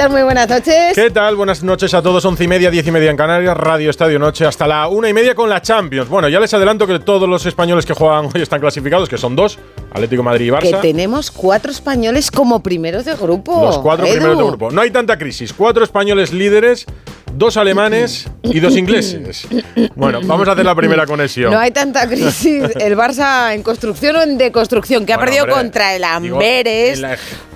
[0.00, 0.10] Tal?
[0.12, 0.94] Muy buenas noches.
[0.94, 1.36] ¿Qué tal?
[1.36, 2.24] Buenas noches a todos.
[2.24, 5.12] Once y media, diez y media en Canarias, Radio Estadio Noche, hasta la una y
[5.12, 6.08] media con la Champions.
[6.08, 9.36] Bueno, ya les adelanto que todos los españoles que juegan hoy están clasificados, que son
[9.36, 9.58] dos,
[9.92, 10.80] Atlético Madrid y Que Barça.
[10.80, 13.62] tenemos cuatro españoles como primeros de grupo.
[13.62, 14.14] Los cuatro Edu.
[14.14, 14.70] primeros de grupo.
[14.70, 15.52] No hay tanta crisis.
[15.52, 16.86] Cuatro españoles líderes,
[17.34, 19.46] dos alemanes y dos ingleses.
[19.94, 21.52] Bueno, vamos a hacer la primera conexión.
[21.52, 22.64] No hay tanta crisis.
[22.80, 27.02] El Barça en construcción o en deconstrucción, que ha perdido hombre, contra el Amberes.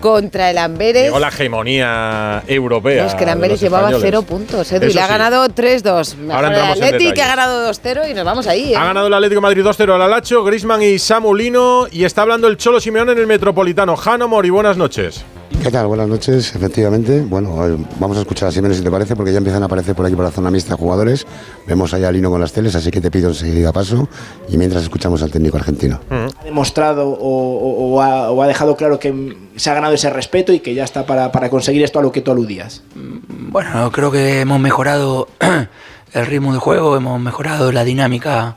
[0.00, 1.05] contra el Amberes.
[1.05, 3.02] Llegó la hegemonía europea.
[3.02, 6.16] No, es que el Amberes llevaba cero puntos, Edu, y le ha ganado 3-2.
[6.16, 8.72] Mejor Ahora el entramos en Atleti, que ha ganado 2-0 y nos vamos ahí.
[8.72, 8.77] ¿eh?
[8.77, 11.86] Ha ganado el Atlético de Madrid 2-0 al Alacho, Grisman y Samulino.
[11.91, 13.97] Y está hablando el Cholo Simeone en el Metropolitano.
[13.97, 15.25] Jano Mori, buenas noches.
[15.62, 15.87] ¿Qué tal?
[15.87, 17.23] Buenas noches, efectivamente.
[17.23, 19.95] Bueno, eh, vamos a escuchar a Simeone si te parece, porque ya empiezan a aparecer
[19.95, 21.27] por aquí por la zona mixta jugadores.
[21.67, 24.09] Vemos allá a Lino con las teles, así que te pido enseguida paso.
[24.48, 26.01] Y mientras escuchamos al técnico argentino.
[26.11, 29.95] ha demostrado o, o- o ha, o ha dejado claro que mm, se ha ganado
[29.95, 32.83] ese respeto y que ya está para, para conseguir esto a lo que tú aludías.
[32.95, 35.29] Bueno, creo que hemos mejorado
[36.12, 38.56] el ritmo de juego, hemos mejorado la dinámica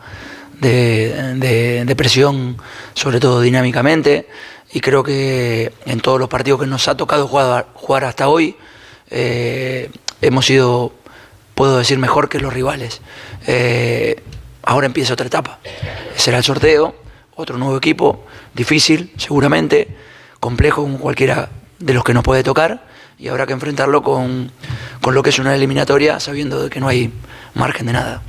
[0.60, 2.58] de, de- de presión,
[2.96, 4.28] sobre todo dinámicamente,
[4.78, 8.56] y creo que en todos los partidos que nos ha tocado jugar, hasta hoy,
[9.10, 9.90] eh,
[10.22, 10.94] hemos sido,
[11.56, 13.02] puedo decir, mejor que los rivales.
[13.48, 14.22] Eh,
[14.62, 15.58] ahora empieza otra etapa,
[16.16, 16.94] será el sorteo,
[17.34, 19.98] otro nuevo equipo, difícil seguramente,
[20.40, 22.86] complejo como cualquiera de los que nos puede tocar
[23.18, 24.52] y habrá que enfrentarlo con,
[25.02, 27.12] con lo que es una eliminatoria sabiendo que no hay
[27.56, 28.22] margen de nada.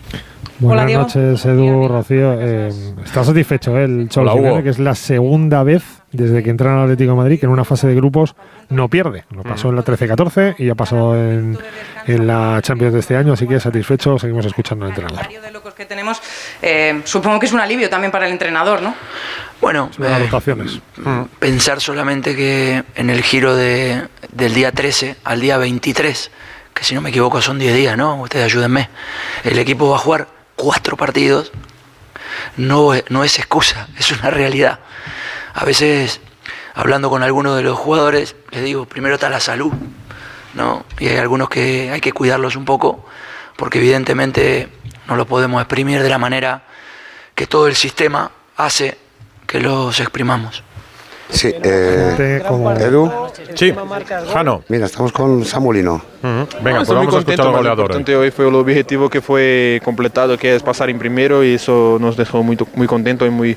[0.61, 1.03] Buenas Diego.
[1.03, 2.35] noches, Edu, Rocío.
[2.41, 2.73] Eh,
[3.05, 4.41] está satisfecho eh, el Cholo Hola.
[4.41, 7.53] Simeone, que es la segunda vez desde que entra en Atlético de Madrid que en
[7.53, 8.35] una fase de grupos
[8.69, 9.25] no pierde.
[9.31, 11.57] Lo pasó en la 13-14 y ya pasó en,
[12.07, 14.19] en la Champions de este año, así que satisfecho.
[14.19, 15.29] Seguimos escuchando al entrenador.
[15.29, 16.21] De locos que tenemos,
[16.63, 18.95] eh, supongo que es un alivio también para el entrenador, ¿no?
[19.61, 20.81] Bueno, Las eh, rotaciones.
[21.39, 26.31] pensar solamente que en el giro de, del día 13 al día 23,
[26.75, 28.21] que si no me equivoco son 10 días, ¿no?
[28.23, 28.89] Ustedes ayúdenme.
[29.45, 31.53] El equipo va a jugar cuatro partidos.
[32.59, 34.81] No, no es excusa, es una realidad.
[35.55, 36.21] A veces,
[36.75, 39.73] hablando con algunos de los jugadores, les digo, primero está la salud,
[40.55, 40.85] ¿no?
[40.99, 43.07] Y hay algunos que hay que cuidarlos un poco,
[43.57, 44.69] porque evidentemente
[45.07, 46.65] no los podemos exprimir de la manera
[47.35, 48.99] que todo el sistema hace
[49.47, 50.63] que los exprimamos.
[51.31, 52.41] Sí, eh,
[52.81, 53.11] Edu,
[53.55, 53.73] Sí,
[54.33, 54.63] Jano.
[54.69, 55.95] mira, estamos con Samulino.
[55.95, 56.03] Ujú.
[56.63, 58.21] Venga, No, pues vamos a escuchar contento, al goleador.
[58.23, 62.17] hoy fue el objetivo que fue completado, que es pasar en primero y eso nos
[62.17, 63.57] dejó muy, muy contento y muy,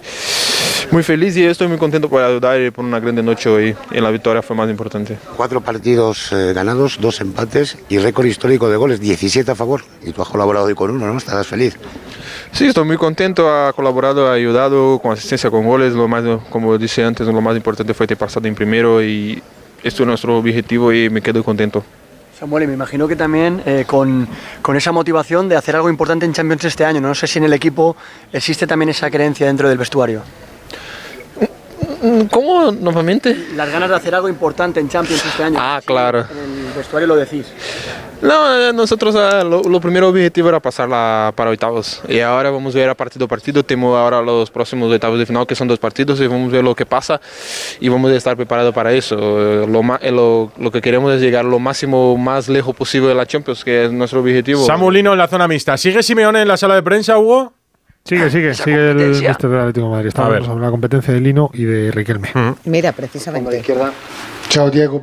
[0.92, 4.00] muy feliz y estoy muy contento por ayudar y por una grande noche hoy y
[4.02, 5.18] la victoria fue más importante.
[5.38, 9.81] Cuatro partidos eh, ganados, dos empates y récord histórico de goles, 17 a favor.
[10.04, 11.18] Y tú has colaborado hoy con uno, ¿no?
[11.18, 11.78] Estarás feliz.
[12.51, 16.78] Sí, estoy muy contento, ha colaborado, ha ayudado con asistencia, con goles, lo más, como
[16.78, 19.41] dije antes, lo más importante fue ter pasado en primero y
[19.84, 21.84] esto es nuestro objetivo y me quedo contento.
[22.38, 24.28] Samuel, y me imagino que también eh, con,
[24.62, 27.00] con esa motivación de hacer algo importante en Champions este año.
[27.00, 27.95] No sé si en el equipo
[28.34, 30.22] existe también esa creencia dentro del vestuario.
[32.31, 33.50] ¿Cómo nuevamente?
[33.56, 35.57] Las ganas de hacer algo importante en Champions este año.
[35.59, 36.25] Ah, claro.
[36.31, 37.45] En el vestuario lo decís.
[38.22, 42.52] No, eh, nosotros ah, lo, lo primero objetivo era pasar la, para octavos y ahora
[42.52, 43.64] vamos a ver a partido a partido.
[43.64, 46.64] Tenemos ahora los próximos octavos de final que son dos partidos y vamos a ver
[46.64, 47.20] lo que pasa
[47.80, 49.16] y vamos a estar preparados para eso.
[49.18, 53.16] Eh, Lo, eh, lo, lo que queremos es llegar lo máximo, más lejos posible de
[53.16, 54.66] la Champions, que es nuestro objetivo.
[54.66, 55.76] Samulino en la zona mixta.
[55.78, 57.54] ¿Sigue Simeone en la sala de prensa, Hugo?
[58.04, 60.12] Sigue, sigue, Esa sigue el mister del Atlético de Madrid.
[60.30, 60.46] Ver.
[60.46, 62.30] sobre la competencia de Lino y de Riquelme.
[62.66, 63.64] Mira, precisamente.
[64.50, 65.02] Ciao Diego,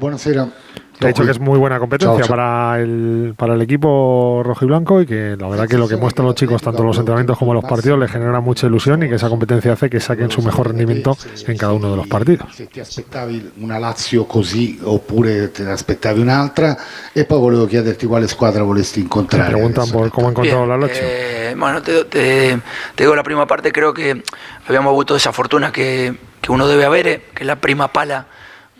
[1.00, 2.36] Ha dicho que es muy buena competencia Chao, chao.
[2.36, 5.96] para el para el equipo rojo y blanco y que la verdad que lo que
[5.96, 9.02] muestran los chicos tanto en los entrenamientos como en los partidos les genera mucha ilusión
[9.04, 11.16] y que esa competencia hace que saquen su mejor rendimiento
[11.46, 12.54] en cada uno de los partidos.
[12.54, 16.76] Se ti aspettavi una Lazio così oppure te ne aspettavi un'altra
[17.12, 19.50] e poi volevo chiederti quale squadra volesti Me incontrare.
[19.52, 19.96] preguntan adesso.
[19.98, 21.02] por cómo ha encontrado la Lazio.
[21.04, 22.58] eh, bueno, te, te-
[22.94, 24.20] te digo la prima parte, creo que
[24.66, 28.26] habíamos avuto esa fortuna che, che uno deve avere, che la prima pala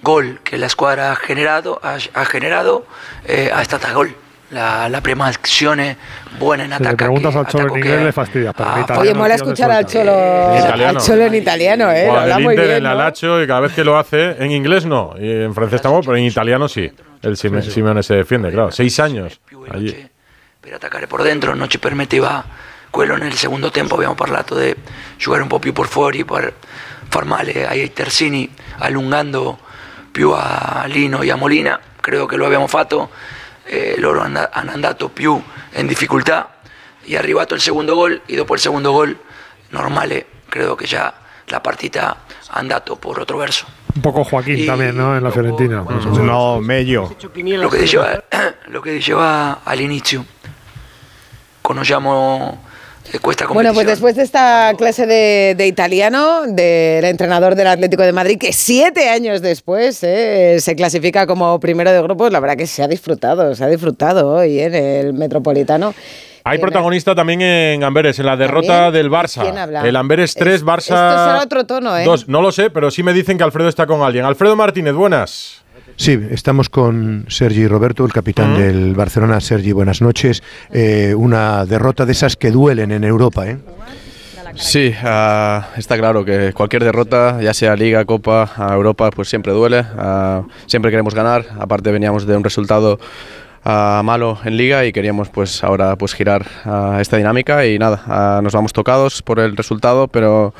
[0.00, 2.86] gol che la squadra ha generato, ha, ha generato
[3.22, 4.14] eh, è stata gol.
[4.50, 5.94] La, la prima azione
[6.38, 6.96] buena in Si le attacco.
[7.04, 9.84] preguntas al Cholo en inglés le fastidia, en ha italiano Oye, mola escuchar al.
[9.84, 11.00] Cholo, En al italiano.
[11.00, 12.06] Cholo en italiano, ¿eh?
[12.06, 12.96] Lo habla el muy Inter bien, en la ¿no?
[12.98, 16.16] Lazio y cada vez que lo hace, en inglés no, y en francés tampoco, pero
[16.16, 16.90] en italiano sí.
[17.20, 18.70] El Sime- Simeone se defiende, claro.
[18.70, 19.38] Seis años
[19.70, 19.94] allí.
[20.62, 22.42] per attaccare por dentro, non ci permetteva
[22.90, 24.74] quello nel secondo tempo abbiamo parlato di
[25.18, 26.54] giocare un po' più por fuori per
[27.10, 28.48] far male ai terzini
[28.78, 29.58] allungando
[30.18, 33.08] più a Lino e a Molina credo che lo abbiamo fatto
[33.62, 35.40] eh, loro hanno andato più
[35.74, 36.56] in difficoltà
[37.04, 39.16] è arrivato il secondo gol e dopo il secondo gol
[39.68, 45.16] normale credo che già la partita andato por otro verso Un poco Joaquín también, ¿no?
[45.16, 45.82] En la Fiorentina.
[45.82, 46.18] más o menos.
[46.20, 47.16] No, meglio.
[47.34, 48.22] lo che diceva,
[48.66, 50.24] lo che diceva all'inizio
[51.60, 52.64] conosciamo
[53.12, 58.12] eh, Bueno, pues después de esta clase de, de italiano del entrenador del Atlético de
[58.12, 62.66] Madrid, que siete años después eh, se clasifica como primero de grupos, la verdad que
[62.66, 65.94] se ha disfrutado, se ha disfrutado hoy en el Metropolitano.
[66.44, 68.92] Hay protagonista también en Amberes, en la derrota ¿También?
[68.94, 69.42] del Barça.
[69.42, 69.86] ¿Quién habla?
[69.86, 70.78] El Amberes 3, Barça.
[70.78, 72.04] Esto será otro tono, ¿eh?
[72.04, 72.28] 2.
[72.28, 74.24] No lo sé, pero sí me dicen que Alfredo está con alguien.
[74.24, 75.62] Alfredo Martínez, buenas.
[75.96, 79.40] Sí, estamos con Sergi Roberto, el capitán del Barcelona.
[79.40, 80.42] Sergi, buenas noches.
[80.70, 83.58] Eh, una derrota de esas que duelen en Europa, ¿eh?
[84.54, 89.84] Sí, ah, está claro que cualquier derrota, ya sea Liga, Copa, Europa, pues siempre duele.
[89.96, 91.44] Ah, siempre queremos ganar.
[91.58, 92.98] Aparte veníamos de un resultado
[93.64, 98.02] ah, malo en Liga y queríamos pues ahora pues girar ah, esta dinámica y nada,
[98.06, 100.54] ah, nos vamos tocados por el resultado, pero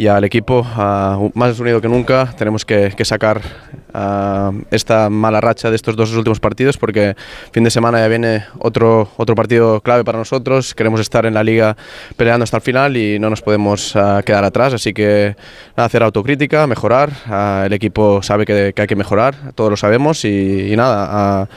[0.00, 3.40] ya el equipo ah, más unido que nunca tenemos que, que sacar
[3.94, 7.14] ah, esta mala racha de estos dos últimos partidos porque
[7.52, 11.42] fin de semana ya viene otro, otro partido clave para nosotros, queremos estar en la
[11.44, 11.76] liga
[12.16, 15.36] peleando hasta el final y no nos podemos ah, quedar atrás, así que
[15.76, 17.10] nada, hacer autocrítica, mejorar,
[17.66, 21.08] el equipo sabe que, que hay que mejorar, todos lo sabemos y, y nada,
[21.42, 21.48] a,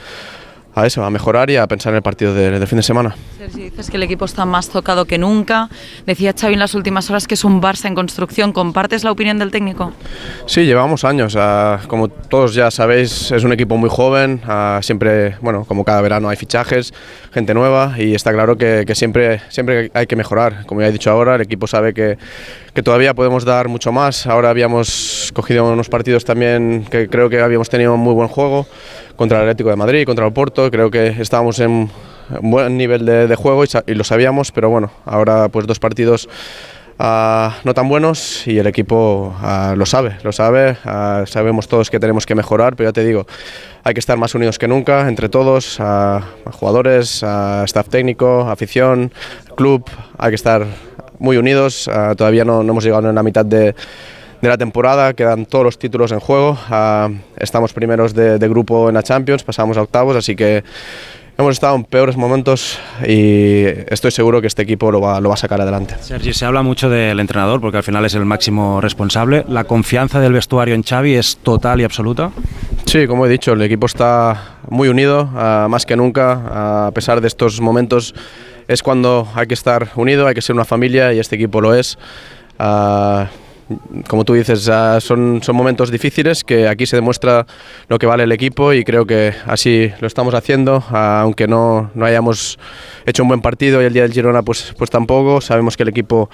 [0.74, 3.14] a eso, a mejorar y a pensar en el partido de- del fin de semana.
[3.44, 5.68] Sergi, dices que el equipo está más tocado que nunca.
[6.06, 8.52] Decía Xavi en las últimas horas que es un Barça en construcción.
[8.54, 9.92] ¿Compartes la opinión del técnico?
[10.46, 11.36] Sí, llevamos años.
[11.38, 14.40] ah, como todos ya sabéis, es un equipo muy joven.
[14.46, 16.94] ah, siempre, bueno, como cada verano hay fichajes,
[17.32, 20.64] gente nueva y está claro que, que siempre, siempre hay que mejorar.
[20.64, 22.16] Como ya he dicho ahora, el equipo sabe que,
[22.72, 24.26] que todavía podemos dar mucho más.
[24.26, 28.66] Ahora habíamos cogido unos partidos también que creo que habíamos tenido muy buen juego
[29.16, 30.70] contra el Atlético de Madrid, contra el Porto.
[30.70, 31.90] Creo que estábamos en
[32.40, 36.28] buen nivel de, de juego y, y lo sabíamos, pero bueno, ahora pues dos partidos
[36.98, 41.90] ah, no tan buenos y el equipo ah, lo sabe, lo sabe, ah, sabemos todos
[41.90, 43.26] que tenemos que mejorar, pero ya te digo,
[43.82, 45.78] hay que estar más unidos que nunca entre todos,
[46.52, 47.22] jugadores,
[47.64, 49.12] staff técnico, afición,
[49.56, 49.84] club,
[50.18, 50.66] hay que estar
[51.18, 53.74] muy unidos, todavía no, no hemos llegado en la mitad de,
[54.44, 58.88] de la temporada, quedan todos los títulos en juego, ah, estamos primeros de, de grupo
[58.88, 60.62] en la Champions, pasamos a octavos, así que
[61.36, 65.34] hemos estado en peores momentos y estoy seguro que este equipo lo va, lo va
[65.34, 65.96] a sacar adelante.
[66.00, 69.44] Sergi, se habla mucho del entrenador porque al final es el máximo responsable.
[69.48, 72.30] ¿La confianza del vestuario en Xavi es total y absoluta?
[72.84, 77.20] Sí, como he dicho, el equipo está muy unido, ah, más que nunca, a pesar
[77.20, 78.14] de estos momentos.
[78.68, 81.74] Es cuando hay que estar unido, hay que ser una familia y este equipo lo
[81.74, 81.98] es.
[82.58, 83.28] Ah,
[84.08, 84.70] como tú dices,
[85.00, 87.46] son, son momentos difíciles que aquí se demuestra
[87.88, 92.04] lo que vale el equipo y creo que así lo estamos haciendo, aunque no, no
[92.04, 92.58] hayamos
[93.06, 95.88] hecho un buen partido y el día del Girona pues, pues tampoco, sabemos que el
[95.88, 96.28] equipo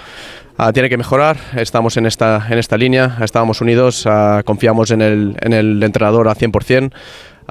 [0.56, 5.02] ah, tiene que mejorar, estamos en esta, en esta línea, estábamos unidos, ah, confiamos en
[5.02, 6.92] el, en el entrenador al 100%.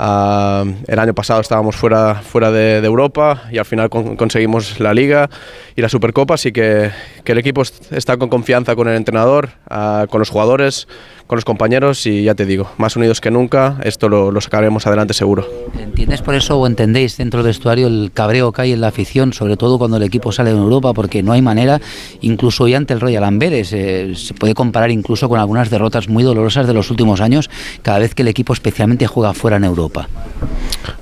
[0.02, 4.94] Ah, el año pasado estábamos fuera, fuera de, Europa y al final con- conseguimos la
[4.94, 5.30] Liga
[5.76, 6.90] y la Supercopa, así que,
[7.26, 10.88] el equipo est- está con confianza con el entrenador, ah, con los jugadores,
[11.30, 14.88] con los compañeros y ya te digo, más unidos que nunca, esto lo, lo sacaremos
[14.88, 15.48] adelante seguro.
[15.78, 19.32] ¿Entiendes por eso o entendéis dentro del vestuario el cabreo que hay en la afición,
[19.32, 20.92] sobre todo cuando el equipo sale de Europa?
[20.92, 21.80] Porque no hay manera,
[22.22, 26.24] incluso hoy ante el Royal Amberes, eh, se puede comparar incluso con algunas derrotas muy
[26.24, 27.48] dolorosas de los últimos años,
[27.84, 30.10] cada vez que el equipo especialmente juega fuera en Europa.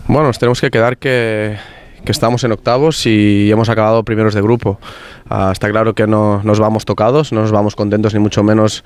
[0.10, 1.56] Bueno, nos tenemos que quedar que,
[2.08, 4.80] que estamos en octavos y hemos acabado primeros de grupo.
[5.30, 8.86] Ah, está claro que no nos vamos tocados, no nos vamos contentos ni mucho menos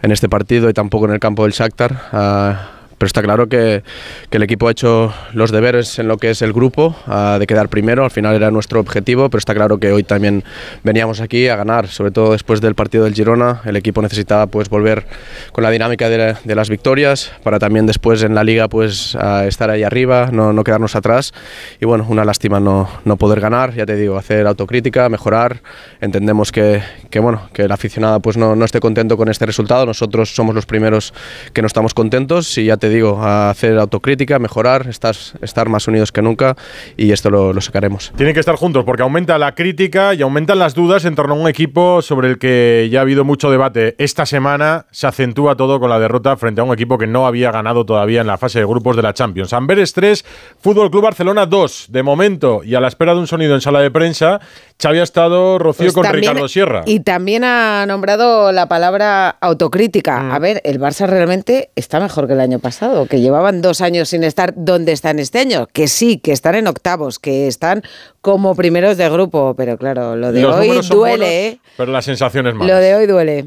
[0.00, 2.00] en este partido y tampoco en el campo del Shakhtar.
[2.12, 2.70] Ah,
[3.02, 3.82] pero está claro que,
[4.30, 7.48] que el equipo ha hecho los deberes en lo que es el grupo, ah, de
[7.48, 10.44] quedar primero, al final era nuestro objetivo, pero está claro que hoy también
[10.84, 14.68] veníamos aquí a ganar, sobre todo después del partido del Girona, el equipo necesitaba pues
[14.68, 15.04] volver
[15.50, 19.16] con la dinámica de, la- de las victorias, para también después en la liga pues
[19.18, 21.34] ah, estar ahí arriba, no, no quedarnos atrás,
[21.80, 25.60] y bueno, una lástima no, no poder ganar, ya te digo, hacer autocrítica, mejorar,
[26.00, 26.80] entendemos que,
[27.10, 30.54] que bueno, que el aficionado pues no, no esté contento con este resultado, nosotros somos
[30.54, 31.12] los primeros
[31.52, 35.88] que no estamos contentos y ya te digo, a hacer autocrítica, mejorar, estar, estar más
[35.88, 36.56] unidos que nunca
[36.96, 38.12] y esto lo, lo sacaremos.
[38.16, 41.38] Tienen que estar juntos porque aumenta la crítica y aumentan las dudas en torno a
[41.38, 43.94] un equipo sobre el que ya ha habido mucho debate.
[43.98, 47.50] Esta semana se acentúa todo con la derrota frente a un equipo que no había
[47.50, 49.52] ganado todavía en la fase de grupos de la Champions.
[49.52, 50.24] Amberes 3,
[50.60, 51.86] Fútbol Club Barcelona 2.
[51.90, 54.40] De momento, y a la espera de un sonido en sala de prensa,
[54.80, 56.82] Xavi ha estado Rocío Pues con también- Ricardo Sierra.
[56.86, 60.20] Y también ha nombrado la palabra autocrítica.
[60.20, 60.32] Mm.
[60.32, 64.08] A ver, el Barça realmente está mejor que el año pasado, que llevaban dos años
[64.08, 65.68] sin estar donde están este año.
[65.72, 67.82] Que sí, que están en octavos, que están
[68.20, 69.54] como primeros de grupo.
[69.56, 71.58] Pero claro, lo de Los hoy duele, buenos, ¿eh?
[71.76, 72.66] Pero las sensaciones más.
[72.66, 73.46] Lo de hoy duele.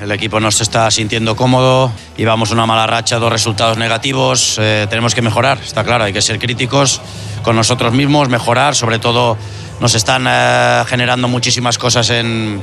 [0.00, 4.86] El equipo no se está sintiendo cómodo, llevamos una mala racha, dos resultados negativos, eh,
[4.90, 7.00] tenemos que mejorar, está claro, hay que ser críticos
[7.42, 9.38] con nosotros mismos, mejorar, sobre todo
[9.80, 12.60] nos están eh, generando muchísimas cosas en,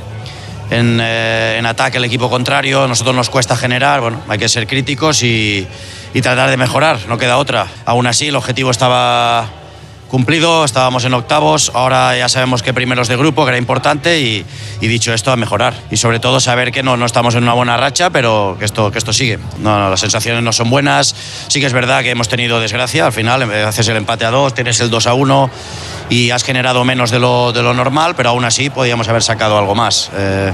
[0.70, 4.48] en, eh, en ataque el equipo contrario, a nosotros nos cuesta generar, bueno, hay que
[4.48, 5.66] ser críticos y,
[6.14, 7.66] y tratar de mejorar, no queda otra.
[7.84, 9.50] Aún así, el objetivo estaba
[10.14, 14.46] cumplido, estábamos en octavos, ahora ya sabemos que primeros de grupo, que era importante, y,
[14.80, 15.74] y dicho esto, a mejorar.
[15.90, 18.92] Y sobre todo saber que no, no estamos en una buena racha, pero que esto,
[18.92, 19.40] que esto sigue.
[19.58, 21.16] No, no, las sensaciones no son buenas,
[21.48, 24.54] sí que es verdad que hemos tenido desgracia, al final haces el empate a dos,
[24.54, 25.50] tienes el 2 a 1
[26.10, 29.58] y has generado menos de lo, de lo normal, pero aún así podíamos haber sacado
[29.58, 30.12] algo más.
[30.14, 30.52] Eh,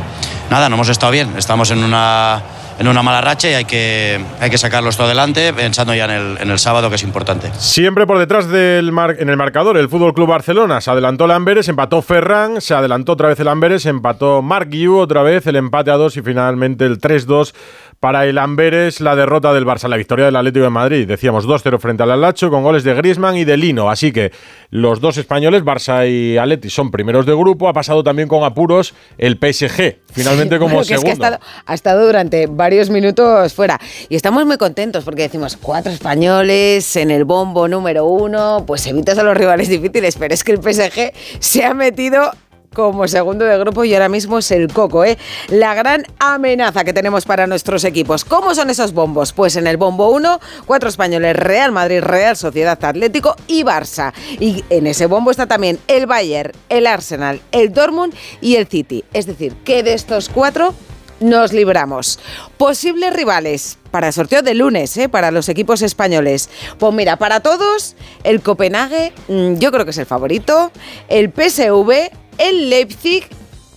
[0.48, 2.42] nada, no hemos estado bien, estamos en una
[2.80, 6.10] en una mala racha y hay que, hay que sacarlo esto adelante pensando ya en
[6.10, 7.52] el, en el sábado que es importante.
[7.58, 10.80] Siempre por detrás del mar- en el marcador, el Fútbol Club Barcelona.
[10.80, 14.96] Se adelantó el Amberes, empató Ferran, se adelantó otra vez el Amberes, empató Marc Guiu
[14.96, 17.54] otra vez, el empate a dos y finalmente el 3-2
[18.00, 21.06] para el Amberes, la derrota del Barça, la victoria del Atlético de Madrid.
[21.06, 23.90] Decíamos 2-0 frente al Alacho con goles de Griezmann y de Lino.
[23.90, 24.32] Así que
[24.70, 27.68] los dos españoles, Barça y Atleti, son primeros de grupo.
[27.68, 31.24] Ha pasado también con apuros el PSG, finalmente como Bueno, que es que ha segundo.
[31.26, 33.78] estado, ha estado durante varios minutos fuera.
[34.08, 39.18] Y estamos muy contentos porque decimos cuatro españoles en el bombo número uno, pues evitas
[39.18, 42.32] a los rivales difíciles, pero es que el PSG se ha metido
[42.74, 45.18] como segundo de grupo y ahora mismo es el coco, ¿eh?
[45.48, 48.24] La gran amenaza que tenemos para nuestros equipos.
[48.24, 49.32] ¿Cómo son esos bombos?
[49.32, 54.12] Pues en el bombo 1, cuatro españoles, Real Madrid, Real Sociedad Atlético y Barça.
[54.38, 59.04] Y en ese bombo está también el Bayern, el Arsenal, el Dortmund y el City.
[59.12, 60.74] Es decir, que de estos cuatro
[61.20, 62.18] nos libramos.
[62.56, 65.08] Posibles rivales para el sorteo de lunes, ¿eh?
[65.08, 66.48] para los equipos españoles.
[66.78, 70.72] Pues mira, para todos, el Copenhague, mm, yo creo que es el favorito,
[71.08, 72.10] el PSV,
[72.40, 73.28] el Leipzig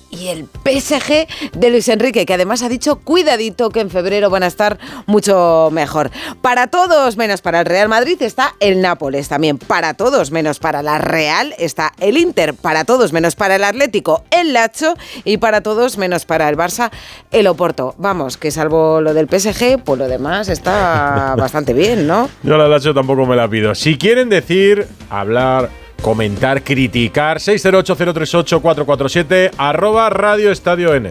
[0.09, 1.27] y el PSG
[1.57, 5.69] de Luis Enrique, que además ha dicho, cuidadito, que en febrero van a estar mucho
[5.71, 6.11] mejor.
[6.41, 9.57] Para todos, menos para el Real Madrid, está el Nápoles también.
[9.57, 12.53] Para todos, menos para la Real, está el Inter.
[12.53, 14.93] Para todos, menos para el Atlético, el Lacho.
[15.23, 16.91] Y para todos, menos para el Barça,
[17.31, 17.95] el Oporto.
[17.97, 22.29] Vamos, que salvo lo del PSG, pues lo demás está bastante bien, ¿no?
[22.43, 23.73] Yo la Lacho tampoco me la pido.
[23.73, 25.69] Si quieren decir, hablar,
[26.03, 31.09] comentar, criticar, 608-038-447, arroba Radio Estadio N.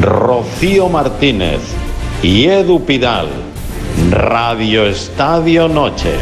[0.00, 1.60] Rocío Martínez
[2.22, 3.28] y Edu Pidal.
[4.10, 6.12] Radio Estadio Noche.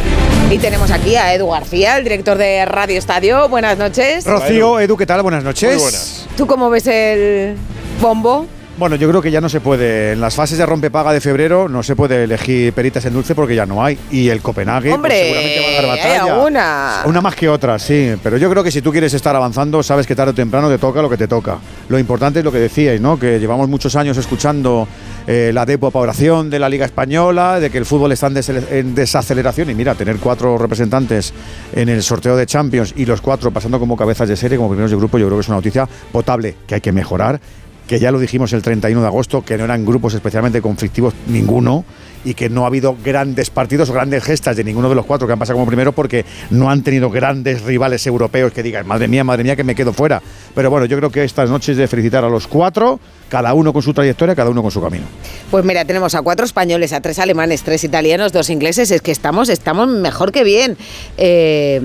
[0.50, 3.48] Y tenemos aquí a Edu García, el director de Radio Estadio.
[3.48, 4.24] Buenas noches.
[4.24, 5.22] Rocío, Edu, ¿qué tal?
[5.22, 6.28] Buenas noches.
[6.36, 7.56] ¿Tú cómo ves el
[8.00, 8.46] bombo?
[8.78, 10.12] Bueno, yo creo que ya no se puede.
[10.12, 13.54] En las fases de rompepaga de febrero no se puede elegir peritas en dulce porque
[13.54, 13.98] ya no hay.
[14.10, 14.94] Y el Copenhague.
[14.98, 16.34] pues, seguramente va a dar hay batalla.
[16.34, 17.02] alguna.
[17.06, 18.12] Una más que otra, sí.
[18.22, 20.76] Pero yo creo que si tú quieres estar avanzando, sabes que tarde o temprano te
[20.76, 21.56] toca lo que te toca.
[21.88, 23.18] Lo importante es lo que decíais, ¿no?
[23.18, 24.86] Que llevamos muchos años escuchando
[25.26, 29.70] eh, la depopulación de la Liga Española, de que el fútbol está en desaceleración.
[29.70, 31.32] Y mira, tener cuatro representantes
[31.72, 34.90] en el sorteo de Champions y los cuatro pasando como cabezas de serie, como primeros
[34.90, 37.40] de grupo, yo creo que es una noticia potable, que hay que mejorar
[37.86, 41.84] que ya lo dijimos el 31 de agosto, que no eran grupos especialmente conflictivos ninguno
[42.24, 45.28] y que no ha habido grandes partidos o grandes gestas de ninguno de los cuatro
[45.28, 49.06] que han pasado como primero porque no han tenido grandes rivales europeos que digan, madre
[49.06, 50.20] mía, madre mía, que me quedo fuera.
[50.54, 53.82] Pero bueno, yo creo que estas noches de felicitar a los cuatro, cada uno con
[53.82, 55.04] su trayectoria, cada uno con su camino.
[55.52, 58.90] Pues mira, tenemos a cuatro españoles, a tres alemanes, tres italianos, dos ingleses.
[58.90, 60.76] Es que estamos, estamos mejor que bien.
[61.16, 61.80] Eh,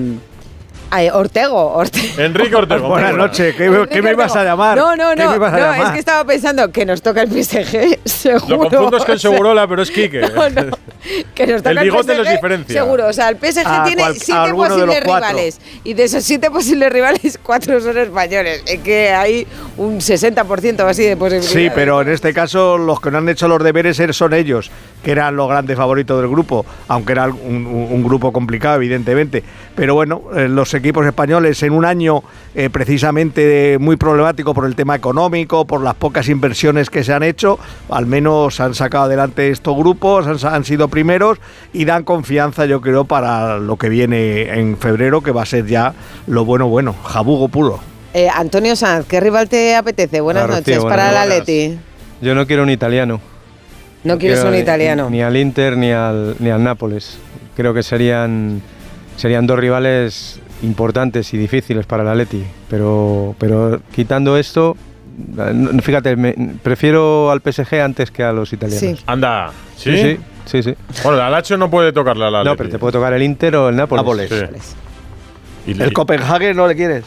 [0.92, 2.20] ay, Ortego, Ortego.
[2.20, 2.88] Enrique Ortego.
[2.88, 4.76] Buenas noches, ¿qué, qué me ibas a llamar?
[4.76, 7.22] No, no, ¿Qué no, me ibas a no, es que estaba pensando que nos toca
[7.22, 8.46] el PSG, seguro.
[8.48, 10.20] Lo confundo es con Segurola, pero es Quique.
[11.34, 12.82] que nos toca El bigote PSG, los diferencia.
[12.82, 16.50] Seguro, o sea, el PSG A tiene cual- siete posibles rivales y de esos siete
[16.50, 18.62] posibles rivales, cuatro son españoles.
[18.66, 19.46] Es que hay
[19.78, 21.50] un 60% o así de posibilidades.
[21.52, 24.70] Sí, pero en este caso los que no han hecho los deberes er- son ellos,
[25.02, 29.42] que eran los grandes favoritos del grupo, aunque era un, un- un grupo complicado, evidentemente.
[29.74, 32.24] Pero bueno, eh, los equipos españoles en un año
[32.56, 37.22] eh, precisamente muy problemático por el tema económico, por las pocas inversiones que se han
[37.22, 37.58] hecho,
[37.88, 41.38] al menos han sacado adelante estos grupos, han, sido primeros
[41.72, 45.66] y dan confianza, yo creo, para lo que viene en febrero, que va a ser
[45.66, 45.94] ya
[46.26, 47.78] lo bueno, bueno, jabugo puro.
[48.12, 50.20] Eh, Antonio Sanz, ¿qué rival te apetece?
[50.20, 51.42] Buenas Claro, noches tío, para buenas noches.
[51.42, 51.78] Atleti.
[52.20, 53.20] Yo no quiero un italiano.
[54.02, 55.08] No quieres quiero un ni- italiano.
[55.10, 57.18] Ni, al Inter ni al, ni al Nápoles.
[57.56, 58.60] Creo que serían,
[59.16, 62.44] serían dos rivales importantes y difíciles para el Atleti.
[62.70, 64.76] Pero, pero quitando esto,
[65.38, 69.02] eh, fíjate, me- prefiero al PSG antes que a los italianos.
[69.06, 69.96] Anda, ¿sí?
[69.96, 70.74] Sí, sí, sí.
[71.02, 73.68] Bueno, el Alacho no puede tocarla la No, pero te puede tocar el Inter o
[73.68, 74.02] el Nápoles.
[74.30, 74.76] Nápoles.
[75.66, 77.04] ¿El Copenhague no le quieres?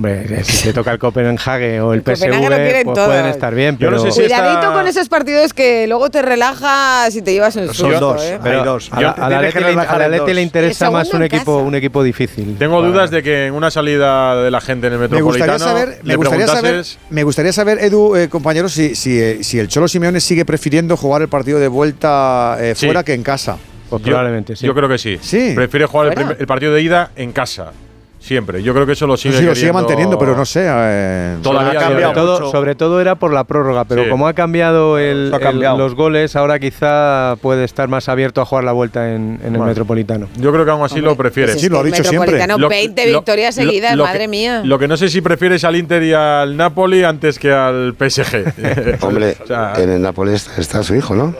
[0.00, 3.88] Hombre, si te toca el Copenhague o el, lo PSV, pues pueden estar bien, Yo
[3.90, 3.98] pero...
[3.98, 7.66] no sé si Cuidadito con esos partidos que luego te relajas y te llevas un
[7.74, 8.38] susto, ¿eh?
[8.42, 12.56] Pero a la- al Atleti le- interesa El más un equipo, un equipo difícil.
[12.58, 15.52] Tengo Para- dudas de que en una salida de la gente en el Me gustaría
[15.52, 19.58] Metropolitano saber, me gustaría saber, me gustaría saber, Edu, eh, compañeros, si, si, eh, si
[19.58, 22.86] el Cholo Simeone sigue prefiriendo jugar el partido de vuelta eh, Sí.
[22.86, 23.58] fuera que en casa.
[23.90, 24.16] Pues Yo-
[24.62, 25.18] Yo creo que sí.
[25.20, 25.52] Sí.
[25.54, 27.72] Prefiere jugar el, el partido de ida en casa.
[28.20, 28.62] Siempre.
[28.62, 30.66] Yo creo que eso lo sigue Sí, lo sigue manteniendo, pero no sé.
[30.68, 34.10] eh, Todavía sobre sobre todo, sobre todo era por la prórroga, pero Sí.
[34.10, 35.78] como ha cambiado, el- ha el- cambiado.
[35.78, 39.60] los goles, ahora quizá puede estar más abierto a jugar la vuelta en, en el.
[39.62, 40.28] Metropolitano.
[40.36, 41.48] Yo creo que aún así lo prefiere.
[41.52, 42.32] pues es Sí, lo ha que el dicho siempre.
[42.32, 44.62] Metropolitano, Lo- 20 lo- victorias lo- seguidas, lo madre que- mía.
[44.64, 48.44] Lo que no sé si prefieres al Inter y al Napoli antes que al PSG.
[49.00, 51.34] Hombre, O sea, en el Nápoles está, está su hijo, ¿no?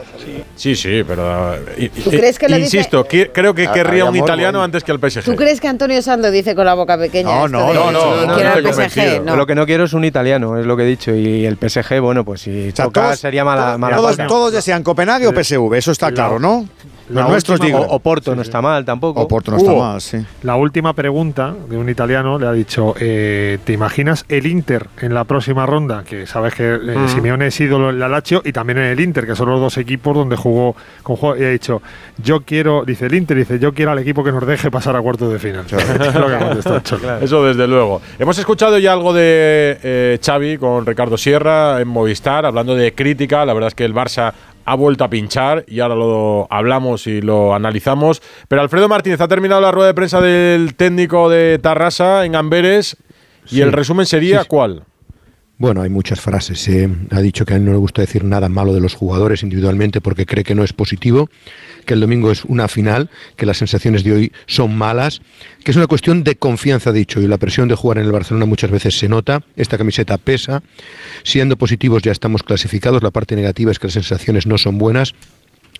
[0.55, 1.55] Sí, sí, pero.
[1.77, 4.59] y- ¿Tú y- crees que lo dice- Insisto, creo que Ah, querría un amor, italiano
[4.59, 4.63] bueno.
[4.63, 5.23] antes que al PSG.
[5.23, 7.29] ¿Tú crees que Antonio Sando dice con la boca pequeña?
[7.29, 9.23] No, esto no, de- no, no, no, quiero no PSG?
[9.23, 9.35] No.
[9.35, 11.13] Lo que no quiero es un italiano, es lo que he dicho.
[11.15, 14.83] Y el PSG, bueno, pues si sea, toca todos- sería mala, mala todos, todos desean
[14.83, 16.67] Copenhague o PSV, eso está claro, ¿no?
[17.13, 17.91] Los nuestros última- digo.
[17.91, 19.21] O, Porto no está mal tampoco.
[19.21, 20.17] O Porto no está mal, sí.
[20.43, 25.13] La última pregunta de un italiano le ha dicho, eh, ¿te imaginas el Inter en
[25.13, 26.03] la próxima ronda?
[26.03, 27.07] Que sabes que eh, Mm.
[27.09, 29.77] Simeone es ídolo en la Lazio y también en el Inter, que son los dos
[29.77, 31.37] equipos donde jugó con juego.
[31.37, 31.81] Y ha dicho,
[32.17, 35.01] yo quiero, dice el Inter, dice, yo quiero al equipo que nos deje pasar a
[35.01, 35.65] cuartos de final.
[36.15, 37.21] Lo.
[37.21, 38.01] Eso desde luego.
[38.19, 43.45] Hemos escuchado ya algo de eh, Xavi con Ricardo Sierra en Movistar, hablando de crítica.
[43.45, 44.33] La verdad es que el Barça
[44.65, 48.21] ha vuelto a pinchar y ahora lo hablamos y lo analizamos.
[48.47, 52.97] Pero Alfredo Martínez ha terminado la rueda de prensa del técnico de Tarrasa en Amberes
[53.47, 53.61] y Sí.
[53.61, 54.47] el resumen sería Sí, sí.
[54.49, 54.83] ¿cuál?
[55.61, 56.67] Bueno, hay muchas frases.
[56.69, 56.89] eh.
[57.11, 60.01] Ha dicho que a él no le gusta decir nada malo de los jugadores individualmente
[60.01, 61.29] porque cree que no es positivo,
[61.85, 65.21] que el domingo es una final, que las sensaciones de hoy son malas,
[65.63, 68.11] que es una cuestión de confianza, ha dicho, y la presión de jugar en el
[68.11, 69.43] Barcelona muchas veces se nota.
[69.55, 70.63] Esta camiseta pesa.
[71.21, 73.03] Siendo positivos ya estamos clasificados.
[73.03, 75.13] La parte negativa es que las sensaciones no son buenas.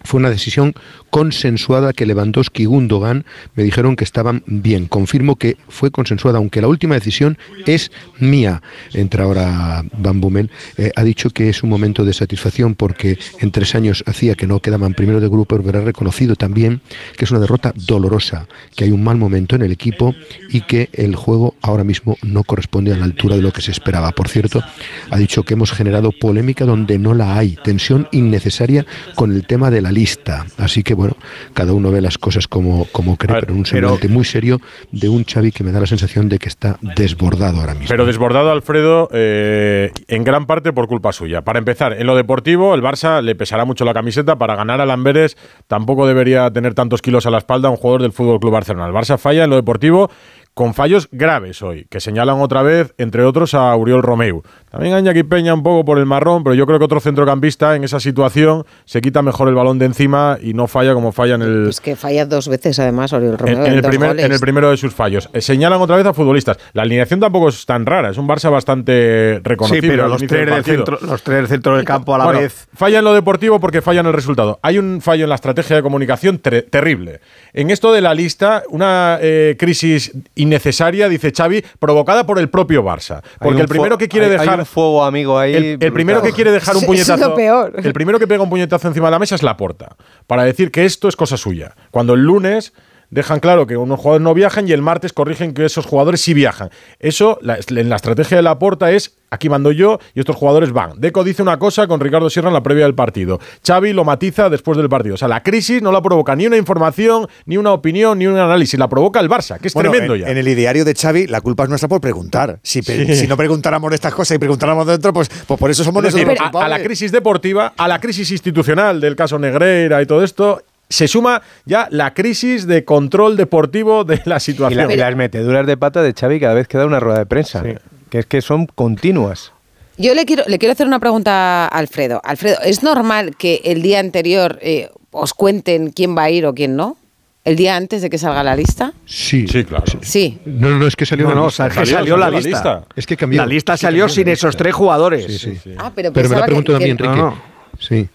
[0.03, 0.73] Fue una decisión
[1.09, 4.87] consensuada que Lewandowski y Gundogan me dijeron que estaban bien.
[4.87, 8.61] Confirmo que fue consensuada, aunque la última decisión es mía.
[8.93, 10.49] Entra ahora Van Bommel.
[10.77, 14.47] Eh, ha dicho que es un momento de satisfacción porque en tres años hacía que
[14.47, 16.81] no quedaban primero de grupo, pero ha reconocido también
[17.17, 20.15] que es una derrota dolorosa, que hay un mal momento en el equipo
[20.49, 23.71] y que el juego ahora mismo no corresponde a la altura de lo que se
[23.71, 24.11] esperaba.
[24.11, 24.63] Por cierto,
[25.09, 28.85] ha dicho que hemos generado polémica donde no la hay, tensión innecesaria
[29.15, 30.45] con el tema de la lista.
[30.57, 31.15] Así que bueno,
[31.53, 34.59] cada uno ve las cosas como, como cree, pero un pero- semblante muy serio
[34.91, 37.89] de un Xavi que me da la sensación de que está desbordado ahora mismo.
[37.89, 41.41] Pero desbordado Alfredo eh, en gran parte por culpa suya.
[41.41, 44.37] Para empezar, en lo deportivo, el Barça le pesará mucho la camiseta.
[44.37, 48.11] Para ganar al Amberes tampoco debería tener tantos kilos a la espalda un jugador del
[48.11, 48.87] Fútbol Club Barcelona.
[48.87, 50.09] El Barça falla en lo deportivo
[50.53, 54.43] con fallos graves hoy, que señalan otra vez, entre otros, a Uriol Romeu.
[54.69, 57.75] También a Iñaki Peña un poco por el marrón, pero yo creo que otro centrocampista
[57.75, 61.35] en esa situación se quita mejor el balón de encima y no falla como falla
[61.35, 64.09] en el, Pues que falla dos veces además Oriol Romeo en, en el dos primer-
[64.09, 64.25] goles.
[64.25, 65.29] en el primero de sus fallos.
[65.33, 66.57] Eh, señalan otra vez a futbolistas.
[66.73, 69.89] La alineación tampoco es tan rara, es un Barça bastante Sí, reconocible.
[69.89, 72.39] pero al los tres, del centro, los tres del centro del campo a la Bueno,
[72.41, 72.67] vez.
[72.73, 74.59] Falla en lo deportivo porque falla en el resultado.
[74.63, 77.19] Hay un fallo en la estrategia de comunicación terrible.
[77.53, 82.83] En esto de la lista, una eh, crisis innecesaria, dice Xavi, provocada por el propio
[82.83, 83.21] Barça.
[83.39, 84.59] Porque el primero que quiere hay- hay dejar.
[84.59, 85.55] un fuego amigo ahí.
[85.55, 87.29] El, el primero que quiere dejar un Eso es puñetazo.
[87.29, 87.73] lo peor.
[87.83, 89.95] El primero que pega un puñetazo encima de la mesa es la porta.
[90.27, 91.75] Para decir que esto es cosa suya.
[91.91, 92.73] Cuando el lunes
[93.11, 96.33] dejan claro que unos jugadores no viajan y el martes corrigen que esos jugadores sí
[96.33, 96.69] viajan.
[96.99, 100.71] Eso, la- en la estrategia de la porta es aquí mando yo y estos jugadores
[100.73, 100.99] van.
[100.99, 103.39] Deco dice una cosa con Ricardo Sierra en la previa del partido.
[103.65, 105.15] Xavi lo matiza después del partido.
[105.15, 108.37] O sea, la crisis no la provoca ni una información, ni una opinión, ni un
[108.37, 108.77] análisis.
[108.79, 110.29] La provoca el Barça, que es Bueno, tremendo en, ya.
[110.29, 112.59] en el ideario de Xavi, la culpa es nuestra por preguntar.
[112.63, 113.15] Si, Sí.
[113.15, 116.13] si no preguntáramos de estas cosas y preguntáramos dentro, pues, pues por eso somos Es
[116.13, 120.05] decir, nosotros a, a la crisis deportiva, a la crisis institucional del caso Negreira y
[120.05, 124.87] todo esto, se suma ya la crisis de control deportivo de la Y, situación.
[124.87, 127.25] la- y las meteduras de pata de Xavi cada vez que da una rueda de
[127.25, 127.63] prensa.
[128.09, 129.53] Que es que son continuas.
[129.97, 132.21] Yo le quiero, le quiero hacer una pregunta a Alfredo.
[132.23, 136.53] Alfredo, ¿es normal que el día anterior, eh, os cuenten quién va a ir o
[136.53, 136.97] quién no?
[137.43, 138.93] ¿El día antes de que salga la lista?
[139.05, 139.47] Sí.
[139.47, 139.85] Sí, claro.
[140.01, 140.39] Sí.
[140.45, 141.67] No, no, no, es que salió No, la no, lista.
[141.67, 142.83] es que salió la lista.
[142.95, 143.41] Es que cambió.
[143.41, 144.63] La lista salió sin la esos lista.
[144.63, 145.25] tres jugadores.
[145.41, 145.73] Sí, sí.
[145.77, 147.15] Ah, pero Pero me pensaba lo ha que- Enrique.
[147.15, 147.41] No.
[147.79, 148.07] Sí.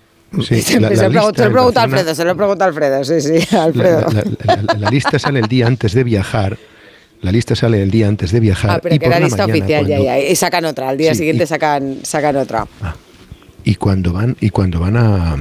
[0.43, 0.61] Sí.
[0.63, 3.47] Se, La- se la se lo a Alfredo, se lo pregunta a Alfredo, sí, sí,
[3.53, 4.07] La, Alfredo.
[4.45, 6.57] la- la- lista sale el día antes de viajar.
[7.23, 8.71] La lista sale el día antes de viajar.
[8.73, 10.19] Ah, pero y que por la lista mañana, oficial, ya, cuando- ya.
[10.19, 12.67] Y sacan otra, al día Sí, siguiente y- sacan, sacan otra.
[13.69, 15.33] Y cuando van, y cuando van a,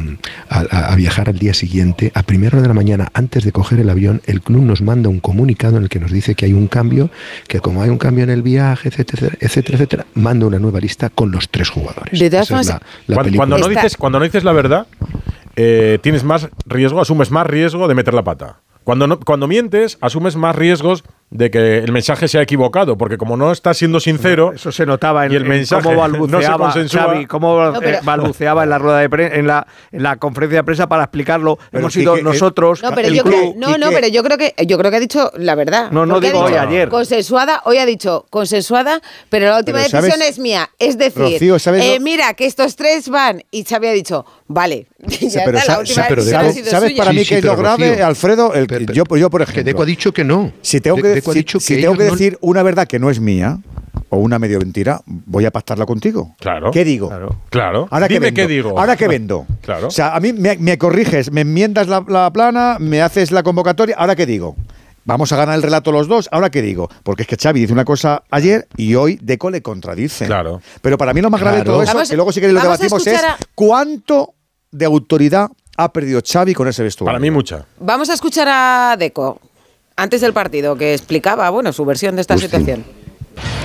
[0.49, 3.79] a- a viajar al día siguiente, a primera hora de la mañana, antes de coger
[3.79, 6.53] el avión, el club nos manda un comunicado en el que nos dice que hay
[6.53, 7.11] un cambio,
[7.47, 11.09] que como hay un cambio en el viaje, etcétera, etcétera, etcétera, manda una nueva lista
[11.11, 12.19] con los tres jugadores.
[12.19, 14.53] De todas Esa es formas, la- la Cuando, cuando no dices, cuando no dices la
[14.53, 14.87] verdad,
[15.55, 18.59] eh, tienes más riesgo, asumes más riesgo de meter la pata.
[18.83, 23.35] Cuando, no, cuando mientes, asumes más riesgos de que el mensaje sea equivocado, porque como
[23.35, 26.47] no estás siendo sincero, Eso se notaba en, y el en mensaje cómo no se
[26.49, 26.71] balbuceaba.
[26.87, 30.15] Xavi, cómo No, pero- eh, balbuceaba en la rueda de pre- en la en la
[30.17, 31.57] conferencia de prensa para explicarlo.
[31.71, 33.33] Hemos sido eh, nosotros, No, pero el yo club.
[33.35, 35.91] creo, no, no, pero yo creo que yo creo que ha dicho la verdad.
[35.91, 36.89] No, no ha digo dicho hoy, ayer.
[36.89, 40.69] Consensuada, hoy ha dicho consensuada, pero la última Pero decisión es mía.
[40.79, 44.87] Es decir, Rocío, ¿sabes eh, mira que estos tres van y Xavi ha dicho, vale,
[45.45, 48.53] pero ¿sabes, para Sí, mí sí, qué es lo grave, Rocío, Alfredo?
[48.53, 50.51] El, pero- yo, yo, por ejemplo, Que Deco ha dicho que no.
[50.61, 52.63] si tengo que, Deco ha si- dicho si que tengo ellos que no- decir una
[52.63, 53.59] verdad que no es mía
[54.09, 56.35] o una medio mentira, voy a pactarla contigo.
[56.39, 56.71] Claro.
[56.71, 57.09] ¿Qué digo?
[57.49, 57.87] claro.
[57.91, 58.35] Ahora Dime que vendo.
[58.41, 58.79] qué digo.
[58.79, 59.45] Ahora que vendo.
[59.61, 59.87] Claro.
[59.87, 63.41] O sea, a mí me, me corriges, me enmiendas la, la plana, me haces la
[63.41, 63.95] convocatoria.
[63.97, 64.55] ¿Ahora qué digo?
[65.05, 66.29] Vamos a ganar el relato los dos.
[66.31, 66.89] ¿Ahora qué digo?
[67.03, 70.25] Porque es que Xavi dice una cosa ayer y hoy Deco le contradice.
[70.25, 70.61] Claro.
[70.81, 72.61] Pero para mí lo más grave de todo eso, Vamos- que luego si queréis lo
[72.63, 74.33] debatimos, es a- cuánto
[74.75, 77.07] de autoridad ha perdido Xavi con ese vestuario.
[77.07, 77.65] Para mí mucha.
[77.79, 79.39] Vamos a escuchar a Deco
[79.95, 82.83] antes del partido que explicaba, bueno, su versión de esta situación.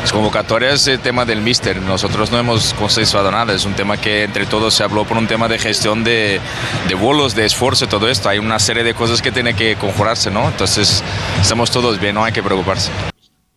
[0.01, 1.81] Las convocatorias es el tema del míster.
[1.83, 3.53] Nosotros no hemos consensuado nada.
[3.53, 6.41] Es un tema que entre todos se habló por un tema de gestión de,
[6.89, 8.29] de vuelos, de esfuerzo, todo esto.
[8.29, 10.49] Hay una serie de cosas que tiene que conjurarse, ¿no?
[10.49, 11.05] Entonces,
[11.41, 12.91] estamos todos bien, no hay que preocuparse.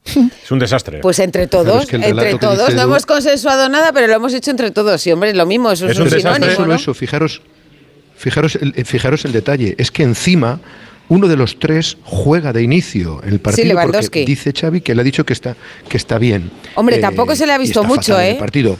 [0.05, 0.99] Es un desastre.
[0.99, 4.13] Pues entre todos, es que el entre todos, no Edu- hemos consensuado nada, pero lo
[4.15, 5.05] hemos hecho entre todos.
[5.07, 6.33] Y hombre, lo mismo, eso es, Es un un desastre.
[6.35, 6.75] sinónimo, solo ¿no?
[6.75, 7.41] eso, fijaros,
[8.17, 9.75] fijaros, el, eh, fijaros el detalle.
[9.77, 10.59] Es que encima
[11.09, 14.07] uno de los tres juega de inicio en el partido Lewandowski.
[14.21, 15.55] porque dice Xavi que le ha dicho que está,
[15.87, 16.51] que está bien.
[16.75, 18.31] Hombre, Eh, tampoco se le ha visto mucho, ¿eh?
[18.31, 18.77] el partido.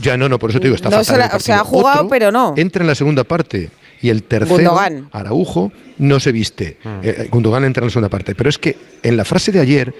[0.00, 1.40] Ya no, no, por eso te digo, está No fatal se en la- el o
[1.40, 2.54] sea, ha jugado, Otro pero no.
[2.56, 3.68] Entra en la segunda parte
[4.00, 5.08] y el tercero, Gundogan.
[5.12, 6.78] Araujo, no se viste.
[7.02, 8.34] Eh, Gundogan entra en la segunda parte.
[8.34, 9.94] Pero es que en la frase de ayer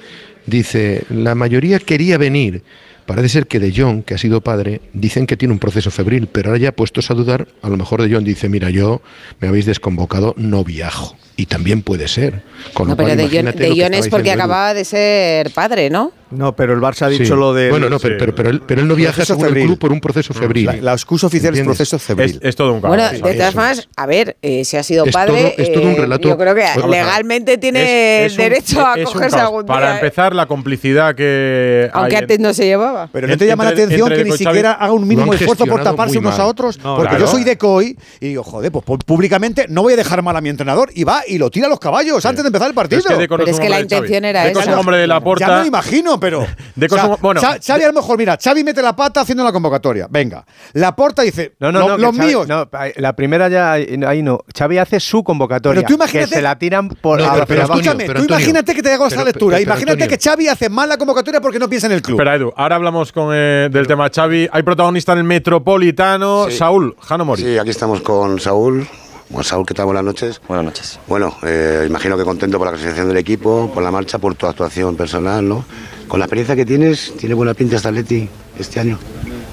[0.47, 2.63] dice, la mayoría quería venir.
[3.07, 6.29] Parece ser que De Jong, que ha sido padre, dicen que tiene un proceso febril,
[6.31, 9.03] pero ahora ya puestos a dudar, a lo mejor De Jong dice, mira, yo
[9.41, 11.17] me habéis desconvocado, no viajo.
[11.37, 12.43] Y también puede ser.
[12.75, 14.75] Con No, lo cual, pero de Jon imagínate de lo que Jon es porque acababa
[14.75, 16.13] de ser padre, ¿no?
[16.33, 17.31] No, pero el Barça ha dicho Sí.
[17.41, 17.71] lo de.
[17.71, 19.67] Bueno, no, pero, pero, pero él, pero él no viaja según el febril.
[19.67, 20.67] club por un proceso febril.
[20.67, 21.77] La, la excusa oficial es ¿Entiendes?
[21.79, 22.39] proceso febril.
[22.43, 22.89] Es, es todo un caos.
[22.97, 23.21] Bueno, Sí.
[23.23, 25.91] de todas formas, a ver, eh, si ha sido Es padre, todo- es todo un
[25.91, 29.65] eh, relato- yo creo que legalmente tiene Es- es un- derecho a es cogerse algún
[29.67, 29.99] Para día, ¿eh?
[30.01, 33.09] empezar, la complicidad que Aunque hay en- antes no se llevaba.
[33.13, 36.19] Pero no te llama la atención que ni siquiera haga un mínimo esfuerzo por taparse
[36.19, 36.79] unos a otros.
[36.83, 37.25] No, porque claro.
[37.27, 40.37] yo soy de COI y digo, joder, pues pu- públicamente no voy a dejar mal
[40.37, 42.75] a mi entrenador y va y lo tira a los caballos antes de empezar el
[42.75, 42.99] partido.
[43.01, 44.73] Es que Pero es la intención era es esa.
[44.73, 46.41] un hombre de la ya me imagino, pero.
[46.41, 49.45] O sea, un- bueno, Xa- Xavi a lo mejor, mira, Xavi mete la pata haciendo
[49.45, 50.07] la convocatoria.
[50.09, 50.45] Venga.
[50.73, 52.49] La porta dice, No, no, "Lo- no, los Xavi- míos.
[52.49, 54.41] no, la primera ya ahí no.
[54.57, 55.81] Xavi hace su convocatoria.
[55.83, 58.75] Pero tú imagínate- que se la tiran por No, pero, escúchame, pero tú Antonio, imagínate
[58.75, 59.57] que te hago esa lectura.
[59.57, 60.19] pero- pero, imagínate Antonio.
[60.19, 62.19] que Xavi hace mal la convocatoria porque no piensa en el club.
[62.19, 64.49] Espera, Edu, ahora hablamos con, eh, del tema Xavi.
[64.53, 66.57] Hay protagonista en el Metropolitano, Sí.
[66.57, 67.43] Saúl Jano Mori.
[67.43, 68.87] Sí, aquí estamos con Saúl.
[69.33, 69.87] Bueno, Saúl, ¿qué tal?
[69.87, 70.43] Buenas noches.
[70.47, 71.01] Buenas noches.
[71.07, 74.47] Bueno, eh, imagino que contento por la clasificación del equipo, por la marcha, por tu
[74.47, 75.65] actuación personal, ¿no?
[76.07, 78.99] Con la experiencia que tienes, ¿tiene buena pinta esta Atleti este año?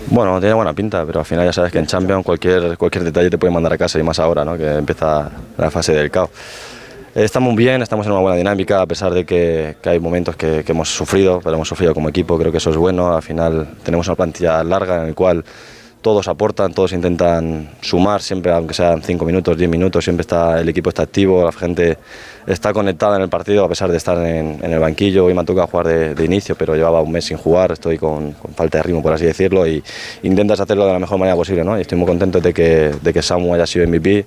[0.08, 3.30] Bueno, tiene buena pinta, pero al final ya sabes que en Champions cualquier, cualquier detalle
[3.30, 4.58] te puede mandar a casa y más ahora, ¿no?
[4.58, 6.30] que empieza la fase del caos.
[7.16, 10.66] Estamos bien, estamos en una buena dinámica, a pesar de que, que hay momentos que,
[10.66, 13.16] que hemos sufrido, pero hemos sufrido como equipo, creo que eso es bueno.
[13.16, 15.46] Al final tenemos una plantilla larga en la cual
[16.02, 20.70] todos aportan, todos intentan sumar, siempre, aunque sean 5 minutos, 10 minutos, siempre está, el
[20.70, 21.98] equipo está activo, la gente
[22.48, 25.26] está conectada en el partido, a pesar de estar en, el banquillo.
[25.26, 28.32] Hoy me ha tocado jugar de, inicio, pero llevaba un mes sin jugar, estoy con,
[28.32, 29.84] con falta de ritmo, por así decirlo, y
[30.24, 31.64] intentas hacerlo de la mejor manera posible.
[31.64, 31.78] ¿no?
[31.78, 34.26] Y estoy muy contento de que, de que Samu haya sido MVP.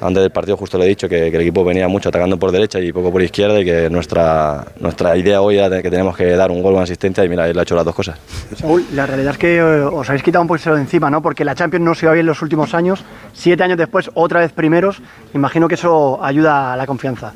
[0.00, 2.52] Antes del partido justo le he dicho que, que el equipo venía mucho atacando por
[2.52, 6.24] derecha y poco por izquierda y que nuestra, nuestra idea hoy era que tenemos que
[6.36, 8.18] dar un gol una asistencia y mira, él ha hecho las dos cosas.
[8.56, 11.20] Saúl, la realidad es que eh, os habéis quitado un poquito de encima, ¿no?
[11.20, 14.52] Porque la Champions no se iba bien los últimos años, siete años después, otra vez
[14.52, 15.02] primeros.
[15.34, 17.32] Imagino que eso ayuda a la confianza.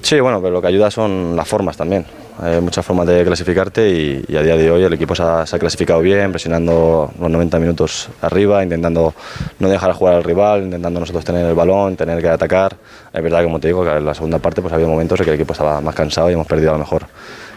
[0.00, 2.04] Sí, bueno, pero lo que ayuda son las formas también.
[2.40, 5.46] Hay muchas formas de clasificarte y, y a día de hoy el equipo se ha,
[5.46, 9.14] se ha clasificado bien, presionando los 90 minutos arriba, intentando
[9.58, 12.76] no dejar jugar al rival, intentando nosotros tener el balón, tener que atacar.
[13.12, 15.30] Es verdad como te digo, que en la segunda parte pues, había momentos en que
[15.30, 17.06] el equipo estaba más cansado y hemos perdido a lo mejor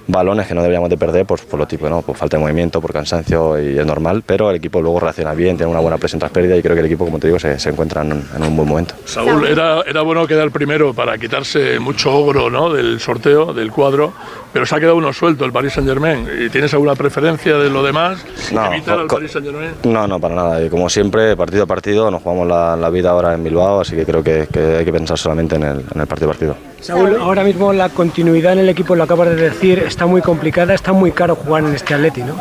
[0.07, 2.03] balones que no deberíamos de perder por, por lo tipo, ¿no?
[2.03, 5.57] por falta de movimiento, por cansancio y es normal, pero el equipo luego reacciona bien,
[5.57, 7.57] tiene una buena presión tras pérdida y creo que el equipo, como te digo, se,
[7.57, 8.93] se encuentra en, un- en un buen momento.
[9.05, 12.71] Saúl, era, era bueno quedar primero para quitarse mucho ogro ¿no?
[12.71, 14.13] del sorteo, del cuadro,
[14.55, 16.25] pero se ha quedado uno suelto, el Paris Saint Germain.
[16.39, 18.25] ¿Y ¿Tienes alguna preferencia de lo demás?
[18.53, 19.71] No, ¿Evitar al Paris Saint Germain?
[19.83, 20.63] No, no, para nada.
[20.63, 23.97] Y como siempre, partido a partido, nos jugamos la, la vida ahora en Bilbao, así
[23.97, 26.55] que creo que, que hay que pensar solamente en el, en el partido a partido.
[26.79, 30.73] Saúl, ahora mismo la continuidad en el equipo, lo acabas de decir, está muy complicada,
[30.73, 32.35] está muy caro jugar en este Atleti, ¿no?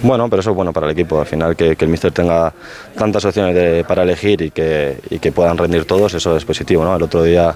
[0.00, 1.20] Bueno, pero eso es bueno para el equipo.
[1.20, 2.54] Al final, que, que el míster tenga
[2.96, 6.84] tantas opciones de- para elegir y que, y que puedan rendir todos, eso es positivo.
[6.84, 6.96] ¿no?
[6.96, 7.52] El otro día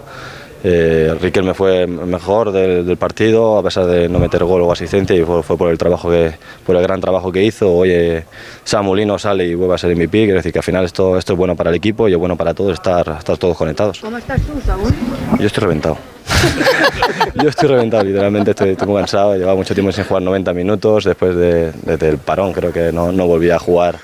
[0.65, 5.17] eh, Riquelme fue mejor del, del partido, a pesar de no meter gol o asistencia,
[5.17, 6.33] y fue, fue por el trabajo que,
[6.65, 7.73] por el gran trabajo que hizo.
[7.73, 8.25] Hoy eh,
[8.65, 11.39] Samulino sale y vuelve a ser MVP, quiere decir que al final esto, esto es
[11.39, 14.01] bueno para el equipo y es bueno para todos estar, estar todos conectados.
[14.01, 14.93] ¿Cómo estás tú, Saúl?
[15.39, 15.99] Yo estoy reventado.
[17.43, 19.35] Yo estoy reventado, literalmente estoy, estoy muy cansado.
[19.35, 21.05] Llevaba mucho tiempo sin jugar 90 minutos.
[21.05, 23.99] Después de, desde el parón, creo que no, no volví a jugar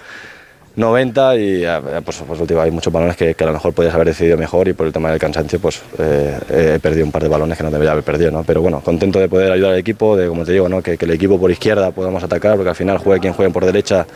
[0.78, 4.06] 90 y eh, pues, pues último, hay muchos balones que, a lo mejor podías haber
[4.06, 7.28] decidido mejor y por el tema del cansancio pues eh, he perdido un par de
[7.28, 8.30] balones que no debería haber perdido.
[8.30, 8.44] ¿no?
[8.44, 10.80] Pero bueno, contento de poder ayudar al equipo, de como te digo, ¿no?
[10.80, 14.06] que, el equipo por izquierda podamos atacar, porque al final juegue quien juegue por derecha.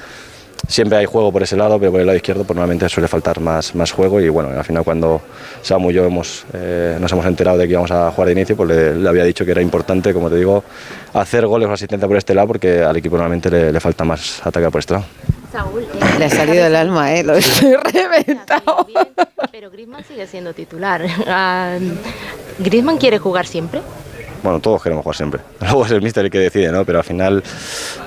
[0.69, 3.41] Siempre hay juego por ese lado, pero por el lado izquierdo pues normalmente suele faltar
[3.41, 5.21] más, más juego y bueno, al final cuando
[5.61, 8.57] Samu y yo hemos, eh, nos hemos enterado de que íbamos a jugar de inicio,
[8.57, 10.63] pues le, le había dicho que era importante, como te digo,
[11.15, 14.41] hacer goles o asistencia por este lado porque al equipo normalmente le, le falta más
[14.47, 15.05] atacar por este lado.
[15.53, 15.87] Saúl,
[16.19, 17.23] Le ha salido el alma, ¿eh?
[17.23, 18.87] Lo estoy reventado.
[19.51, 21.03] pero Griezmann sigue siendo titular.
[21.27, 21.77] Ah,
[22.59, 23.81] ¿Griezmann quiere jugar siempre?
[24.43, 25.41] Bueno, todos queremos jugar siempre.
[25.61, 26.85] Luego es el míster el que decide, ¿no?
[26.85, 27.43] Pero al final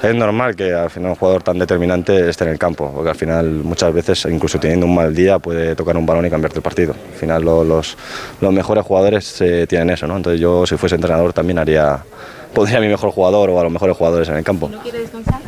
[0.04, 3.16] es normal que al final un jugador tan determinante esté en el campo, porque al
[3.16, 6.64] final muchas veces, incluso teniendo un mal día, puede tocar un balón y cambiarte el
[6.64, 6.94] partido.
[6.94, 7.96] Al final lo- los,
[8.42, 10.18] los mejores jugadores eh, tienen eso, ¿no?
[10.18, 12.00] Entonces yo si fuese entrenador también haría,
[12.54, 14.68] pondría a mi mejor jugador o a los mejores jugadores en el campo.
[14.70, 15.40] ¿No quiere descansar?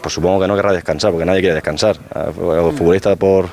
[0.00, 1.96] Pues supongo que no querrá descansar, porque nadie quiere descansar.
[2.14, 3.48] El futbolista por,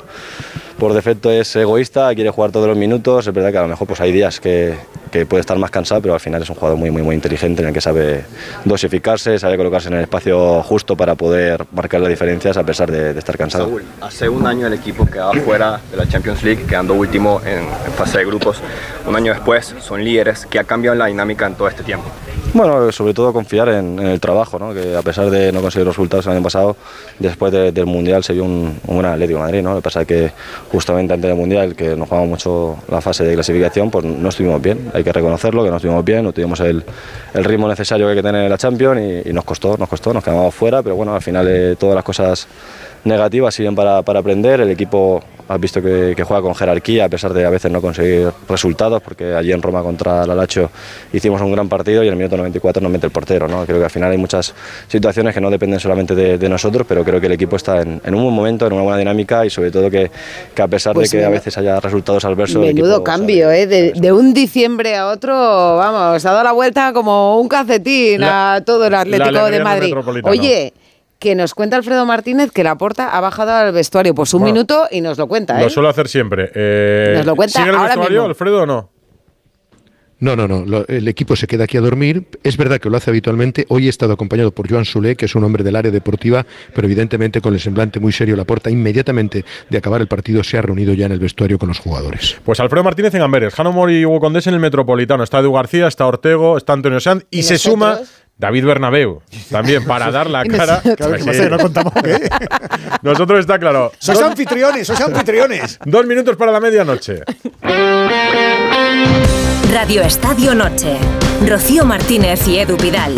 [0.78, 3.28] por defecto es egoísta, quiere jugar todos los minutos.
[3.28, 4.76] Es verdad que a lo mejor pues hay días que,
[5.12, 7.62] que puede estar más cansado, pero al final es un jugador muy, muy, muy inteligente
[7.62, 8.24] en el que sabe
[8.66, 13.14] dosificarse, sabe colocarse en el espacio justo para poder marcar las diferencias a pesar de,
[13.14, 13.66] de estar cansado.
[13.66, 17.60] Saúl, hace un año el equipo quedaba fuera de la Champions League, quedando último en,
[17.60, 18.62] en fase de grupos.
[19.06, 20.46] Un año después son líderes.
[20.46, 22.10] ¿Qué ha cambiado en la dinámica en todo este tiempo?
[22.54, 24.74] Bueno, sobre todo confiar en, el trabajo, ¿no?
[24.74, 26.76] que a pesar de no conseguir resultados el año pasado,
[27.18, 29.62] después de- del Mundial se vio un, un gran Atlético Madrid.
[29.62, 29.70] ¿no?
[29.70, 30.34] Lo que pasa que
[30.70, 34.62] justamente antes del Mundial, que nos jugamos mucho la fase de clasificación, pues no estuvimos
[34.62, 34.92] bien.
[34.94, 36.84] Hay que reconocerlo, que no estuvimos bien, no tuvimos el,
[37.36, 40.14] ritmo necesario que hay que tener en la Champions y, y nos costó, nos costó,
[40.14, 42.48] nos quedamos fuera, pero bueno, al final eh, todas las cosas
[43.04, 44.62] negativas sirven para, para aprender.
[44.62, 47.82] El equipo has visto que, que juega con jerarquía a pesar de a veces no
[47.82, 50.70] conseguir resultados, porque allí en Roma contra el Alacho
[51.12, 53.48] hicimos un gran partido y en el minuto 94 nos mete el portero.
[53.50, 53.66] ¿no?
[53.66, 54.54] Creo que al final hay muchas
[54.88, 58.02] situaciones que no dependen solamente de, de nosotros, pero creo que el equipo está en,
[58.06, 60.10] en un buen momento, en una buena dinámica y sobre todo que,
[60.56, 63.68] que a pesar Pues de que a veces haya resultados adversos, Menudo equipo cambio, ¿eh?
[63.68, 68.54] De, de un diciembre a otro, vamos, ha dado la vuelta como un calcetín La-
[68.56, 69.94] a todo el Atlético de Madrid.
[70.24, 70.74] Oye,
[71.22, 74.54] que nos cuenta Alfredo Martínez que la porta ha bajado al vestuario pues un Bueno,
[74.56, 75.64] minuto y nos lo cuenta, ¿eh?
[75.64, 76.52] Lo suelo hacer siempre.
[76.56, 78.30] Eh, Nos lo cuenta ¿Sigue el ahora vestuario, mismo.
[78.30, 78.90] Alfredo, o no?
[80.20, 80.64] No, no, no.
[80.66, 82.28] lo- el equipo se queda aquí a dormir.
[82.44, 83.66] Es verdad que lo hace habitualmente.
[83.70, 86.86] Hoy he estado acompañado por Joan Solé, que es un hombre del área deportiva, pero
[86.86, 88.36] evidentemente con el semblante muy serio.
[88.36, 91.70] La porta inmediatamente de acabar el partido se ha reunido ya en el vestuario con
[91.70, 92.36] los jugadores.
[92.46, 95.24] Pues Alfredo Martínez en Amberes, Jano Mori y Hugo Condés en el Metropolitano.
[95.24, 97.74] Está Edu García, está Ortego, está Antonio Sanz y, ¿Y se nosotros?
[97.74, 98.00] suma
[98.38, 100.82] David Bernabeu también para dar la cara.
[101.50, 102.28] ¿No contamos qué?
[103.04, 103.92] Nosotros está claro.
[104.00, 105.78] Sois Dos- anfitriones, sois anfitriones.
[105.86, 107.22] Dos minutos para la medianoche.
[109.72, 110.98] Radio Estadio Noche.
[111.48, 113.16] Rocío Martínez y Edu Pidal.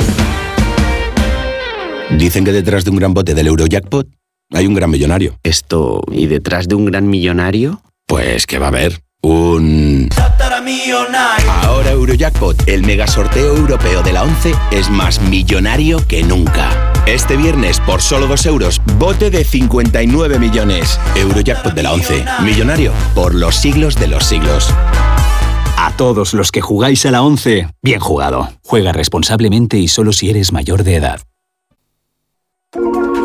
[2.18, 4.08] Dicen que detrás de un gran bote del Eurojackpot
[4.52, 5.38] hay un gran millonario.
[5.44, 7.82] Esto, ¿y detrás de un gran millonario?
[8.06, 10.10] Pues que va a haber un...
[11.64, 16.92] Ahora Eurojackpot, el mega sorteo europeo de la 11, es más millonario que nunca.
[17.06, 21.00] Este viernes, por solo 2 euros, bote de 59 millones.
[21.16, 24.70] Eurojackpot de la 11, millonario por los siglos de los siglos.
[25.78, 28.50] A todos los que jugáis a la 11, bien jugado.
[28.64, 31.22] Juega responsablemente y solo si eres mayor de edad.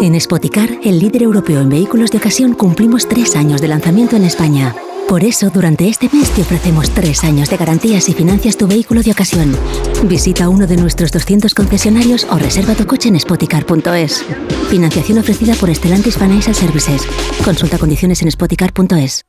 [0.01, 4.25] En Spoticar, el líder europeo en vehículos de ocasión, cumplimos tres años de lanzamiento en
[4.25, 4.75] España.
[5.09, 9.03] Por eso, durante este mes te ofrecemos tres años de garantías si financias tu vehículo
[9.03, 9.57] de ocasión.
[10.05, 14.23] Visita uno de nuestros 200 concesionarios o reserva tu coche en spoticar.es.
[14.69, 17.09] Financiación ofrecida por Stellantis Financial Services.
[17.43, 19.23] Consulta condiciones en spoticar.es.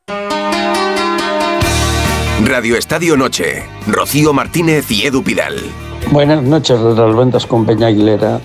[2.43, 3.63] Radio Estadio Noche.
[3.87, 5.55] Rocío Martínez y Edu Pidal.
[6.11, 6.77] Buenas noches,
[7.15, 8.41] ventas con Peña Aguilera.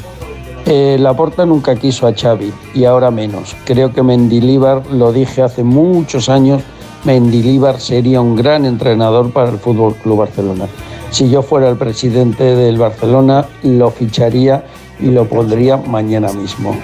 [0.67, 3.57] Eh, Laporta nunca quiso a Xavi y ahora menos.
[3.65, 6.63] Creo que Mendilíbar, lo dije hace muchos años,
[7.05, 10.67] Mendilíbar sería un gran entrenador para el Fútbol Club Barcelona.
[11.11, 14.65] Si yo fuera el presidente del Barcelona, lo ficharía
[14.99, 16.75] y lo pondría mañana mismo.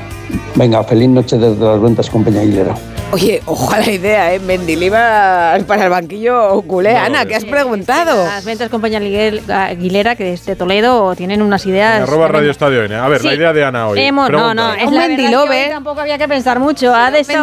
[0.55, 2.75] Venga, feliz noche desde las ventas con Peña Aguilera.
[3.13, 4.39] Oye, ojo a la idea, ¿eh?
[4.39, 6.97] Mendilibar para el banquillo culé.
[6.97, 8.25] Ana, ¿qué has preguntado?
[8.25, 12.03] Las ventas con Peña Aguilera, Aguilera, que es de Toledo, tienen unas ideas.
[12.03, 12.95] Arroba Radio Estadio N.
[12.95, 14.01] A ver, la idea de Ana hoy.
[14.01, 15.65] Hemos- no, no, es Un la que Mendilobe.
[15.65, 16.95] hoy tampoco había que pensar mucho.
[16.95, 17.43] Ha, desau-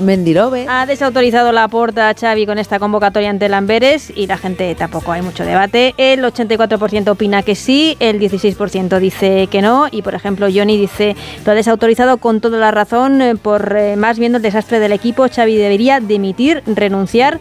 [0.00, 0.66] Mendilobe.
[0.68, 5.10] ha desautorizado la porta a Xavi con esta convocatoria ante Lamberes y la gente tampoco
[5.10, 5.94] hay mucho debate.
[5.96, 11.16] El 84% opina que sí, el 16% dice que no y por ejemplo Johnny dice
[11.44, 14.92] lo ha desautorizado con toda la razón eh, por eh, más viendo el desastre del
[14.92, 15.26] equipo.
[15.28, 17.40] Xavi debería dimitir, renunciar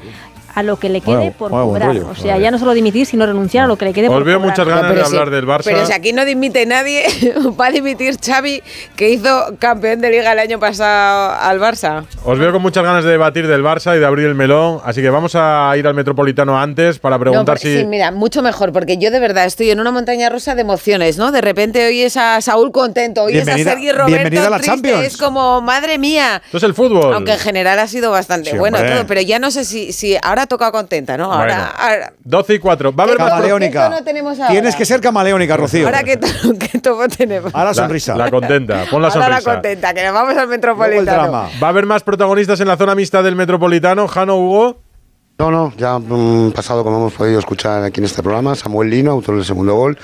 [0.56, 1.96] a lo que le quede Bueno, por bueno, buen cobrar.
[1.98, 2.10] rollo.
[2.12, 4.24] O sea, ya no solo dimitir, sino renunciar a lo que le quede por Os
[4.26, 4.52] veo cobrar.
[4.52, 5.63] muchas ganas de hablar del Barça.
[5.65, 7.06] Pero si aquí no dimite nadie,
[7.60, 8.63] va a dimitir Xavi,
[8.96, 12.06] que hizo campeón de liga el año pasado al Barça.
[12.24, 15.02] Os veo con muchas ganas de debatir del Barça y de abrir el melón, así
[15.02, 17.80] que vamos a ir al Metropolitano antes para preguntar No, si...
[17.80, 21.18] sí, mira, mucho mejor, porque yo de verdad estoy en una montaña rusa de emociones,
[21.18, 21.32] ¿no?
[21.32, 24.72] De repente oyes a Saúl contento, oyes Bienvenida- a Sergi Roberto bienvenida a la triste,
[24.72, 25.04] Champions.
[25.06, 26.41] es como, madre mía.
[26.46, 27.13] Esto es el fútbol.
[27.13, 28.94] Aunque en general ha sido bastante Sí, bueno hombre.
[28.94, 31.31] todo, pero ya no sé si, si ahora ha tocado contenta, ¿no?
[31.31, 31.69] Ahora, Bueno.
[31.77, 32.95] ahora, 12 y 4.
[32.95, 33.89] Va a haber más Camaleónica.
[33.89, 34.51] No tenemos ahora.
[34.51, 35.86] Tienes que ser camaleónica, Rocío.
[35.86, 36.27] ahora que, to-
[36.71, 37.53] que todo tenemos.
[37.53, 38.15] Ahora La- sonrisa.
[38.15, 39.53] La, contenta, pon la Ahora la sonrisa.
[39.53, 41.31] contenta, que nos vamos al Metropolitano.
[41.31, 44.08] Va a haber más protagonistas en la zona mixta del Metropolitano.
[44.08, 44.77] Jano Hugo.
[45.38, 49.12] No, no, ya han pasado, como hemos podido escuchar aquí en este programa, Samuel Lino,
[49.12, 49.97] autor del segundo gol,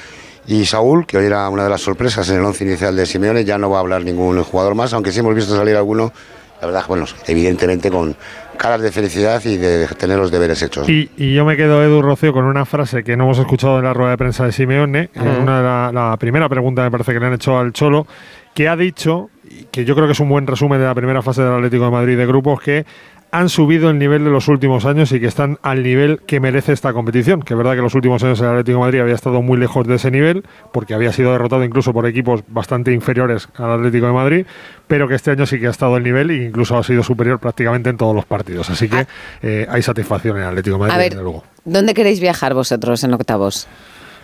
[0.46, 3.46] y Saúl, que hoy era una de las sorpresas en el once inicial de Simeone,
[3.46, 6.12] ya no va a hablar ningún jugador más, aunque sí hemos visto salir alguno,
[6.60, 8.14] la verdad, bueno, evidentemente con
[8.62, 10.88] caras de felicidad y de tener los deberes hechos.
[10.88, 13.86] Y, y yo me quedo, Edu Rocío, con una frase que no hemos escuchado en
[13.86, 15.42] la rueda de prensa de Simeone, en Ujú.
[15.42, 18.06] una de la, la primera pregunta me parece que le han hecho al Cholo,
[18.54, 19.30] que ha dicho,
[19.72, 21.92] que yo creo que es un buen resumen de la primera fase del Atlético de
[21.92, 22.86] Madrid de grupos, que
[23.32, 26.74] han subido el nivel de los últimos años y que están al nivel que merece
[26.74, 27.42] esta competición.
[27.42, 29.88] Que es verdad que los últimos años el Atlético de Madrid había estado muy lejos
[29.88, 34.14] de ese nivel, porque había sido derrotado incluso por equipos bastante inferiores al Atlético de
[34.14, 34.46] Madrid,
[34.88, 37.40] pero que este año sí que ha estado al nivel e incluso ha sido superior
[37.40, 38.70] prácticamente en todos los partidos.
[38.70, 39.06] Así que
[39.42, 41.44] eh, hay satisfacción en el Atlético de Madrid, A ver, desde luego.
[41.64, 43.68] ¿dónde queréis viajar vosotros en octavos?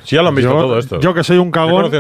[0.08, 1.00] Sí, ya lo han visto yo, todo esto.
[1.02, 1.92] Yo que soy un cagón.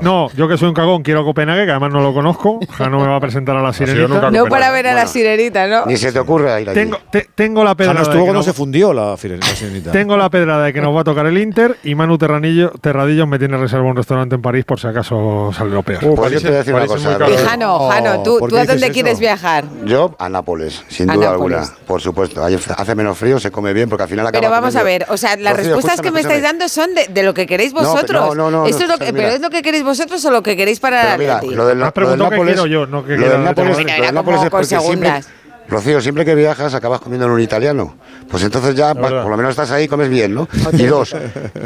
[0.00, 2.60] no, yo que soy un cagón quiero Copenhague, que además no lo conozco.
[2.70, 4.30] Jano me va a presentar a la sirenita.
[4.30, 5.84] No para ver a la sirenita, ¿no?
[5.86, 6.78] Ni se te ocurre ir allí.
[6.78, 8.02] Tengo, te- tengo la Jano pedrada.
[8.02, 9.90] estuvo cuando nos- se fundió la, sirenita.
[9.90, 13.26] tengo la pedrada de que nos va a tocar el Inter y Manu Terranillo, Terradillos
[13.26, 16.14] me tiene reservado un restaurante en París por si acaso sale lo peor.
[16.14, 17.18] Pues yo te voy a decir una cosa.
[17.28, 19.20] Y Jano, Jano, ¿tú, ¿por tú qué a dónde quieres eso?
[19.20, 19.64] viajar?
[19.84, 21.58] Yo a Nápoles, sin A duda Nápoles.
[21.58, 22.40] alguna, por supuesto.
[22.44, 25.16] Hace menos frío, se come bien, porque al final acaba Pero vamos a ver, o
[25.16, 28.36] sea, las respuestas que me estáis dando son de lo que queréis vosotros.
[28.36, 29.24] no, no, no, Esto no, es lo que, mira.
[29.24, 31.66] pero es lo que queréis vosotros o lo que queréis para Pero el mira, lo
[31.66, 34.02] del, has lo del Nápoles, quiero yo, no qué lo del el Nápoles, de lo
[34.04, 35.28] del Nápoles es porque siempre, segundas.
[35.68, 37.96] Rocío, siempre que viajas acabas comiendo en un italiano.
[38.30, 40.48] Pues entonces ya, vas- por lo menos estás ahí y comes bien, ¿no?
[40.74, 41.14] Y dos,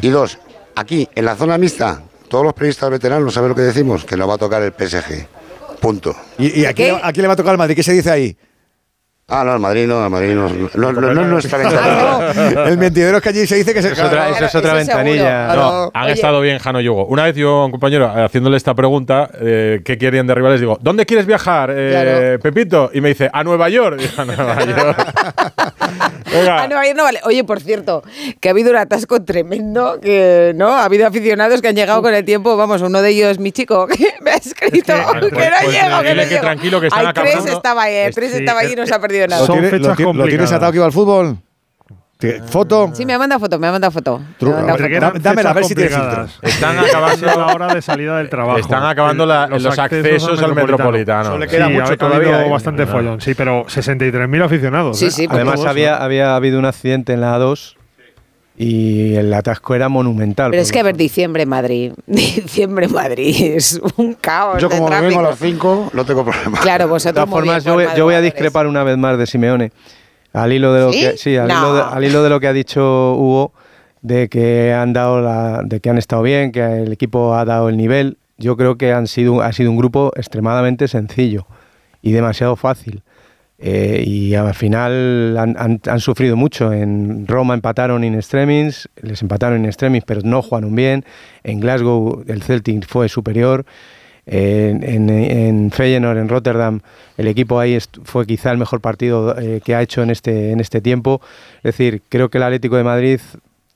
[0.00, 0.38] y dos,
[0.74, 4.28] aquí, en la zona mixta, todos los periodistas veteranos saben lo que decimos, que nos
[4.28, 5.26] va a tocar el PSG.
[5.80, 6.14] Punto.
[6.38, 7.74] ¿Y, y aquí, aquí le va a tocar al Madrid?
[7.76, 8.36] ¿Qué se dice ahí?
[9.28, 12.66] Ah, no, el Madrid no, el Madrid no, no, no, no es nuestra ventana.
[12.68, 15.54] El mentidero es que allí se dice que se Es otra, esa es otra ventanilla.
[15.54, 17.06] No, han estado bien Jano y Hugo.
[17.06, 20.60] Una vez yo a un compañero haciéndole esta pregunta, eh, ¿qué querían de rivales?
[20.60, 22.90] Digo, ¿dónde quieres viajar, eh, Pepito?
[22.92, 24.00] Y me dice, a Nueva York.
[24.02, 25.91] Y yo, a Nueva York.
[26.32, 26.62] Venga.
[26.62, 27.20] Ah, no, ayer no vale.
[27.24, 28.02] Oye, por cierto,
[28.40, 32.14] que ha habido un atasco tremendo, que no, ha habido aficionados que han llegado con
[32.14, 35.56] el tiempo, vamos, uno de ellos, mi chico, que me ha escrito que, pues- no
[35.62, 36.40] pues llego, que no que llego.
[36.40, 37.52] tranquilo, que están Ay, Cres acabando.
[37.56, 39.40] estaba ahí, Cres Sí, estaba ahí y no se ha perdido nada.
[39.42, 41.38] ¿Lo, Son tiene- fechas lo tiene- ¿Lo tienes atado que iba al fútbol?
[42.22, 42.90] ¿Te- ¿Foto?
[42.94, 44.18] Sí, me ha mandado foto, me ha mandado foto.
[44.18, 45.12] Me ha Tru- mandado Hombre, foto.
[45.12, 46.38] da- dámela, a ver si tiene complicadas.
[46.42, 48.58] Están acabando la hora de salida del trabajo.
[48.58, 51.24] Están acabando la- los accesos al Metropolitano.
[51.24, 52.50] Solo le queda sí, mucho todavía, habido ¿eh?
[52.50, 54.98] bastante follón, sí, pero 63.000 aficionados.
[54.98, 55.10] Sí, ¿eh?
[55.10, 56.04] sí, Además, Todos, había, ¿no?
[56.04, 57.76] había habido un accidente en la A2
[58.56, 60.50] y el atasco era monumental.
[60.50, 61.92] Pero es que, a ver, diciembre Madrid.
[62.06, 64.60] Diciembre Madrid es un caos.
[64.60, 65.08] Yo de como tráfico.
[65.08, 66.60] vengo a las 5, no tengo problema.
[66.60, 69.18] Claro, De vosotros todas muy formas, yo, voy- yo voy a discrepar una vez más
[69.18, 69.72] de Simeone.
[70.32, 71.00] Al hilo de lo ¿Sí?
[71.00, 71.54] que sí, al, No.
[71.58, 73.52] hilo de, al hilo de lo que ha dicho Hugo,
[74.00, 77.68] de que han dado la, de que han estado bien, que el equipo ha dado
[77.68, 78.16] el nivel.
[78.38, 81.46] Yo creo que han sido, ha sido un grupo extremadamente sencillo
[82.00, 83.02] y demasiado fácil.
[83.64, 86.72] eh, y al final han, han- han sufrido mucho.
[86.72, 91.04] En Roma empataron in extremis, les empataron in extremis, pero no jugaron bien.
[91.44, 93.64] En Glasgow el Celtic fue superior.
[94.24, 96.80] En, en, en Feyenoord, en Rotterdam,
[97.16, 100.60] el equipo ahí fue quizá el mejor partido eh, que ha hecho en este, en
[100.60, 101.20] este tiempo.
[101.58, 103.20] Es decir, creo que el Atlético de Madrid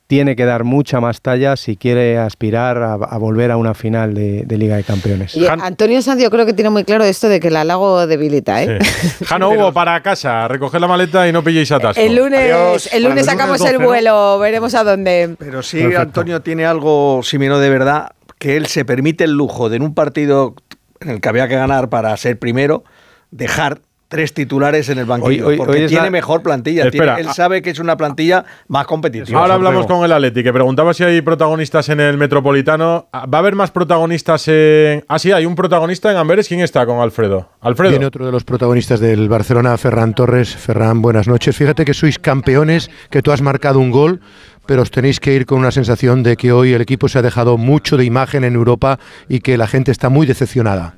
[0.06, 4.14] tiene que dar mucha más talla si quiere aspirar a, a volver a una final
[4.14, 5.34] de, de Liga de Campeones.
[5.34, 8.62] Y Antonio Sanz yo creo que tiene muy claro esto de que el halago debilita,
[8.62, 8.78] ¿eh?
[9.26, 12.00] Jano Hugo, para casa, recoger la maleta y no pilléis atasco.
[12.00, 15.34] El lunes, el lunes sacamos el vuelo, veremos a dónde.
[15.38, 19.76] Pero sí, Antonio tiene algo, Simeone, de verdad, que él se permite el lujo de
[19.76, 20.54] en un partido
[21.00, 22.84] en el que había que ganar para ser primero,
[23.30, 25.46] dejar tres titulares en el banquillo.
[25.48, 26.84] Hoy- hoy- porque hoy tiene la- mejor plantilla.
[26.84, 29.40] Espera, tiene- él a- sabe que es una plantilla más competitiva.
[29.40, 33.08] Ahora hablamos con el Atleti, que preguntaba si hay protagonistas en el Metropolitano.
[33.12, 35.04] ¿Va a haber más protagonistas en...?
[35.08, 36.46] Ah, sí, hay un protagonista en Amberes.
[36.46, 37.50] ¿Quién está con Alfredo?
[37.60, 37.90] Alfredo.
[37.90, 40.54] Viene otro de los protagonistas del Barcelona, Ferran Torres.
[40.54, 41.56] Ferran, buenas noches.
[41.56, 44.20] Fíjate que sois campeones, que tú has marcado un gol,
[44.66, 47.22] pero os tenéis que ir con una sensación de que hoy el equipo se ha
[47.22, 48.98] dejado mucho de imagen en Europa
[49.28, 50.94] y que la gente está muy decepcionada.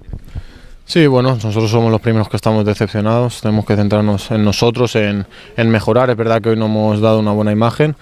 [0.85, 3.43] Sí, bueno, nosotros somos los primeros que estamos decepcionados.
[3.43, 6.09] Tenemos que centrarnos en nosotros, en, en mejorar.
[6.09, 7.95] Es verdad que hoy no hemos dado una buena imagen,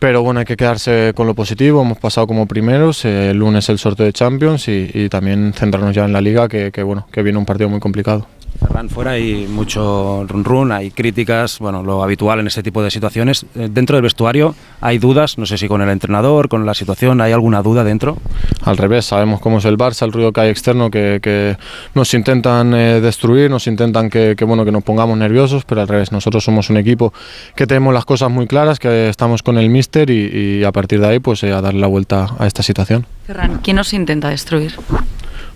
[0.00, 1.82] pero bueno, hay que quedarse con lo positivo.
[1.82, 3.04] Hemos pasado como primeros.
[3.04, 7.06] el lunes el sorteo de Champions y, también centrarnos ya en la liga, que, bueno,
[7.12, 8.26] que viene un partido muy complicado.
[8.60, 12.90] Ferran, fuera hay mucho run run, hay críticas, bueno, lo habitual en este tipo de
[12.90, 13.44] situaciones.
[13.56, 17.20] Eh, Dentro del vestuario hay dudas, no sé si con el entrenador, con la situación,
[17.20, 18.16] ¿hay alguna duda dentro?
[18.62, 21.56] Al revés, sabemos cómo es el Barça, el ruido que hay externo, que, que
[21.94, 25.88] nos intentan eh, destruir, nos intentan que, que, bueno, que nos pongamos nerviosos, pero al
[25.88, 27.12] revés, nosotros somos un equipo
[27.54, 31.00] que tenemos las cosas muy claras, que estamos con el míster y, y a partir
[31.00, 33.06] de ahí pues eh, a darle la vuelta a esta situación.
[33.26, 34.74] Ferran, ¿quién nos intenta destruir?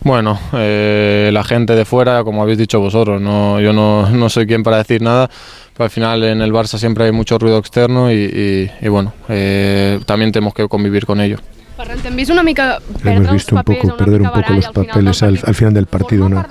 [0.02, 4.46] Bueno, eh, la gente de fuera, como habéis dicho vosotros, no, yo no, no soy
[4.46, 5.28] quien para decir nada,
[5.74, 9.12] pero al final en el Barça siempre hay mucho ruido externo y, y- y bueno,
[9.28, 11.38] eh, también tenemos que convivir con ello.
[11.76, 15.38] Ferran, t'hem vist una mica Hemos visto un poco, perder un poco los papeles al,
[15.44, 16.44] al final del partido, ¿no?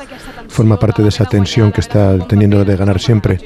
[0.47, 3.37] Forma parte de esa tensión que está teniendo de ganar siempre.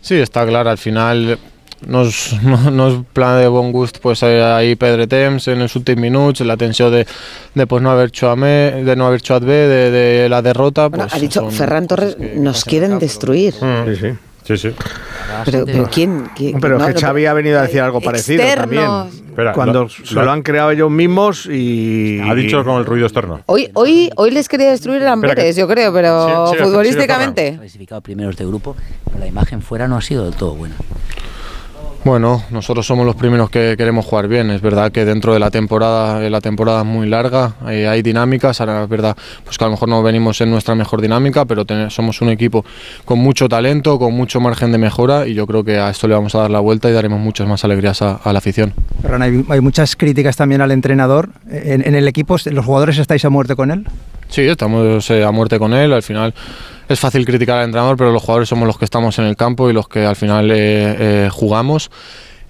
[0.00, 1.38] Sí, está claro, al final
[1.86, 5.60] no és, no, no és plan de bon gust pues, eh, ahir perdre temps en
[5.62, 7.06] els últims minuts, la tensió de,
[7.54, 10.88] de pues, no haver xuat bé, de no haver bé, de, de la derrota.
[10.88, 13.54] Bueno, pues, ha dicho son- Ferran Torres, nos quieren destruir.
[13.54, 14.08] Sí, sí.
[14.44, 14.70] Sí, sí.
[15.44, 16.28] Pero, pero ¿quién?
[16.34, 19.08] quién- Pero no, es que Xavi ha venido a decir algo parecido externos.
[19.08, 19.28] también.
[19.30, 22.18] Espera, Cuando lo- se lo- lo han creado ellos mismos y...
[22.28, 23.40] Ha dicho con el ruido externo.
[23.46, 27.54] Hoy, hoy, hoy les quería destruir el Amberes, yo creo, pero Sí, sigue futbolísticamente.
[27.56, 28.74] clasificado primeros de grupo,
[29.04, 30.74] pero la imagen fuera no ha sido del todo buena.
[32.04, 34.50] Bueno, nosotros somos los primeros que queremos jugar bien.
[34.50, 38.02] Es verdad que dentro de la temporada, eh, la temporada es muy larga, eh, hay
[38.02, 38.60] dinámicas.
[38.60, 41.64] Ahora es verdad pues que a lo mejor no venimos en nuestra mejor dinámica, pero
[41.90, 42.64] somos un equipo
[43.04, 46.14] con mucho talento, con mucho margen de mejora y yo creo que a esto le
[46.14, 48.74] vamos a dar la vuelta y daremos muchas más alegrías a, a la afición.
[49.20, 51.28] Hay, hay muchas críticas también al entrenador.
[51.48, 53.86] En, en el equipo, ¿los jugadores estáis a muerte con él?
[54.28, 55.92] Sí, estamos eh, a muerte con él.
[55.92, 56.34] Al final
[56.92, 59.70] es fácil criticar al entrenador, pero los jugadores somos los que estamos en el campo
[59.70, 60.56] y los que al final eh,
[61.26, 61.90] eh, jugamos.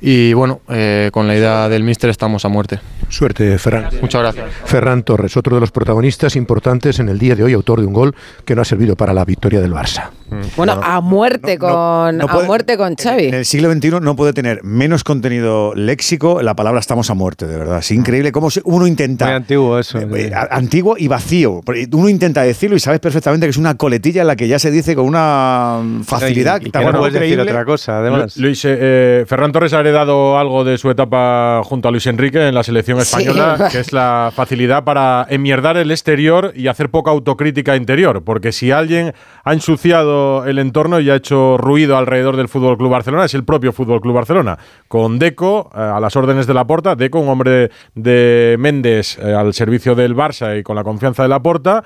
[0.04, 2.80] Y bueno, eh, con la idea del míster estamos a muerte.
[3.08, 3.86] Suerte, Ferran.
[4.00, 4.46] Muchas gracias.
[4.64, 7.92] Ferran Torres, otro de los protagonistas importantes en el día de hoy, autor de un
[7.92, 10.10] gol que no ha servido para la victoria del Barça.
[10.56, 13.26] Bueno, a muerte con no a puede- muerte con Xavi.
[13.26, 17.46] En el siglo XXI no puede tener menos contenido léxico la palabra estamos a muerte,
[17.46, 17.78] de verdad.
[17.80, 19.26] Es increíble cómo se- uno intenta...
[19.26, 19.98] Muy antiguo eso.
[20.00, 21.60] Eh, a- antiguo y vacío.
[21.92, 24.70] Uno intenta decirlo y sabes perfectamente que es una coletilla en la que ya se
[24.70, 28.36] dice con una facilidad Y- y tan que no puedes decir otra cosa, además.
[28.38, 32.48] Lu- Luis, eh, eh, Ferran Torres heredado algo de su etapa junto a Luis Enrique
[32.48, 33.02] en la selección Sí.
[33.02, 38.22] española, que es la facilidad para enmierdar el exterior y hacer poca autocrítica interior.
[38.24, 39.12] Porque si alguien
[39.44, 43.44] ha ensuciado el entorno y ha hecho ruido alrededor del Fútbol Club Barcelona, es el
[43.44, 44.58] propio Fútbol Club Barcelona.
[44.88, 49.34] Con Deco eh, a las órdenes de la Porta, Deco, un hombre de Méndez eh,
[49.34, 51.84] al servicio del Barça y con la confianza de la Porta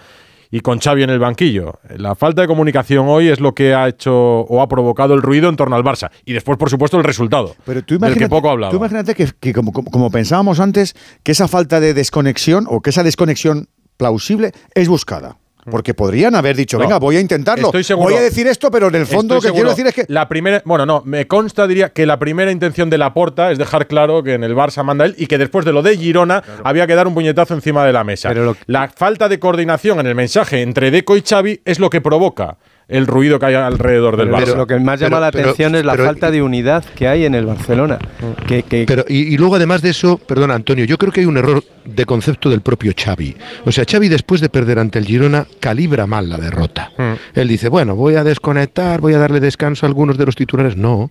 [0.51, 1.79] y con Xavi en el banquillo.
[1.97, 5.49] La falta de comunicación hoy es lo que ha hecho o ha provocado el ruido
[5.49, 6.11] en torno al Barça.
[6.25, 7.55] Y después, por supuesto, el resultado.
[7.65, 8.71] Pero tú del imagínate, que poco hablaba.
[8.71, 12.81] tú imagínate que, que como, como- como pensábamos antes, que esa falta de desconexión o
[12.81, 15.39] que esa desconexión plausible es buscada.
[15.71, 16.85] Porque podrían haber dicho, No.
[16.85, 17.67] venga, voy a intentarlo.
[17.67, 18.11] Estoy seguro.
[18.11, 20.29] Voy a decir esto, pero en el fondo lo que quiero decir es que La
[20.29, 24.23] primera, bueno, no, me consta, diría, que la primera intención de Laporta es dejar claro
[24.23, 26.95] que en el Barça manda él y que después de lo de Girona había que
[26.95, 28.33] dar un puñetazo encima de la mesa.
[28.67, 32.57] La falta de coordinación en el mensaje entre Deco y Xavi es lo que provoca
[32.89, 34.57] el ruido que hay alrededor del Pero Barça.
[34.57, 37.09] lo que más llama pero- la pero- atención es la pero- falta de unidad que
[37.09, 37.99] hay en el Barcelona.
[38.47, 41.27] Que, que- Pero, y, y luego, además de eso, perdón, Antonio, yo creo que hay
[41.27, 43.37] un error de concepto del propio Xavi.
[43.65, 46.93] O sea, Xavi, después de perder ante el Girona, calibra mal la derrota.
[47.35, 50.77] Él dice, bueno, voy a desconectar, voy a darle descanso a algunos de los titulares.
[50.77, 51.11] No,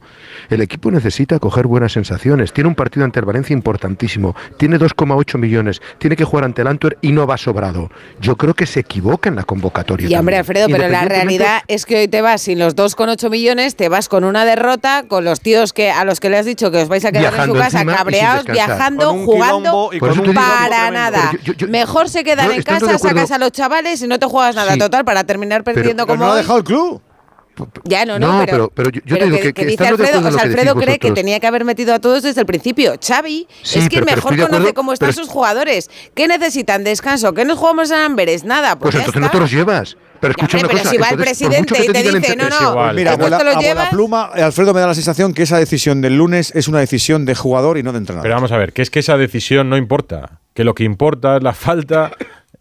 [0.49, 2.53] el equipo necesita coger buenas sensaciones.
[2.53, 4.35] Tiene un partido ante el Valencia importantísimo.
[4.57, 5.81] Tiene 2,8 millones.
[5.97, 7.89] Tiene que jugar ante el Antwerp y no va sobrado.
[8.21, 10.09] Yo creo que se equivoca en la convocatoria.
[10.09, 10.39] Y hombre, también.
[10.39, 14.09] Alfredo, pero la realidad es que hoy te vas sin los 2,8 millones, te vas
[14.09, 16.87] con una derrota, con los tíos que a los que le has dicho que os
[16.87, 20.33] vais a quedar en su casa, cabreados, viajando, jugando, y con eso un
[20.69, 21.11] para tremendo.
[21.11, 21.29] nada.
[21.31, 24.25] Pero yo- yo- Mejor se quedan en casa, sacas a los chavales y no te
[24.25, 24.79] juegas nada Sí.
[24.79, 27.01] total para terminar perdiendo pero como no ha dejado el club.
[27.85, 29.87] Ya, no, no, No, pero, pero- pero yo- yo te pero digo que, que- dice
[29.87, 32.21] Alfredo, o en sea, lo que Alfredo cree que tenía que haber metido a todos
[32.23, 32.95] desde el principio.
[33.01, 35.89] Xavi Sí, es que pero- pero mejor conoce acuerdo, cómo están pero- sus jugadores.
[36.13, 36.83] ¿Qué necesitan?
[36.83, 37.33] Descanso.
[37.33, 38.43] ¿Qué nos jugamos en Amberes?
[38.43, 39.19] Nada, pues, Pues entonces está.
[39.27, 39.95] no te los llevas.
[40.19, 40.89] Pero escucha una pero cosa.
[40.91, 42.95] si va el presidente y te dice, no, no, igual.
[42.95, 43.89] Mira, a ¿Estos bola, te los a bola llevas?
[43.89, 47.23] pluma, eh, Alfredo me da la sensación que esa decisión del lunes es una decisión
[47.25, 48.23] de jugador y no de entrenador.
[48.23, 50.39] Pero vamos a ver, que es que esa decisión no importa.
[50.55, 52.11] Que lo que importa es la falta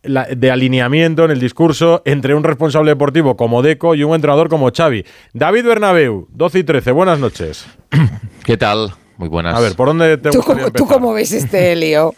[0.02, 4.48] la- de alineamiento en el discurso entre un responsable deportivo como Deco y un entrenador
[4.48, 5.04] como Xavi.
[5.32, 7.64] David Bernabeu, 12 y 13, buenas noches.
[8.44, 8.92] ¿Qué tal?
[9.16, 9.56] Muy buenas.
[9.56, 12.12] A ver, ¿por dónde te ¿Tú gustaría cómo, ¿Tú cómo ves este lío?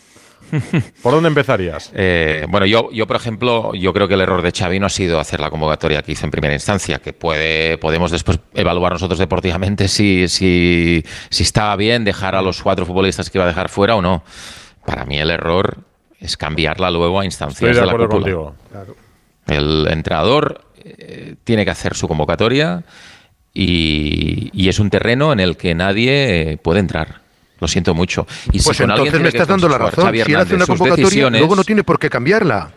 [1.02, 1.90] ¿Por dónde empezarías?
[1.94, 4.90] Eh, bueno, yo, yo, por ejemplo, yo creo que el error de Xavi no ha
[4.90, 9.18] sido hacer la convocatoria que hizo en primera instancia, que puede, podemos después evaluar nosotros
[9.18, 13.68] deportivamente si, si, si estaba bien dejar a los cuatro futbolistas que iba a dejar
[13.68, 14.22] fuera o no.
[14.86, 15.78] Para mí el error
[16.20, 18.34] es cambiarla luego a instancias Estoy de de la acuerdo cúpula.
[18.34, 18.56] contigo.
[19.46, 22.82] El entrenador eh, tiene que hacer su convocatoria
[23.52, 27.20] y, y es un terreno en el que nadie eh, puede entrar.
[27.58, 28.26] Lo siento mucho.
[28.52, 30.04] Y Pues entonces me estás dando la razón.
[30.04, 32.70] Xavi Si él hace una convocatoria, decisiones- luego no tiene por qué cambiarla.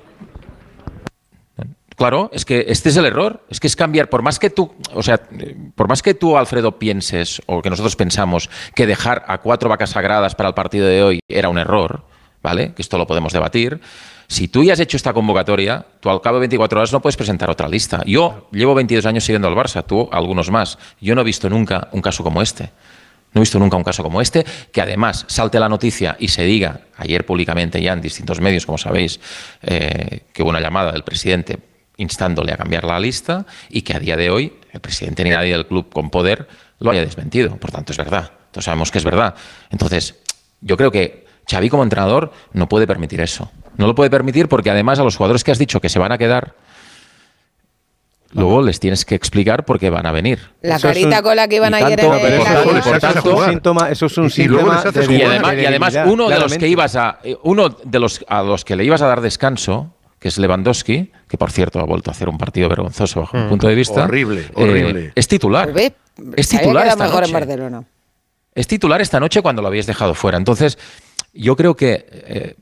[2.00, 3.44] Claro, es que este es el error.
[3.50, 5.20] Es que es cambiar, por más que tú, o sea,
[5.76, 9.90] por más que tú, Alfredo, pienses, o que nosotros pensamos, que dejar a cuatro vacas
[9.90, 12.06] sagradas para el partido de hoy era un error,
[12.42, 12.74] ¿vale?
[12.74, 13.82] Que esto lo podemos debatir.
[14.30, 17.18] Si tú ya has hecho esta convocatoria, tú al cabo de 24 horas no puedes
[17.18, 18.02] presentar otra lista.
[18.06, 20.78] Yo llevo 22 años siguiendo al Barça, tú algunos más.
[21.02, 22.72] Yo no he visto nunca un caso como este.
[23.34, 26.44] No he visto nunca un caso como este, que además salte la noticia y se
[26.44, 29.20] diga, ayer públicamente ya en distintos medios, como sabéis,
[29.62, 31.69] eh, que hubo una llamada del presidente
[32.00, 35.52] instándole a cambiar la lista y que a día de hoy el presidente ni nadie
[35.54, 36.48] del club con poder
[36.80, 37.56] lo haya desmentido.
[37.58, 38.32] Por tanto, es verdad.
[38.52, 39.36] Todos sabemos que es verdad.
[39.70, 40.16] Entonces,
[40.62, 43.52] yo creo que Xavi como entrenador no puede permitir eso.
[43.78, 46.12] No lo puede permitir porque además a los jugadores que has dicho que se van
[46.12, 46.56] a quedar,
[48.32, 50.40] luego les tienes que explicar por qué van a venir.
[50.62, 52.42] La Eso carita un- con la que iban y ayer tanto, en pero el
[52.78, 54.44] eso- es un síntoma, eso es un Y
[55.24, 58.44] además, y además debilidad, uno de los que ibas a eh, uno de los a
[58.44, 62.12] los que le ibas a dar descanso que es Lewandowski, que por cierto ha vuelto
[62.12, 63.50] a hacer un partido vergonzoso bajo mi Mm.
[63.50, 64.04] punto de vista.
[64.04, 65.12] Horrible, eh, horrible.
[65.16, 65.72] es titular.
[65.74, 65.94] Ve,
[66.36, 67.46] Es titular esta mejor en noche.
[67.46, 67.84] Barcelona.
[68.54, 70.38] Es titular esta noche cuando lo habías dejado fuera.
[70.38, 70.78] Entonces,
[71.34, 72.56] yo creo que eh,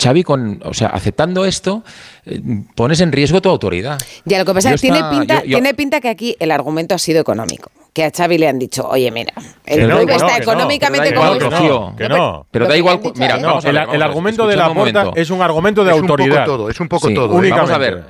[0.00, 1.84] Xavi, con, o sea, aceptando esto,
[2.24, 2.40] eh,
[2.74, 3.98] pones en riesgo tu autoridad.
[4.24, 6.36] Ya, lo que pasa Yo es que tiene pinta, yo- yo- tiene pinta que aquí
[6.40, 7.70] el argumento ha sido económico.
[7.98, 9.32] Que a Xavi le han dicho, oye, mira,
[9.66, 12.46] el no, club no, está no, económicamente pero da como que no.
[12.48, 15.30] Pero Lo da igual, dicho mira, a el, ver, vamos argumento de la puerta es
[15.30, 16.44] un argumento de Es un poco autoridad.
[16.46, 17.28] todo, es un poco Sí, todo.
[17.28, 18.04] Vamos a ver,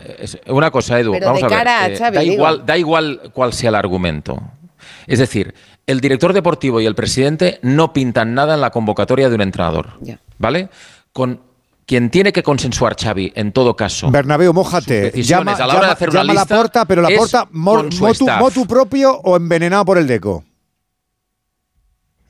[0.49, 1.13] una cosa, Edu.
[1.13, 3.77] Pero vamos de a ver, cara a eh, da, igual, da igual cuál sea el
[3.77, 4.39] argumento.
[5.07, 5.55] Es decir,
[5.87, 9.93] el director deportivo y el presidente no pintan nada en la convocatoria de un entrenador.
[10.03, 10.21] Ya.
[10.37, 10.69] ¿Vale?
[11.15, 11.41] Con
[11.89, 14.11] quien tiene que consensuar Xavi, en todo caso.
[14.11, 15.11] Bernabéu, mójate.
[15.23, 17.49] Llama, a la hora llama- de hacer una llama a la porta, pero la porta
[17.51, 20.45] motu, motu propio o envenenado por el deco.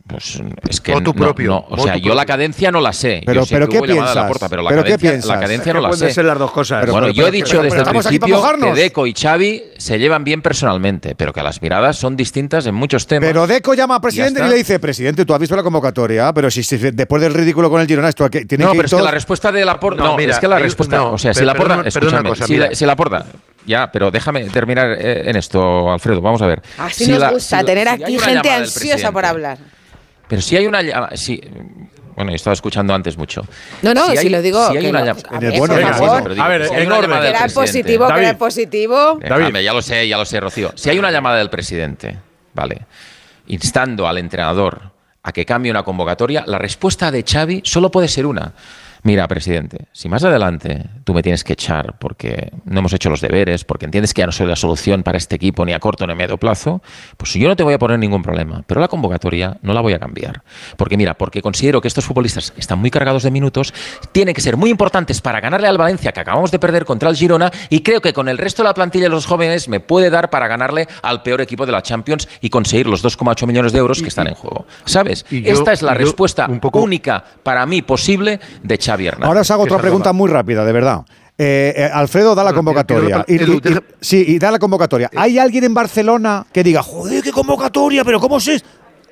[0.08, 0.40] Pues
[0.70, 3.22] es que Motu no, propio, no, o sea, yo la cadencia no la sé.
[3.26, 4.26] Pero- yo sé pero que ¿qué a la piensas?
[4.26, 5.30] puerta, pero la ¿Pero qué cadencia, piensas?
[5.30, 6.14] la cadencia no la pueden sé.
[6.14, 6.80] ser las dos cosas.
[6.80, 9.62] Pero- bueno, pero- yo he dicho pero- desde pero el principio que Deco y Xavi
[9.76, 13.28] se llevan bien personalmente, pero que las miradas son distintas en muchos temas.
[13.28, 16.50] Pero Deco llama al presidente y le dice, presidente, tú has visto la convocatoria, pero
[16.50, 18.86] si, si después del ridículo con el Girona esto aquí- tiene no, que ir pero
[18.86, 20.02] es que todos- la respuesta de la porta.
[20.02, 20.96] No, No, mira, es que la respuesta.
[20.96, 21.82] no, o sea, si la porta.
[21.84, 22.34] Escúchame,
[22.74, 23.26] si, la, porta.
[23.66, 26.22] Ya, pero déjame terminar eh, en esto, Alfredo.
[26.22, 26.62] Vamos a ver.
[26.78, 29.58] Así Si nos la- gusta, si- tener si aquí gente ansiosa por hablar.
[30.28, 31.40] Pero si hay una llama- si-
[32.14, 33.42] bueno, he estado escuchando antes mucho.
[33.82, 34.68] No, no, si, hay- lo digo.
[34.70, 36.08] si hay que una no, llama- a ver, bueno, por en el favor.
[36.08, 37.20] bueno, pero digo, A ver, si en orden.
[37.20, 38.38] Que era positivo, que era David.
[38.38, 38.96] positivo.
[39.20, 39.36] David.
[39.44, 40.72] Déjame, ya lo sé, ya lo sé, Rocío.
[40.74, 42.18] Si hay una llamada del presidente,
[42.54, 42.86] ¿vale?
[43.46, 48.26] Instando al entrenador a que cambie una convocatoria, la respuesta de Xavi solo puede ser
[48.26, 48.52] una.
[49.08, 53.22] Mira, presidente, si más adelante tú me tienes que echar porque no hemos hecho los
[53.22, 56.06] deberes, porque entiendes que ya no soy la solución para este equipo ni a corto
[56.06, 56.82] ni a medio plazo,
[57.16, 58.64] pues yo no te voy a poner ningún problema.
[58.66, 60.42] Pero la convocatoria no la voy a cambiar.
[60.76, 63.72] Porque mira, porque considero que estos futbolistas están muy cargados de minutos,
[64.12, 67.16] tienen que ser muy importantes para ganarle al Valencia, que acabamos de perder contra el
[67.16, 70.10] Girona, y creo que con el resto de la plantilla de los jóvenes me puede
[70.10, 73.78] dar para ganarle al peor equipo de la Champions y conseguir los 2,8 millones de
[73.78, 74.66] euros que están en juego.
[74.84, 75.24] ¿Sabes?
[75.30, 79.26] Esta es la respuesta única para mí posible de Xavi Hernández.
[79.28, 81.04] Ahora os hago otra pregunta muy rápida, de verdad.
[81.40, 83.24] Eh, eh, Alfredo, da la convocatoria.
[83.28, 85.08] Y- Edu, y- y- sí, y da la convocatoria.
[85.16, 88.60] ¿Hay alguien en Barcelona que diga, joder, qué convocatoria, pero cómo se...?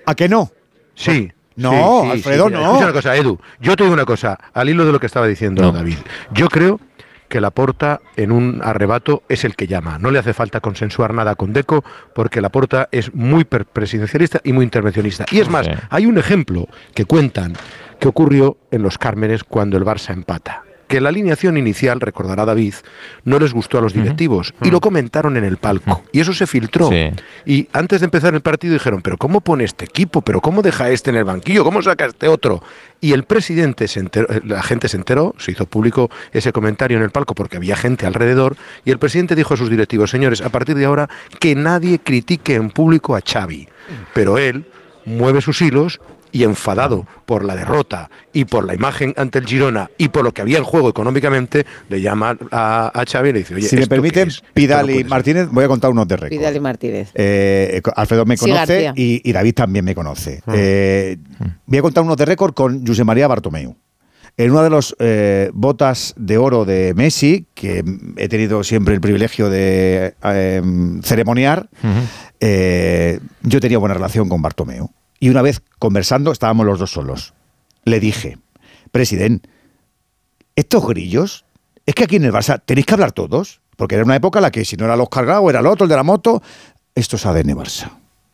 [0.07, 0.51] ¿A que no?
[0.95, 1.31] Sí.
[1.55, 2.63] No, sí, sí, Alfredo, sí, no.
[2.65, 3.39] Escucha una cosa, Edu.
[3.61, 5.97] Yo te digo una cosa, al hilo de lo que estaba diciendo David.
[6.35, 6.81] Yo creo
[7.29, 9.99] que Laporta en un arrebato es el que llama.
[9.99, 11.83] No le hace falta consensuar nada con Deco
[12.15, 15.25] porque Laporta es muy presidencialista y muy intervencionista.
[15.31, 17.55] Y es más, hay un ejemplo que cuentan
[17.99, 20.63] que ocurrió en los Cármenes cuando el Barça empata.
[20.89, 22.75] Que la alineación inicial, recordará David,
[23.25, 26.05] no les gustó a los directivos y lo comentaron en el palco.
[26.13, 26.91] Y eso se filtró.
[26.91, 27.11] Sí.
[27.45, 30.23] Y antes de empezar el partido dijeron, pero ¿cómo pone este equipo?
[30.23, 31.65] ¿Pero cómo deja este en el banquillo?
[31.65, 32.63] ¿Cómo saca este otro?
[33.01, 36.99] Y el presidente se enteró, eh, la gente se enteró, se hizo público ese comentario
[36.99, 40.41] en el palco porque había gente alrededor, y el presidente dijo a sus directivos, señores,
[40.41, 41.09] a partir de ahora
[41.41, 43.69] que nadie critique en público a Xavi.
[44.15, 44.67] Pero él
[45.05, 46.01] mueve sus hilos
[46.37, 50.33] y enfadado por la derrota y por la imagen ante el Girona y por lo
[50.33, 53.77] que había en juego económicamente, le llama a, a Xavi y le dice, oye, si
[53.77, 54.29] me ¿esto qué permiten?
[54.53, 56.39] Pidal y Martínez, voy a contar unos de récord.
[56.39, 57.11] Vidal y Martínez.
[57.15, 60.43] Eh, Alfredo me conoce y, y David también me conoce.
[60.53, 61.17] Eh,
[61.65, 63.75] voy a contar unos de récord con José María Bartomeu.
[64.37, 64.95] En una de las
[65.55, 67.83] botas de oro de Messi, que
[68.19, 70.63] he tenido siempre el privilegio de eh,
[71.03, 71.71] ceremoniar,
[72.41, 74.91] eh, yo tenía buena relación con Bartomeu.
[75.21, 77.35] Y una vez conversando, estábamos los dos solos.
[77.85, 78.39] Le dije,
[78.93, 79.49] presidente,
[80.55, 81.45] estos grillos,
[81.87, 84.43] es que aquí en el Barça tenéis que hablar todos, porque era una época en
[84.45, 86.43] la que si no era el Oscar Grau, era el otro, el de la moto,
[86.95, 87.91] esto es ADN Barça.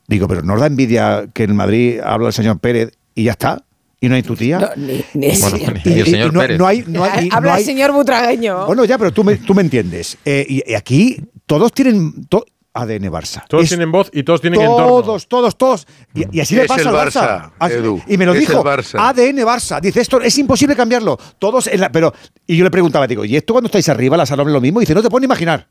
[0.07, 3.65] Digo, pero ¿nos da envidia que en Madrid habla el señor Pérez y ya está?
[4.01, 4.59] ¿Y no hay tu tía?
[4.59, 6.05] No, ni- ni el Bueno, señor y el Pérez.
[6.07, 6.59] señor no, Pérez.
[6.59, 8.67] no hay, no hay- y Habla no el hay- señor Butragueño.
[8.67, 10.19] Bueno, ya, pero tú me, tú me entiendes.
[10.25, 12.45] Eh, y, y aquí todos tienen to-
[12.75, 13.45] ADN Barça.
[13.49, 14.87] Todos Es- tienen voz y todos tienen entorno.
[14.87, 15.87] todos, todos, todos.
[16.15, 17.51] Y, y así le pasa al Barça, Barça.
[17.59, 18.65] Así- Edu, y me lo dijo.
[18.65, 18.99] Barça.
[18.99, 19.81] ADN Barça.
[19.81, 21.19] Dice, esto es imposible cambiarlo.
[21.39, 21.93] Todos en la.
[21.93, 22.13] Pero.
[22.47, 24.81] Y yo le preguntaba, digo, ¿y esto cuando estáis arriba, la sala lo mismo?
[24.81, 25.69] Y dice, no te puedes ni imaginar.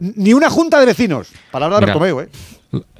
[0.00, 1.28] Ni una junta de vecinos.
[1.50, 2.28] Palabra de Bartomeu, ¿eh?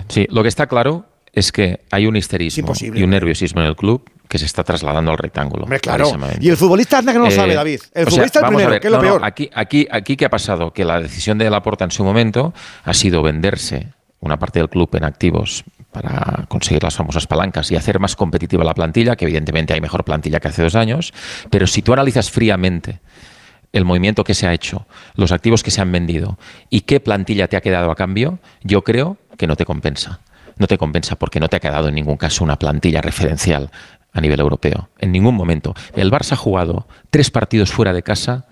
[0.08, 3.66] Sí, lo que está claro es que hay un histerismo imposible, y un nerviosismo en
[3.66, 5.62] el club que se está trasladando al rectángulo.
[5.64, 6.10] Hombre, claro.
[6.40, 7.80] Y el futbolista anda que no lo Eh, sabe, David.
[7.94, 9.24] El o sea, futbolista el primero, que es lo no, no, peor.
[9.24, 10.72] aquí, aquí, aquí, ¿qué ha pasado?
[10.72, 12.52] Que la decisión de Laporta en su momento
[12.84, 13.88] ha sido venderse
[14.20, 18.62] una parte del club en activos para conseguir las famosas palancas y hacer más competitiva
[18.64, 21.14] la plantilla, que evidentemente hay mejor plantilla que hace dos años,
[21.50, 23.00] pero si tú analizas fríamente
[23.72, 26.38] el movimiento que se ha hecho, los activos que se han vendido
[26.70, 30.20] y qué plantilla te ha quedado a cambio, yo creo que no te compensa.
[30.58, 33.70] No te compensa porque no te ha quedado en ningún caso una plantilla referencial
[34.16, 34.88] a nivel europeo.
[34.98, 35.74] En ningún momento.
[35.94, 38.46] El Barça ha jugado tres partidos fuera de casa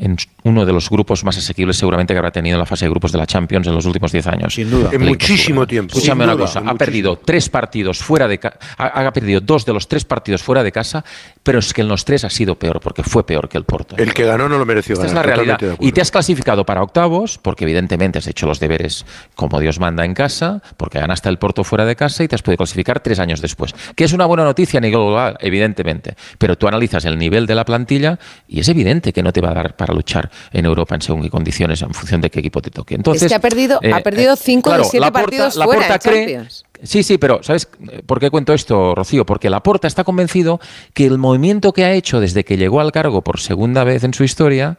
[0.00, 2.90] en uno de los grupos más asequibles seguramente que habrá tenido en la fase de
[2.90, 4.54] grupos de la Champions en los últimos 10 años.
[4.54, 4.90] Sin duda.
[4.92, 5.96] En muchísimo tiempo.
[5.96, 6.78] Escúchame una cosa, ha muchísimo.
[6.78, 10.62] perdido tres partidos fuera de casa, ha, ha perdido dos de los tres partidos fuera
[10.62, 11.04] de casa,
[11.42, 13.96] pero es que en los tres ha sido peor, porque fue peor que el Porto.
[13.98, 15.60] El que ganó no lo mereció Esta es la realidad.
[15.78, 20.04] Y te has clasificado para octavos, porque evidentemente has hecho los deberes como Dios manda
[20.04, 23.18] en casa, porque ganaste el Porto fuera de casa y te has podido clasificar tres
[23.18, 23.74] años después.
[23.94, 26.16] Que es una buena noticia a nivel global, evidentemente.
[26.38, 29.50] Pero tú analizas el nivel de la plantilla y es evidente que no te va
[29.50, 32.60] a dar para luchar en Europa en según qué condiciones, en función de qué equipo
[32.62, 32.94] te toque.
[32.94, 35.56] Entonces, es que ha perdido, eh, ha perdido eh, cinco claro, de siete Laporta- partidos
[35.56, 36.64] Laporta fuera en cree- Champions.
[36.82, 37.68] Sí, sí, pero ¿sabes
[38.06, 39.26] por qué cuento esto, Rocío?
[39.26, 40.60] Porque Laporta está convencido
[40.94, 44.14] que el movimiento que ha hecho desde que llegó al cargo por segunda vez en
[44.14, 44.78] su historia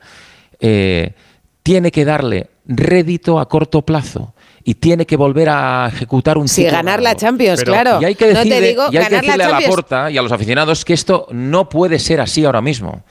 [0.59, 1.13] eh,
[1.63, 4.33] tiene que darle rédito a corto plazo
[4.63, 7.15] y tiene que volver a ejecutar un Sí, ganar la.
[7.15, 8.01] Champions, Pero- claro.
[8.01, 9.63] Y hay que no decirle, te digo y hay que la decirle a Champions.
[9.69, 13.03] Laporta y a los aficionados que esto no puede ser así ahora mismo.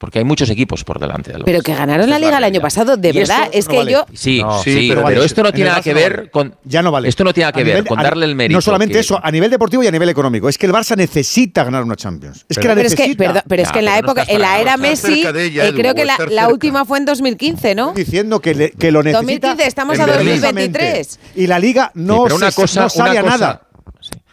[0.00, 2.96] Porque hay muchos equipos por delante del Pero que ganaron la liga el año pasado,
[2.96, 3.92] de verdad, es no que vale.
[3.92, 4.06] yo...
[4.14, 6.54] Sí, No, sí, sí, pero, pero esto no En tiene nada que ver con.
[6.64, 7.06] Ya no vale.
[7.06, 8.56] Esto no tiene nada que A ver nivel- con darle el mérito.
[8.56, 10.48] No solamente que- eso, a nivel deportivo y a nivel económico.
[10.48, 12.46] Es que el Barça necesita ganar una Champions.
[12.48, 13.24] Es que la pero es que, necesita.
[13.24, 16.16] perdón, pero es que en la época, en la era Messi, eh, creo que la,
[16.30, 17.92] la última fue en 2015, ¿no?
[17.92, 19.48] diciendo que, le- que lo necesita.
[19.48, 20.40] 2015, estamos a en Berlín.
[20.40, 21.20] 2023.
[21.36, 23.66] Y la liga no, pero una se- cosa, no sabe a nada.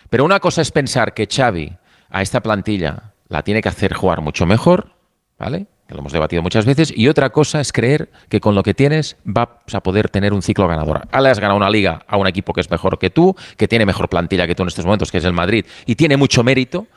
[0.09, 1.75] Pero una cosa es pensar que Xavi
[2.09, 4.93] a esta plantilla la tiene que hacer jugar mucho mejor,
[5.37, 5.67] ¿vale?
[5.89, 6.93] Lo hemos debatido muchas veces.
[6.95, 10.41] Y otra cosa es creer que con lo que tienes vas a poder tener un
[10.41, 11.07] ciclo ganador.
[11.11, 13.85] Ahora has ganado una liga a un equipo que es mejor que tú, que tiene
[13.85, 16.87] mejor plantilla que tú en estos momentos, que es el Madrid, y tiene mucho mérito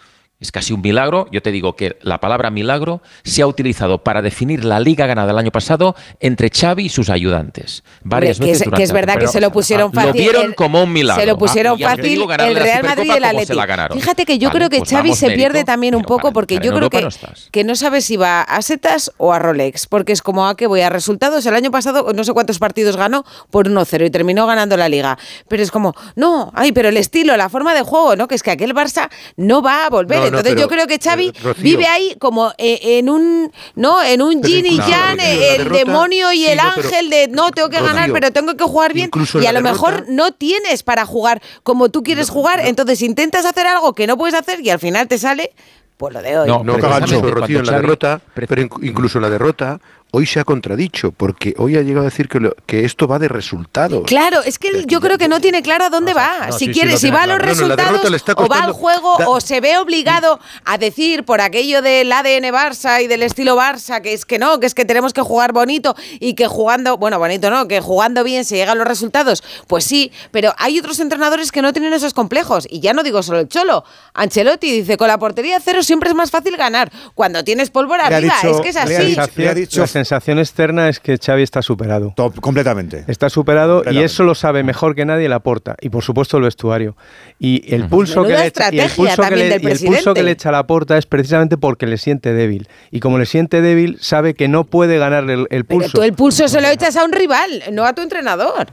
[0.40, 1.28] es casi un milagro.
[1.30, 5.32] Yo te digo que la palabra milagro se ha utilizado para definir la liga ganada
[5.32, 7.84] el año pasado entre Xavi y sus ayudantes.
[8.02, 8.66] Varias que veces.
[8.66, 10.24] Es, que es verdad que se lo pusieron ah, fácil.
[10.24, 11.20] Lo vieron como un milagro.
[11.20, 14.00] Se lo pusieron fácil el Real Madrid y el pues, Atleti.
[14.00, 16.88] Fíjate que yo creo que pues Xavi se pierde también un poco porque yo creo
[16.88, 17.08] que no,
[17.50, 20.66] que no sabe si va a setas o a Rolex, porque es como a que
[20.66, 21.44] voy a resultados.
[21.44, 25.18] El año pasado no sé cuántos partidos ganó por 1-0 y terminó ganando la liga.
[25.48, 28.26] Pero es como, no, ay, pero el estilo, la forma de juego, ¿no?
[28.26, 30.29] Que es que aquel Barça no va a volver.
[30.38, 34.42] Entonces yo creo que eh, Xavi vive ahí como eh, en un no en un
[34.42, 38.30] yin y yang, eh, el demonio y el ángel de no tengo que ganar, pero
[38.30, 39.10] tengo que jugar bien
[39.40, 43.66] y a lo mejor no tienes para jugar como tú quieres jugar, entonces intentas hacer
[43.66, 45.52] algo que no puedes hacer y al final te sale
[46.00, 46.48] pues lo de hoy.
[46.48, 49.78] No, no en la derrota, pero incluso la derrota
[50.12, 53.18] hoy se ha contradicho, porque hoy ha llegado a decir que, lo, que esto va
[53.18, 54.04] de resultados.
[54.06, 56.52] Claro, es que yo creo que no tiene claro a dónde va.
[56.52, 58.00] Si sí, quiere, si va a los resultados,
[58.36, 63.02] o va al juego, o se ve obligado a decir por aquello del ADN Barça
[63.02, 65.94] y del estilo Barça, que es que no, que es que tenemos que jugar bonito
[66.18, 69.42] y que jugando, bueno, bonito no, que jugando bien se llegan los resultados.
[69.66, 72.66] Pues sí, pero hay otros entrenadores que no tienen esos complejos.
[72.70, 73.84] Y ya no digo solo el Cholo.
[74.14, 76.90] Ancelotti dice, con la portería cero siempre es más fácil ganar.
[77.14, 78.88] Cuando tienes pólvora viva, es que es así.
[78.88, 82.12] Le ha dicho, le ha dicho sensación externa es que Xavi está superado.
[82.16, 83.04] Top, completamente.
[83.06, 84.02] Está superado completamente.
[84.02, 85.76] y eso lo sabe mejor que nadie la porta.
[85.80, 86.96] Y por supuesto el vestuario.
[87.38, 90.22] Y el pulso, que le, echa, y el pulso, que le, y el pulso que
[90.22, 92.68] le echa la porta es precisamente porque le siente débil.
[92.90, 95.90] Y como le siente débil, sabe que no puede ganar el, el pulso.
[95.92, 98.68] Pero tú el pulso se lo echas a un rival, no a tu entrenador.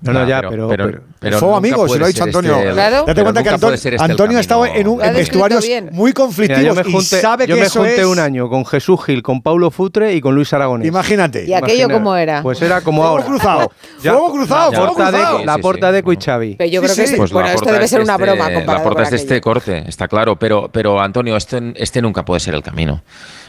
[0.00, 0.68] No, no, ya, pero.
[0.68, 2.58] pero, pero, pero fue amigo, se lo ha dicho este Antonio.
[2.58, 3.04] Este, claro.
[3.06, 6.74] Date cuenta que este Antonio, este ha estado en, un, en vestuarios muy conflictivos Mira,
[6.74, 8.06] yo me junté, y sabe que me eso junté es...
[8.06, 10.86] un año con Jesús Gil, con Paulo Futre y con Luis Aragonés.
[10.86, 11.46] Imagínate.
[11.46, 12.42] ¿Y aquello cómo era?
[12.42, 13.24] Pues era como ahora.
[13.26, 13.72] Fuego cruzado.
[13.98, 16.56] fuego cruzado, fuego la puerta de Cuichavi.
[16.56, 18.50] Pero yo creo que este, pues bueno, esto debe ser una este- broma.
[18.50, 20.36] La puerta es de este corte, está claro.
[20.36, 23.02] Pero, pero Antonio, este nunca puede ser el camino.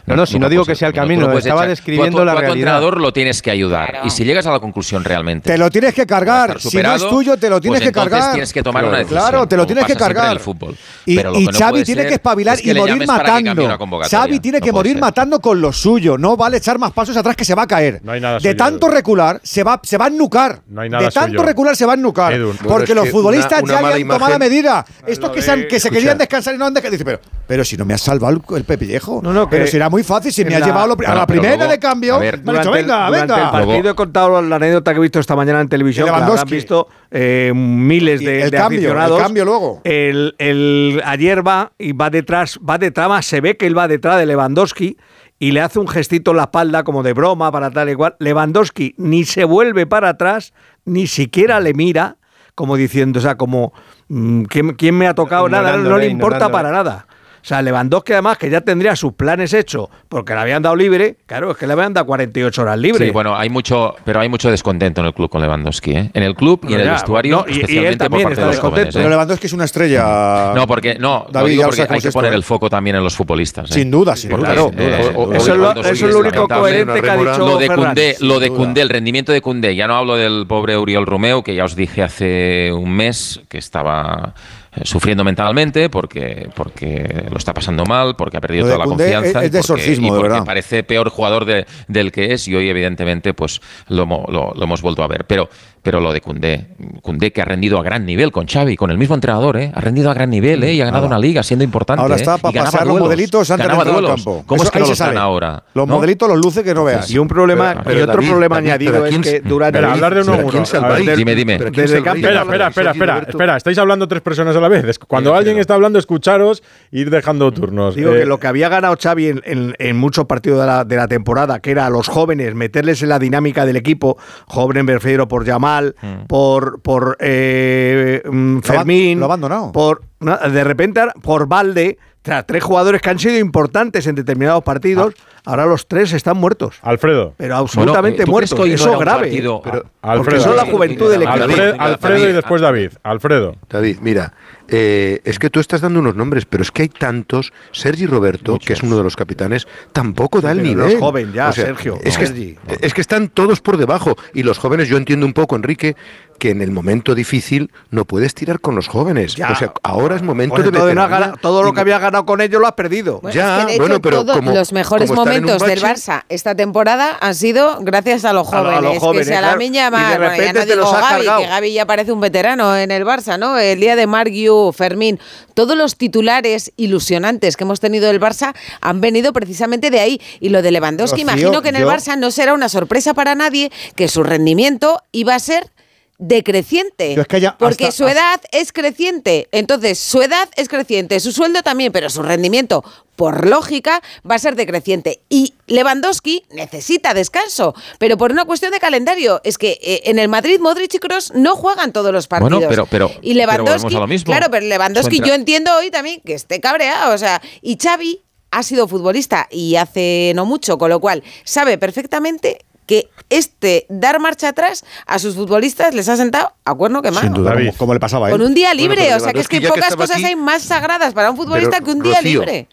[0.08, 2.52] No, no, si no digo que sea el camino, no estaba describiendo la realidad.
[2.52, 4.02] A entrenador lo tienes que ayudar.
[4.06, 5.52] Y si llegas a la conclusión realmente.
[5.52, 6.62] Te lo tienes que cargar.
[6.62, 8.32] Si no es tuyo, te lo tienes pues que cargar.
[8.32, 9.20] tienes que tomar una decisión.
[9.20, 10.40] Claro, te lo tienes que cargar.
[10.40, 10.78] Fútbol.
[11.06, 13.78] Y, Pero lo Xavi tiene que espabilar y morir matando.
[14.10, 16.18] Xavi tiene que morir matando con lo suyo.
[16.18, 18.00] No vale echar más pasos atrás que se va a caer.
[18.04, 20.62] No hay nada de tanto recular, se va, se va a ennucar.
[20.66, 22.34] De tanto recular, se va a ennucar.
[22.64, 24.86] Porque los futbolistas ya habían tomado medida.
[25.06, 27.20] Estos que se querían descansar y no han descansado.
[27.46, 29.20] Pero si no me has salvado el pepillejo.
[29.22, 30.32] No, no, pero será muy muy fácil.
[30.32, 33.46] Si me ha llevado a la primera de cambio, me han dicho, venga, el, venga.
[33.46, 36.10] El partido he contado la anécdota que he visto esta mañana en televisión.
[36.10, 39.32] han visto eh, miles de, cambio, aficionados.
[39.32, 39.82] Luego.
[39.84, 44.28] El, ayer va y va detrás, va detrás, se ve que él va detrás de
[44.28, 44.98] Lewandowski
[45.40, 48.16] y le hace un gestito en la espalda como de broma para tal y cual.
[48.20, 50.54] Lewandowski ni se vuelve para atrás,
[50.86, 52.18] ni siquiera le mira,
[52.54, 53.74] como diciendo, o sea, como
[54.10, 55.50] mm, ¿quién, me ha tocado?
[55.50, 57.07] Nada, no, le importa para nada
[57.48, 61.52] sea, Lewandowski además que ya tendría sus planes hechos porque le habían dado libre, claro,
[61.52, 63.06] es que le habían dado 48 horas libre.
[63.06, 66.12] Sí, bueno, hay mucho, pero hay mucho descontento en el club con Lewandowski, ¿eh?
[66.14, 68.24] En el club y pero en ya, el vestuario, no, y, especialmente y él también
[68.24, 69.00] por parte está de los jóvenes, ¿eh?
[69.00, 70.54] Pero Lewandowski es una estrella.
[70.56, 73.72] No, porque no, David, digo porque hay que poner el foco también en los futbolistas.
[73.72, 73.74] ¿eh?
[73.76, 74.40] Sin duda, sin duda.
[74.40, 75.54] Claro, eh, eso,
[75.90, 79.32] es lo único coherente que ha dicho lo de Cundé, lo de Cundé, el rendimiento
[79.32, 82.92] de Cundé, ya no hablo del pobre Uriol Romeo que ya os dije hace un
[82.92, 84.34] mes que estaba
[84.78, 89.44] eh, sufriendo mentalmente porque, porque lo está pasando mal, porque ha perdido toda la confianza.
[89.44, 93.62] Es, de exorcismo, porque, parece peor jugador de, del que es y hoy, evidentemente, pues
[93.88, 95.26] lo, lo, lo hemos vuelto a ver.
[95.26, 95.50] Pero
[95.84, 96.68] pero lo de Cundé,
[97.02, 99.72] Cundé que ha rendido a gran nivel con Xavi, con el mismo entrenador, ¿eh?
[99.74, 100.74] ha rendido a gran nivel ¿eh?
[100.74, 102.02] y ha ganado una liga siendo importante.
[102.02, 102.20] Ahora ¿eh?
[102.20, 104.44] está para pasar duelos, los modelitos antes de campo.
[104.46, 105.64] ¿Cómo Eso, es que no están ahora?
[105.74, 105.96] Los ¿no?
[105.96, 107.10] modelitos los luces que no veas.
[107.10, 110.34] Y un problema pero, y otro problema añadido es que durante pero hablar de uno
[110.34, 111.16] a uno.
[111.16, 111.56] Dime, dime.
[111.56, 113.58] Espera, espera, espera, espera, espera.
[113.58, 115.00] Estáis hablando tres personas a la vez.
[115.00, 117.96] Cuando alguien está hablando, escucharos, ir dejando turnos.
[117.96, 121.72] Digo que eh, lo que había ganado Xavi en muchos partidos de la temporada, que
[121.72, 124.18] era a los jóvenes, meterles en la dinámica del equipo,
[124.48, 125.67] joven me refiero por llamar
[126.02, 126.26] Mm.
[126.28, 129.20] Por, por eh, mm, Fermín.
[129.20, 129.72] Lo, abandonado.
[129.72, 135.14] Por, de repente, por Valde, tras tres jugadores que han sido importantes en determinados partidos.
[135.18, 135.37] Ah.
[135.48, 136.76] Ahora los tres están muertos.
[136.82, 137.34] Alfredo.
[137.38, 138.68] Pero absolutamente bueno, muertos.
[138.68, 139.32] Eso no grave.
[139.34, 139.62] Pero,
[140.02, 141.44] Alfredo, porque son la juventud del equipo.
[141.44, 142.92] Alfredo, Alfredo, y después David.
[143.02, 143.56] Alfredo.
[143.70, 144.34] David, mira,
[144.68, 147.54] eh, es que tú estás dando unos nombres, pero es que hay tantos.
[147.72, 150.92] Sergi Roberto, que es uno de los capitanes, tampoco da el nivel.
[150.92, 151.98] Es joven ya, Sergio.
[152.04, 154.18] Es que están todos por debajo.
[154.34, 155.96] Y los jóvenes, yo entiendo un poco, Enrique,
[156.38, 159.36] que en el momento difícil no puedes tirar con los jóvenes.
[159.36, 159.52] Ya.
[159.52, 162.42] O sea, ahora es momento Pues de no ganado- todo lo que había ganado con
[162.42, 163.20] ellos lo has perdido.
[163.22, 167.34] Bueno, es que de hecho, todos los mejores como momentos del Barça esta temporada han
[167.36, 168.94] sido gracias a los A lo- a jóvenes.
[168.94, 169.60] los jóvenes, que si a la claro.
[169.60, 171.42] miña Y de más, bueno, ya no te los digo Gaby, cargado.
[171.42, 173.58] que Gaby ya parece un veterano en el Barça, ¿no?
[173.58, 175.20] El día de Edu, Fermín,
[175.54, 180.22] todos los titulares ilusionantes que hemos tenido del Barça han venido precisamente de ahí.
[180.40, 183.14] Y lo de Lewandowski, Rocío, imagino que en el yo- Barça no será una sorpresa
[183.14, 185.72] para nadie que su rendimiento iba a ser
[186.18, 187.16] decreciente.
[187.16, 189.48] Yo es que ya porque hasta- su edad es creciente.
[189.52, 192.84] Entonces, su edad es creciente, su sueldo también, pero su rendimiento,
[193.16, 195.22] por lógica, va a ser decreciente.
[195.30, 199.42] Y Lewandowski necesita descanso, pero por una cuestión de calendario.
[199.44, 202.52] Es que eh, en el Madrid, Modric y Kroos no juegan todos los partidos.
[202.52, 204.26] Bueno, pero- pero- y Lewandowski, volvemos a lo mismo.
[204.34, 208.64] claro, pero Lewandowski yo entiendo hoy también que esté cabreado, o sea, y Xavi ha
[208.64, 214.48] sido futbolista y hace no mucho, con lo cual sabe perfectamente que este dar marcha
[214.48, 217.22] atrás a sus futbolistas les ha sentado a cuerno quemado.
[217.24, 218.38] Sin duda, como, como le pasaba a él.
[218.38, 220.16] Con un día Bueno, libre, pero o sea que es que ya que pocas cosas
[220.18, 222.68] aquí- hay más sagradas para un futbolista Pero, que un día Rocío, libre.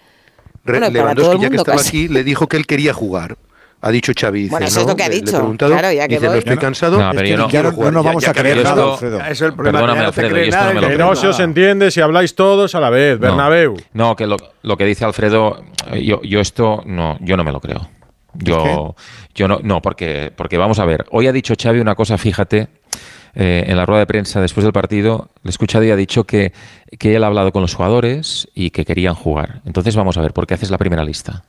[0.64, 1.88] Re- Bueno, para todo Lewandowski, ya que estaba casi.
[1.88, 3.36] aquí, le dijo que él quería jugar.
[3.82, 4.38] Ha dicho Xavi.
[4.44, 5.36] dice, Bueno, eso es lo que ha Le- le he dicho.
[5.36, 6.34] preguntado, Claro, ya que dice, voy.
[6.36, 6.98] no estoy cansado.
[6.98, 8.32] no, pero es yo que no- quiero no- jugar, no nos ya- vamos ya a
[8.32, 9.18] que creer nada, estado- Alfredo.
[9.18, 9.78] Eso es el problema.
[9.78, 12.34] Perdóname, no Alfredo, yo esto no me lo Que no se os entiende si habláis
[12.34, 13.20] todos a la vez.
[13.20, 13.26] No.
[13.26, 13.76] Bernabéu.
[13.92, 15.62] No, que lo, lo que dice Alfredo,
[16.00, 17.90] yo, yo esto no, yo no me lo creo.
[18.35, 18.95] Yo,
[19.35, 21.07] yo no, no, porque, porque vamos a ver.
[21.11, 22.68] Hoy ha dicho Xavi una cosa, fíjate,
[23.35, 26.24] eh, en la rueda de prensa después del partido, le he escuchado y ha dicho
[26.24, 26.53] que,
[26.99, 29.62] que él ha hablado con los jugadores y que querían jugar.
[29.64, 31.45] Entonces vamos a ver, ¿por qué haces la primera lista?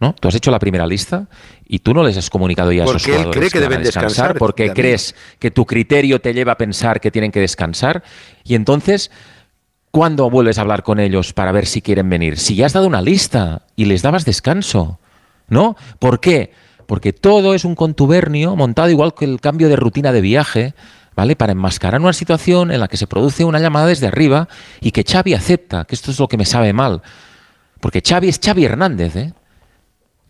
[0.00, 0.14] ¿No?
[0.14, 1.26] Tú has hecho la primera lista
[1.66, 3.82] y tú no les has comunicado ya a esos Porque él jugadores cree que deben
[3.82, 4.80] descansar, porque David.
[4.80, 8.02] crees que tu criterio te lleva a pensar que tienen que descansar
[8.42, 9.10] y entonces
[9.90, 12.38] ¿Cuándo vuelves a hablar con ellos para ver si quieren venir?
[12.38, 15.00] Si ya has dado una lista y les dabas descanso,
[15.50, 15.76] ¿no?
[15.98, 16.52] ¿Por qué?
[16.86, 20.74] Porque todo es un contubernio montado igual que el cambio de rutina de viaje,
[21.14, 21.36] ¿vale?
[21.36, 24.48] Para enmascarar una situación en la que se produce una llamada desde arriba
[24.80, 27.02] y que Xavi acepta, que esto es lo que me sabe mal.
[27.80, 29.32] Porque Xavi es Xavi Hernández, ¿eh?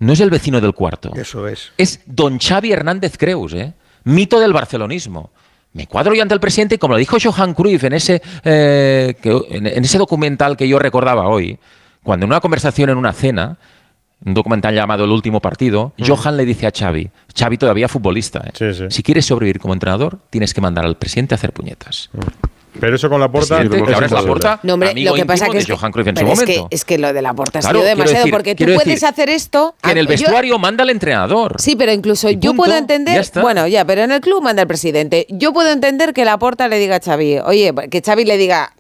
[0.00, 1.12] No es el vecino del cuarto.
[1.14, 1.72] Eso es.
[1.76, 3.74] Es don Xavi Hernández Creus, ¿eh?
[4.04, 5.30] Mito del barcelonismo.
[5.72, 9.14] Me cuadro yo ante el presidente y como lo dijo Johan Cruyff en ese, eh,
[9.22, 11.58] que- en, en ese documental que yo recordaba hoy,
[12.02, 13.58] cuando en una conversación en una cena,
[14.24, 18.86] un documental llamado El último partido, Johan le dice a Xavi, Xavi todavía futbolista, ¿eh?
[18.90, 22.10] si quieres sobrevivir como entrenador, tienes que mandar al presidente a hacer puñetas.
[22.78, 23.60] Pero eso con la porta.
[24.26, 26.28] Porta, No, hombre, amigo lo que pasa que es que, Johan Cruyff en su es
[26.28, 26.68] que, momento.
[26.70, 29.08] es que lo de la porta ha Claro, sido demasiado, decir- porque tú puedes decir
[29.08, 29.74] hacer esto.
[29.82, 31.56] Que en el yo- vestuario manda el entrenador.
[31.58, 34.68] Sí, pero incluso yo punto, puedo entender, bueno, ya, pero en el club manda el
[34.68, 35.26] presidente.
[35.30, 38.72] Yo puedo entender que la porta le diga a Xavi, oye, que Xavi le diga,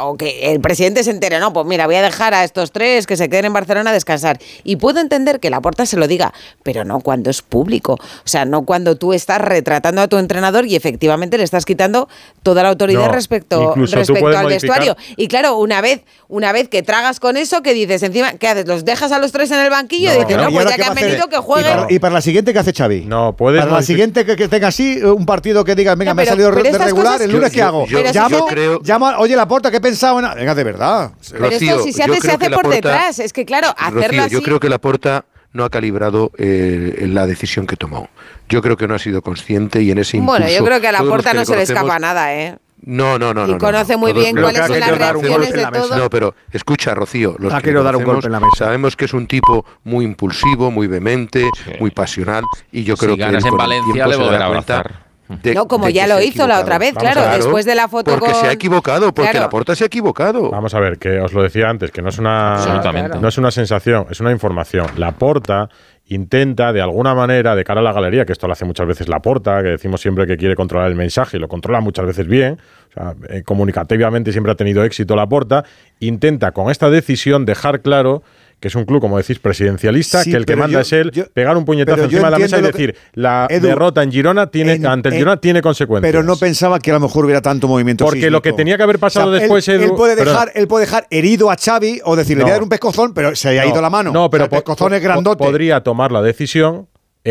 [0.00, 3.06] o que el presidente se entere, no, pues mira, voy a dejar a estos tres
[3.06, 4.38] que se queden en Barcelona a descansar.
[4.62, 6.32] Y puedo entender que la porta se lo diga,
[6.62, 7.94] pero no cuando es público.
[7.94, 12.08] O sea, no cuando tú estás retratando a tu entrenador y efectivamente le estás quitando
[12.42, 14.96] toda la autoridad No, respecto, respecto al modificar- vestuario.
[15.16, 18.66] Y claro, una vez, una vez que tragas con eso, que dices encima, ¿qué haces?
[18.66, 20.12] ¿Los dejas a los tres en el banquillo?
[20.14, 21.76] y dices, no, ¿Y pues ya que han venido, que ¿Y jueguen.
[21.76, 23.02] para, y para la siguiente qué hace Xavi?
[23.06, 26.14] No, puedes Para la siguiente que, que tenga así un partido que diga, venga, No,
[26.16, 27.86] me ha salido de regular, cosas- el lunes Yo- ¿qué hago?
[27.86, 30.26] yo- llamo, yo creo- llamo, oye, la porta, ¿qué he pensado en...?
[30.36, 31.10] Venga, de verdad.
[31.32, 33.18] Pero esto Rocío, si se yo hace, se creo hace que por Laporta- detrás.
[33.18, 34.34] Es que claro, hacerlo Rocío, así.
[34.34, 38.08] yo creo que Laporta no ha calibrado eh, la decisión que tomó.
[38.48, 40.40] Yo creo que no ha sido consciente y en ese impulso...
[40.42, 42.56] Bueno, yo creo que a la porta que no se le escapa nada, ¿eh?
[42.86, 43.46] No, no, no.
[43.48, 45.96] Y no, conoce no, muy bien cuáles que son las reacciones de todo.
[45.96, 48.50] No, pero escucha, Rocío, los Ah, que quiero dar un golpe en la mesa.
[48.58, 51.48] Sabemos que es un tipo muy impulsivo, muy vehemente,
[51.80, 55.03] muy pasional y yo Si creo ganas que él en Valencia, le cuenta abrazar.
[55.28, 58.32] De- No, como ya lo hizo la otra vez, claro, después de la foto Porque
[58.32, 59.46] con- se ha equivocado, porque Claro.
[59.46, 60.50] la porta se ha equivocado.
[60.50, 63.18] Vamos a ver, que os lo decía antes, que no es una, Absolutamente.
[63.18, 64.86] no es una sensación, es una información.
[64.96, 65.68] La porta
[66.08, 69.08] intenta, de alguna manera, de cara a la galería, que esto lo hace muchas veces
[69.08, 72.26] la porta, que decimos siempre que quiere controlar el mensaje y lo controla muchas veces
[72.26, 72.58] bien,
[72.90, 75.64] o sea, eh, comunicativamente siempre ha tenido éxito la porta,
[76.00, 78.22] intenta con esta decisión dejar claro
[78.64, 81.10] que es un club, como decís, presidencialista, Sí, que el que manda yo- es él,
[81.10, 84.10] yo- pegar un puñetazo encima de la mesa y que- decir, la Edu, derrota en
[84.10, 86.10] Girona tiene, en- ante el en- Girona tiene consecuencias.
[86.10, 88.82] Pero no pensaba que a lo mejor hubiera tanto movimiento Porque lo que tenía que
[88.82, 90.30] haber pasado él- después, él, Edu- puede perdona.
[90.40, 92.44] dejar, él puede dejar herido a Xavi o decirle, No.
[92.46, 94.10] voy a dar un pescozón, pero se ha No, ido la mano.
[94.12, 95.44] No, pero O sea, el po- pescozón es po- grandote.
[95.44, 96.88] podría tomar la decisión,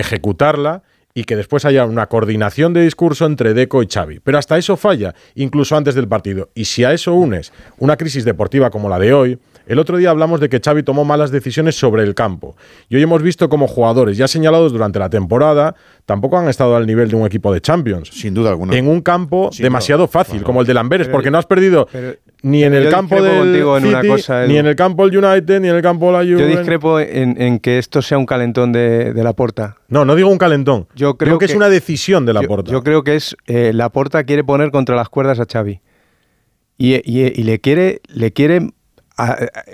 [0.08, 0.84] ejecutarla
[1.16, 4.20] y que después haya una coordinación de discurso entre Deco y Xavi.
[4.20, 6.50] Pero hasta eso falla, incluso antes del partido.
[6.56, 10.10] Y si a eso unes una crisis deportiva como la de hoy, el otro día
[10.10, 12.56] hablamos de que Xavi tomó malas decisiones sobre el campo.
[12.90, 16.86] Y hoy hemos visto como jugadores ya señalados durante la temporada tampoco han estado al
[16.86, 18.10] nivel de un equipo de Champions.
[18.12, 18.76] Sin duda alguna.
[18.76, 22.16] En un campo demasiado fácil, como el de Lamberes, Pero- porque no has perdido pero-
[22.42, 25.24] ni en el campo del contigo en una City, cosa, ni en el campo del
[25.24, 26.40] United, ni en el campo de la Juve.
[26.42, 29.78] Yo discrepo en, en que esto sea un calentón de, de la porta.
[29.88, 30.88] No, no digo un calentón.
[30.94, 32.70] Yo creo que, es una decisión de la yo, porta.
[32.70, 35.80] yo creo que es eh, la porta quiere poner contra las cuerdas a Xavi
[36.78, 38.72] y, y- y le quiere le quiere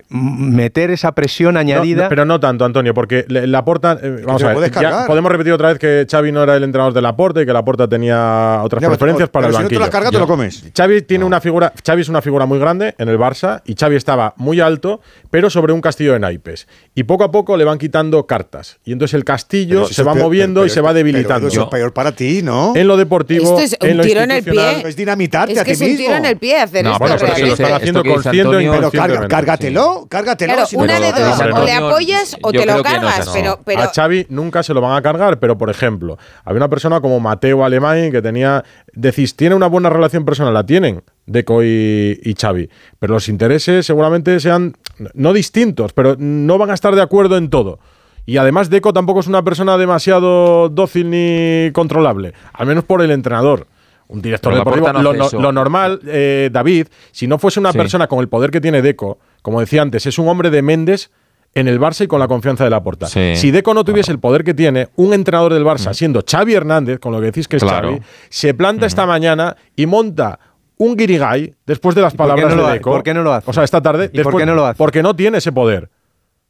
[0.09, 2.09] meter esa presión añadida.
[2.09, 3.97] Pero no tanto, Antonio, porque la porta.
[4.01, 6.93] Eh, vamos a ver, ya podemos repetir otra vez que Xavi no era el entrenador
[6.93, 9.63] de la porta y que la porta tenía otras ya, preferencias para pero el si
[9.63, 9.79] banquillo.
[9.79, 10.63] No te las cargas, te lo comes.
[10.75, 11.73] Xavi tiene una figura.
[11.85, 15.49] Xavi es una figura muy grande en el Barça y Xavi estaba muy alto, pero
[15.49, 16.67] sobre un castillo de naipes.
[16.93, 18.79] Y poco a poco le van quitando cartas.
[18.83, 21.47] Y entonces el castillo se va moviendo y se va debilitando.
[21.47, 22.73] Eso es peor para ti, ¿no?
[22.75, 23.59] En lo deportivo.
[23.59, 24.87] Esto es un tiro en el pie.
[24.87, 26.97] Es dinamitarte es que es un tiro en el pie hacer no.
[26.99, 29.28] Bueno, pero se lo están haciendo consciente e inconscientemente.
[29.29, 30.53] Cárgatelo, cárgatelo.
[30.73, 33.27] Una de dos, o le apoyas o te lo cargas.
[33.27, 36.57] No, pero, pero, A Xavi nunca se lo van a cargar, pero por ejemplo, había
[36.57, 38.63] una persona como Mateo Alemán que tenía.
[38.93, 41.03] Decís, tiene una buena relación personal, la tienen.
[41.25, 42.69] Deco y, y, Xavi.
[42.97, 44.75] Pero los intereses seguramente sean
[45.13, 47.79] no distintos, pero no van a estar de acuerdo en todo.
[48.25, 53.11] Y además Deco tampoco es una persona demasiado dócil ni controlable, al menos por el
[53.11, 53.67] entrenador
[54.09, 54.91] un director deportivo.
[54.91, 59.19] Lo, normal, eh, David, si no fuese una persona con el poder que tiene Deco,
[59.41, 61.11] como decía antes, es un hombre de Méndez
[61.55, 63.07] en el Barça y con la confianza de la porta.
[63.07, 66.99] Si Deco no tuviese el poder que tiene, un entrenador del Barça, siendo Xavi Hernández,
[66.99, 67.63] con lo que decís que es.
[67.63, 70.39] Xavi, se planta esta mañana y monta
[70.77, 72.91] un guirigay después de las palabras de Deco.
[72.91, 73.49] ¿Por qué no lo hace?
[73.49, 74.09] O sea, esta tarde.
[74.09, 74.77] ¿Por qué no lo hace?
[74.77, 75.89] Porque no tiene ese poder.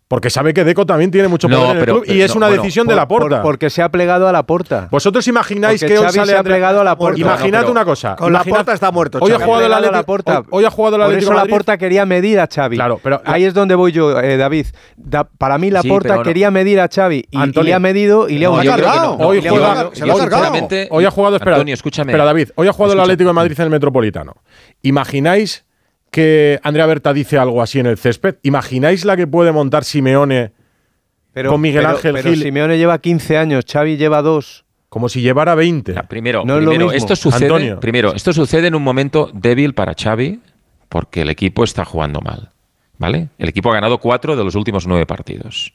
[0.10, 2.50] Porque sabe que Deco también tiene mucho poder en el club y eh, es una
[2.50, 3.44] decisión de la porta.
[3.44, 4.88] Porque se ha plegado a la porta.
[4.90, 7.22] Vosotros imagináis que Xavi hoy se ha plegado a la porta.
[7.22, 8.16] Imaginad una cosa.
[8.16, 9.20] Con la porta está muerto.
[9.22, 10.44] Hoy ha jugado el Atlético, la porta.
[10.50, 12.76] Hoy, ha jugado el Por eso la porta quería medir a Xavi.
[12.76, 14.66] Claro, pero ahí es donde voy yo, eh, David.
[15.38, 18.48] Para mí la sí, porta quería medir a Xavi y, le ha medido y le
[18.48, 19.16] ha cargado.
[19.20, 19.92] Hoy juega.
[20.90, 21.36] Hoy ha jugado.
[21.36, 22.50] Espera, David.
[22.56, 24.38] Hoy ha jugado el Atlético de Madrid en el Metropolitano.
[24.82, 25.66] Imagináis
[26.12, 28.36] que Andrea Berta dice algo así en el césped?
[28.44, 30.52] ¿Imagináis la que puede montar Simeone
[31.34, 32.44] pero, con Miguel Ángel pero Gil?
[32.44, 34.66] Simeone lleva 15 años, Xavi lleva 2.
[34.90, 35.94] Como si llevara 20.
[36.10, 36.92] Primero, no lo mismo.
[36.92, 37.80] Esto sucede, Antonio.
[37.80, 40.40] primero, esto sucede en un momento débil para Xavi
[40.90, 42.50] porque el equipo está jugando mal.
[42.98, 43.30] ¿Vale?
[43.38, 45.74] El equipo ha ganado 4 de los últimos 9 partidos.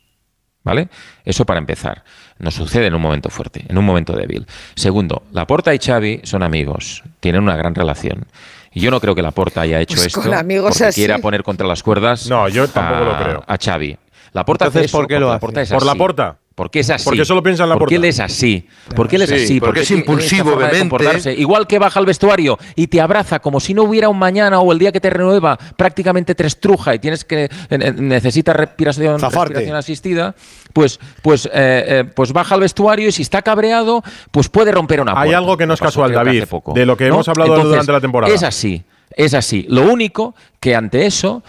[0.64, 0.88] ¿Vale?
[1.24, 2.04] Eso para empezar.
[2.38, 4.46] No sucede en un momento fuerte, en un momento débil.
[4.74, 8.26] Segundo, Laporta y Xavi son amigos, tienen una gran relación.
[8.74, 11.82] Yo no creo que Laporta haya hecho pues esto amigos porque quiera poner contra las
[11.82, 12.28] cuerdas.
[12.28, 13.44] No, yo tampoco a, lo creo.
[13.46, 13.96] A Xavi.
[14.32, 15.66] Laporta hace eso, ¿por qué lo hace?
[15.74, 16.38] Por Laporta.
[16.54, 17.04] ¿Por qué es así?
[17.04, 18.68] Porque solo piensa en la ¿Por qué él es así?
[18.94, 19.58] ¿Por qué él es así?
[19.58, 21.34] Porque, es impulsivo, obviamente.
[21.34, 24.70] Igual que baja al vestuario y te abraza como si no hubiera un mañana o
[24.70, 29.20] el día que te renueva, prácticamente te estruja y tienes que eh, eh, necesitas respiración,
[29.20, 30.36] respiración asistida,
[30.72, 35.12] pues, pues, eh, pues baja al vestuario y si está cabreado, pues puede romper una
[35.12, 35.28] puerta.
[35.28, 36.44] Hay algo que no es casual, David,
[36.74, 38.32] de lo que hemos hablado Entonces, durante la temporada.
[38.32, 39.66] Es así, es así.
[39.68, 41.42] Lo único que ante eso,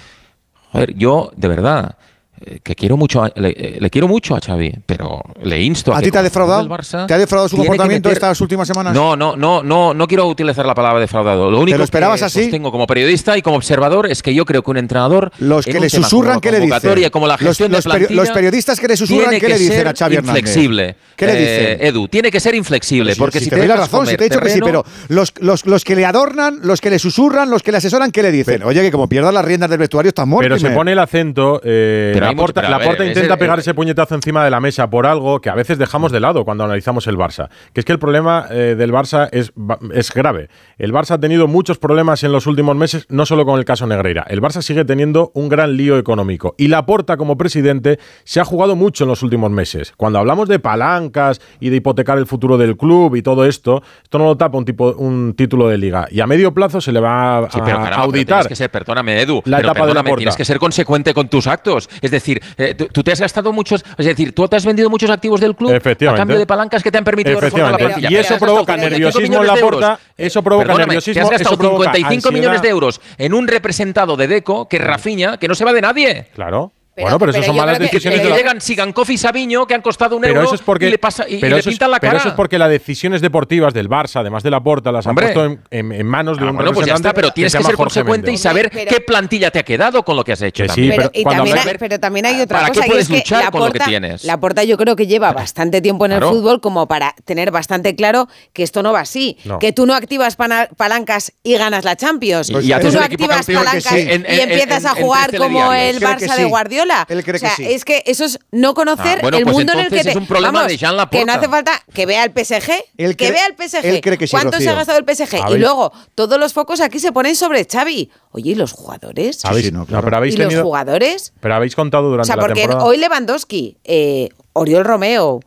[0.71, 1.95] joder, yo de verdad
[2.43, 5.93] eh, que quiero mucho a, le, eh, le, quiero mucho a Xavi, pero le insto
[5.93, 6.61] a, ¿A ti te ha defraudado?
[6.63, 8.21] El Barça, ¿Te ha defraudado su comportamiento meter...
[8.21, 8.93] estas últimas semanas?
[8.93, 11.49] No, no, no, no, no quiero utilizar la palabra defraudado.
[11.49, 12.51] Lo único ¿Te lo esperabas que así?
[12.51, 15.71] tengo como periodista y como observador es que yo creo que un entrenador los que
[15.71, 18.79] en le susurran qué le dicen, como la gestión los, los, de plantilla, los periodistas
[18.81, 20.43] que le susurran qué le dicen a Xavi Hernández.
[20.43, 20.95] Flexible.
[21.15, 21.65] ¿Qué le dicen?
[21.81, 24.05] Eh, Edu, tiene que ser inflexible pues porque si, si te, te doy la razón,
[24.07, 26.89] si te he dicho que sí, pero los, los, los que le adornan, los que
[26.89, 28.61] le susurran, los que le asesoran, ¿qué le dicen?
[28.63, 30.43] Oye, que como pierdas las riendas del vestuario estás muerto.
[30.45, 34.43] Pero se pone el acento eh, la, porta, la Porta intenta pegar ese puñetazo encima
[34.43, 37.49] de la mesa por algo que a veces dejamos de lado cuando analizamos el Barça.
[37.73, 39.53] Que es que el problema eh, del Barça es,
[39.93, 40.49] es grave.
[40.77, 43.87] El Barça ha tenido muchos problemas en los últimos meses, no solo con el caso
[43.87, 44.25] Negreira.
[44.29, 46.55] El Barça sigue teniendo un gran lío económico.
[46.57, 49.93] Y la Porta, como presidente, se ha jugado mucho en los últimos meses.
[49.97, 54.17] Cuando hablamos de palancas y de hipotecar el futuro del club y todo esto, esto
[54.17, 56.07] no lo tapa un, tipo, un título de liga.
[56.11, 58.11] Y a medio plazo se le va a, auditar.
[58.11, 60.17] Pero tienes que ser, perdóname, Edu, la etapa de la Porta.
[60.17, 61.89] tienes que ser consecuente con tus actos.
[62.01, 65.09] Es decir, eh, tú, te has gastado muchos, es decir, tú te has vendido muchos
[65.09, 68.11] activos del club a cambio de palancas que te han permitido reformar la plantilla.
[68.11, 71.13] Y eso provoca nerviosismo en la puerta, eso provoca nerviosismo.
[71.13, 72.31] Te has gastado 55 ansiedad.
[72.33, 75.81] millones de euros en un representado de Deco que Rafiña, que no se va de
[75.81, 76.27] nadie.
[76.33, 76.71] Claro.
[76.97, 78.23] Bueno, pero, eso son malas decisiones.
[78.23, 80.91] De llegan Sigankov y Sabiño, que han costado un pero euro, eso es porque, y
[80.91, 82.11] le, pasa, y, le pintan la cara.
[82.11, 85.27] Pero eso es porque las decisiones deportivas del Barça, además de la Porta, las Hombre.
[85.27, 87.67] han puesto en, manos de ah, un bueno, pues ya está, pero tienes que, se
[87.67, 90.63] ser consecuente y saber qué plantilla te ha quedado con lo que has hecho.
[90.69, 91.11] Sí, también.
[91.11, 92.81] Pero, también hay, pero, también otra ¿para cosa.
[92.81, 94.23] Qué puedes luchar que con lo que tienes?
[94.23, 97.95] La Porta yo creo que lleva bastante tiempo en el fútbol como para tener bastante
[97.95, 99.37] claro que esto no va así.
[99.59, 102.49] Que tú no activas palancas y ganas la Champions.
[102.49, 107.23] y Tú no activas palancas y empiezas a jugar como el Barça de Guardiola él
[107.23, 107.65] cree que sí.
[107.65, 110.09] Es que eso es no conocer ah, el pues mundo en el que te...
[110.11, 110.67] es Vamos.
[111.11, 112.71] Que no hace falta que vea el PSG.
[113.15, 113.85] Que vea el PSG.
[113.85, 115.51] Él que ¿Cuánto se ha gastado el PSG?
[115.51, 118.11] Y luego, todos los focos aquí se ponen sobre Xavi.
[118.31, 119.37] Oye, ¿y los jugadores?
[119.37, 120.05] Sí, sí, no, claro.
[120.05, 120.61] pero habéis ¿Y tenido...
[120.61, 121.33] los jugadores?
[121.39, 125.39] Pero habéis contado durante o sea, porque hoy Lewandowski, eh, Oriol Romeo...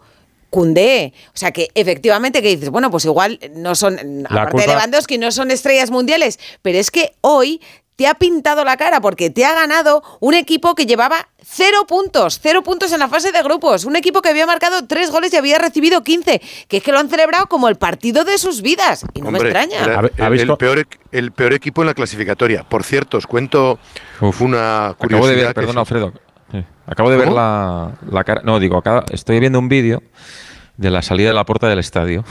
[0.51, 1.13] Cundé.
[1.27, 5.31] O sea, que efectivamente que dices, bueno, pues igual no son, aparte de Lewandowski, no
[5.31, 7.61] son estrellas mundiales, pero es que hoy
[7.99, 12.39] te ha pintado la cara porque te ha ganado un equipo que llevaba cero puntos,
[12.41, 15.37] cero puntos en la fase de grupos, un equipo que había marcado tres goles y
[15.37, 19.05] había recibido 15, que es que lo han celebrado como el partido de sus vidas.
[19.15, 19.85] Y no me Hombre, extraña.
[20.17, 22.63] era el, el peor, equ- el peor equipo en la clasificatoria.
[22.63, 23.81] Por cierto, os cuento
[24.39, 25.49] una curiosidad.
[25.49, 25.79] Acabo de ver, sí.
[25.79, 26.13] Alfredo.
[26.87, 28.43] Acabo de ver la, la cara.
[28.45, 30.05] No, digo, acá estoy viendo un vídeo
[30.77, 32.25] de la salida de la puerta del estadio.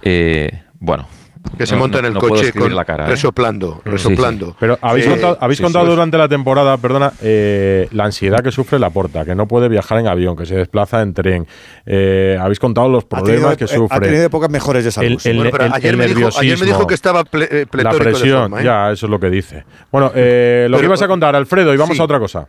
[0.00, 1.06] Eh, bueno.
[1.58, 3.10] Que se no- monta en el no coche con- la cara, ¿eh?
[3.10, 4.46] resoplando, resoplando.
[4.50, 4.56] sí.
[4.58, 5.90] Pero habéis Sí, contado, habéis sí, contado sí.
[5.90, 9.98] durante la temporada, perdona, eh, la ansiedad que sufre la porta, que no puede viajar
[9.98, 11.46] en avión, que se desplaza en tren.
[11.86, 13.96] Eh, habéis contado los problemas tenido- que sufre.
[13.96, 15.20] Ha tenido épocas mejores de salud.
[15.24, 17.24] El, el- Bueno, pero el- ayer el me dijo- ayer me dijo nerviosismo, que estaba
[17.24, 18.64] ple- la de presión, forma, ¿eh?
[18.64, 19.64] ya, eso es lo que dice.
[19.92, 22.00] Bueno, eh, lo que ibas a contar, Alfredo, y vamos Sí.
[22.00, 22.48] a otra cosa.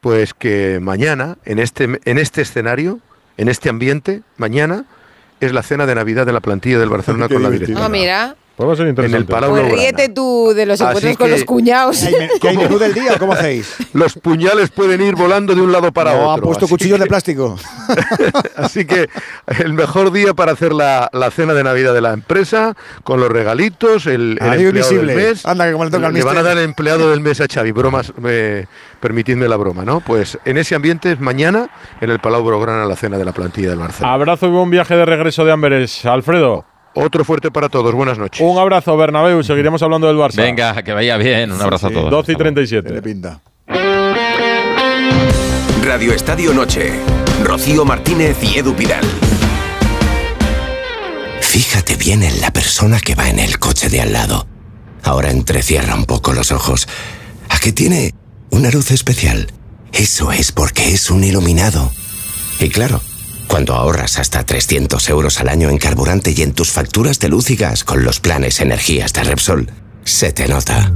[0.00, 3.00] Pues que mañana, en este, en este escenario,
[3.38, 4.84] en este ambiente, mañana
[5.40, 7.78] es la cena de Navidad de la plantilla del Barcelona con la dirección.
[7.82, 8.36] Ah, mira.
[8.56, 9.18] Pues va a ser En interesante.
[9.18, 12.04] el Palau Pues ríete tú de los Así encuentros con los cuñados.
[12.40, 13.18] ¿Qué hay menú del día?
[13.18, 13.74] ¿Cómo hacéis?
[13.92, 16.32] Los puñales pueden ir volando de un lado para No, otro.
[16.32, 17.56] han puesto cuchillos de plástico.
[18.56, 19.08] Así que
[19.58, 23.28] el mejor día para hacer la, la cena de Navidad de la empresa, con los
[23.30, 25.44] regalitos, el, empleado del mes.
[25.44, 27.46] Anda, que como le toca al Le van a dar el empleado del mes a
[27.52, 27.72] Xavi.
[27.72, 28.66] Bromas, me-
[29.00, 30.00] permitidme la broma, ¿no?
[30.00, 31.68] Pues en ese ambiente es mañana
[32.00, 34.14] en el Palau Blaugrana la cena de la plantilla del Barcelona.
[34.14, 36.04] Abrazo y buen viaje de regreso de Amberes.
[36.06, 36.64] Alfredo.
[36.98, 37.94] Otro fuerte para todos.
[37.94, 38.40] Buenas noches.
[38.40, 39.42] Un abrazo, Bernabéu.
[39.42, 40.36] Seguiremos hablando del Barça.
[40.36, 41.52] Venga, que vaya bien.
[41.52, 42.10] Un abrazo a todos.
[42.10, 43.02] 12 y 37.
[43.02, 43.40] pinta.
[45.84, 46.92] Radio Estadio Noche.
[47.44, 49.04] Rocío Martínez y Edu Pidal.
[51.42, 54.46] Fíjate bien en la persona que va en el coche de al lado.
[55.02, 56.88] Ahora entrecierra un poco los ojos.
[57.50, 58.14] ¿A qué tiene
[58.50, 59.52] una luz especial?
[59.92, 61.92] Eso es porque es un iluminado.
[62.58, 63.02] Y claro,
[63.48, 67.50] cuando ahorras hasta 300 euros al año en carburante y en tus facturas de luz
[67.50, 69.70] y gas con los planes energías de Repsol,
[70.04, 70.92] se te nota.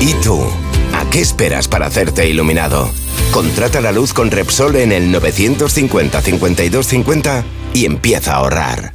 [0.00, 0.40] ¿Y tú?
[0.92, 2.90] ¿A qué esperas para hacerte iluminado?
[3.32, 7.44] Contrata la luz con Repsol en el 950 52 50
[7.74, 8.94] y empieza a ahorrar.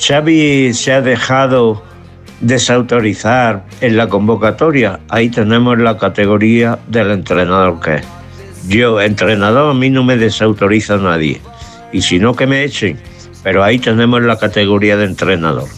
[0.00, 1.82] Xavi se ha dejado
[2.40, 8.06] desautorizar en la convocatoria, ahí tenemos la categoría del entrenador que es.
[8.68, 11.40] Yo, entrenador, a mí no me desautoriza nadie.
[11.92, 12.98] Y si no, que me echen.
[13.42, 15.68] Pero ahí tenemos la categoría de entrenador.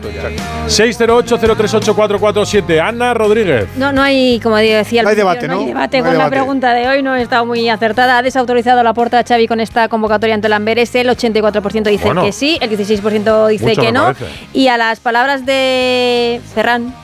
[0.00, 2.80] 608-038-447.
[2.80, 3.66] Ana Rodríguez.
[3.76, 5.66] No, no hay, como decía, al No hay principio, debate, no hay ¿no?
[5.66, 8.18] debate No hay con la pregunta de hoy, no he estado muy acertada.
[8.18, 10.94] Ha desautorizado la puerta Xavi con esta convocatoria ante el Amberes.
[10.94, 12.24] El 84% dice Bueno.
[12.24, 14.04] que sí, el 16% dice que no.
[14.04, 14.26] parece.
[14.52, 16.94] Y a las palabras de Ferran,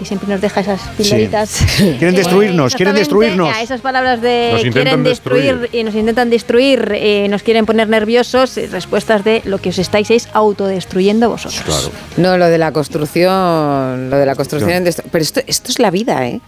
[0.00, 1.60] que siempre nos deja esas pildoritas.
[1.76, 3.54] Quieren destruirnos, quieren destruirnos.
[3.54, 5.80] a esas palabras de Nos intentan quieren destruir, destruir.
[5.80, 9.78] y nos intentan destruir, eh, nos quieren poner nerviosos, eh, respuestas de lo que os
[9.78, 11.90] estáis es autodestruyendo vosotros.
[12.16, 14.84] No, lo de la construcción, lo de la construcción.
[15.12, 16.40] Pero esto, esto es la vida, ¿eh?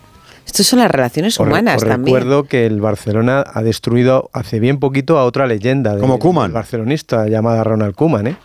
[0.47, 2.17] Esto son las relaciones humanas os también.
[2.17, 5.99] recuerdo que el Barcelona ha destruido hace bien poquito a otra leyenda.
[5.99, 8.37] Como del barcelonista llamada Ronald Koeman, ¿eh?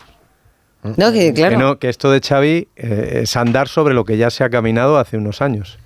[0.95, 1.57] No, que claro.
[1.57, 4.49] Que, no, que esto de Xavi eh, es andar sobre lo que ya se ha
[4.49, 5.77] caminado hace unos años.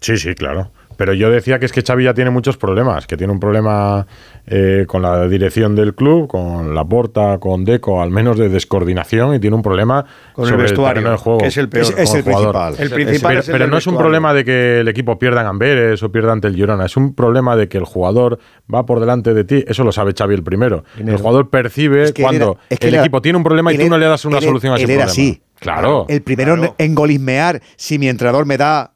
[0.00, 0.70] Sí, sí, claro.
[1.02, 4.06] Pero yo decía que es que Xavi ya tiene muchos problemas, que tiene un problema
[4.46, 9.34] eh, con la dirección del club, con la porta, con Deco, al menos de descoordinación,
[9.34, 11.38] y tiene un problema Con el vestuario, de juego.
[11.40, 11.86] que es el peor.
[11.98, 12.76] Es- el jugador.
[12.76, 12.76] principal.
[12.78, 13.98] El pero es el pero del no es un vestuario.
[13.98, 17.16] problema de que el equipo pierda en Amberes o pierda ante el Girona, es un
[17.16, 18.38] problema de que el jugador
[18.72, 20.84] va por delante de ti, eso lo sabe Xavi el primero.
[21.04, 23.42] El jugador percibe Es que él cuando era- es que el era- equipo tiene un
[23.44, 25.10] problema y tú no le das una él- solución a ese él era problema.
[25.10, 25.42] así.
[25.58, 26.06] Claro.
[26.08, 28.92] El primero en- en golismear, si mi entrenador me da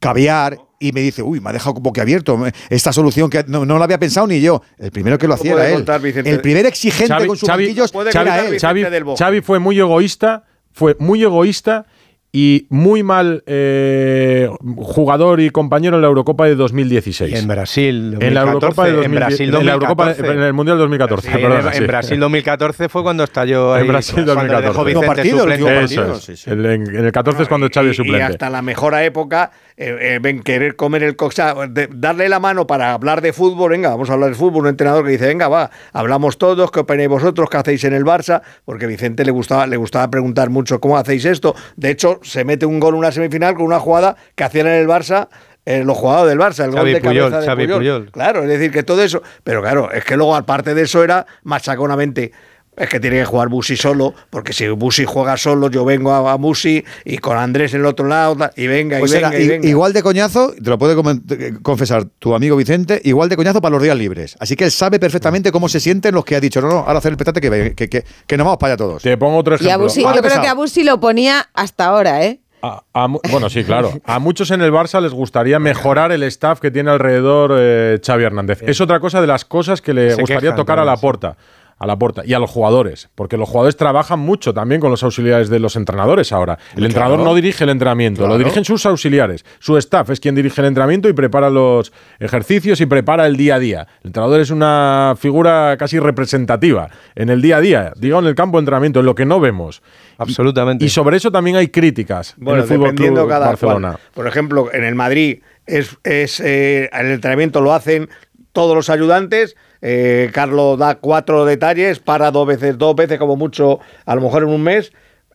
[0.00, 3.84] caviar y me dice, uy, me ha dejado boquiabierto, esta solución que no, no la
[3.84, 4.62] había pensado ni yo.
[4.78, 5.84] El primero que lo hacía era él.
[6.02, 6.30] Vicente.
[6.30, 8.58] El primer exigente Xavi- con sus Xavi- banquillos Xavi- era él.
[8.58, 8.84] Xavi,
[9.18, 11.84] Xavi fue muy egoísta, fue muy egoísta
[12.32, 17.32] y muy mal eh, jugador y compañero en la Eurocopa de 2016.
[17.32, 20.38] Y en Brasil, En la 2014, Eurocopa de en 2010 Brasil en la Eurocopa, 2014.
[20.38, 21.28] en el Mundial 2014.
[21.28, 21.86] Sí, en- perdona, en, sí.
[21.88, 24.68] Brasil 2014 fue cuando estalló ahí, En Brasil cuando le 2014.
[24.68, 26.74] dejó Vicente partido, suplente.
[26.74, 28.22] en, en el 14 es cuando Xavi es y suplente.
[28.22, 29.50] hasta la mejor época
[29.82, 33.22] eh, eh, ven, querer comer el co- o sea, de- darle la mano para hablar
[33.22, 36.36] de fútbol, venga, vamos a hablar de fútbol, un entrenador que dice, venga, va, hablamos
[36.36, 37.48] todos, ¿qué opináis vosotros?
[37.48, 38.42] ¿Qué hacéis en el Barça?
[38.66, 41.54] Porque Vicente le gustaba, le gustaba preguntar mucho cómo hacéis esto.
[41.76, 44.74] De hecho, se mete un gol en una semifinal con una jugada que hacían en
[44.74, 45.28] el Barça.
[45.66, 47.78] eh, los jugadores del Barça, el Xavi gol de Puyol, cabeza de Xavi Puyol.
[47.78, 48.10] Puyol.
[48.12, 49.22] Claro, es decir, que todo eso.
[49.44, 52.32] Pero claro, es que luego, aparte de eso, era machaconamente.
[52.80, 56.32] Es que tiene que jugar Busi solo, porque si Busi juega solo, yo vengo a,
[56.32, 59.38] a Busi y con Andrés en el otro lado, y venga, y Pues venga, era
[59.38, 59.68] y i- venga.
[59.68, 63.72] igual de coñazo, te lo puede eh, confesar tu amigo Vicente, igual de coñazo para
[63.74, 64.36] los días libres.
[64.40, 66.98] Así que él sabe perfectamente cómo se sienten los que ha dicho, no, no, ahora
[66.98, 69.02] hacer el petate que, que, que, que nos vamos para allá todos.
[69.02, 69.74] Te pongo otro Y ejemplo.
[69.74, 72.40] a Busi, yo creo que a Busi lo ponía hasta ahora, ¿eh?
[72.62, 72.82] A-
[73.30, 73.90] bueno, sí, claro.
[74.04, 78.24] A muchos en el Barça les gustaría mejorar el staff que tiene alrededor eh, Xavi
[78.24, 78.62] Hernández.
[78.62, 81.36] Es otra cosa de las cosas que le Se gustaría quejan tocar a la porta.
[81.82, 85.02] A la porta y a los jugadores, porque los jugadores trabajan mucho también con los
[85.02, 86.58] auxiliares de los entrenadores ahora.
[86.76, 88.34] El entrenador no dirige el entrenamiento, Claro.
[88.34, 89.46] lo dirigen sus auxiliares.
[89.60, 93.54] Su staff es quien dirige el entrenamiento y prepara los ejercicios y prepara el día
[93.54, 93.86] a día.
[94.02, 98.34] El entrenador es una figura casi representativa en el día a día, digo en el
[98.34, 99.80] campo de entrenamiento, en lo que no vemos.
[100.18, 100.84] Absolutamente.
[100.84, 103.92] Y sobre eso también hay críticas Bueno, en el Fútbol dependiendo Club cada Barcelona.
[103.92, 104.02] cual.
[104.12, 108.10] Por ejemplo, en el Madrid es, es eh, el entrenamiento lo hacen
[108.52, 109.56] todos los ayudantes.
[109.82, 114.42] Eh, Carlos da cuatro detalles, para dos veces, dos veces como mucho, a lo mejor
[114.42, 114.92] en un mes.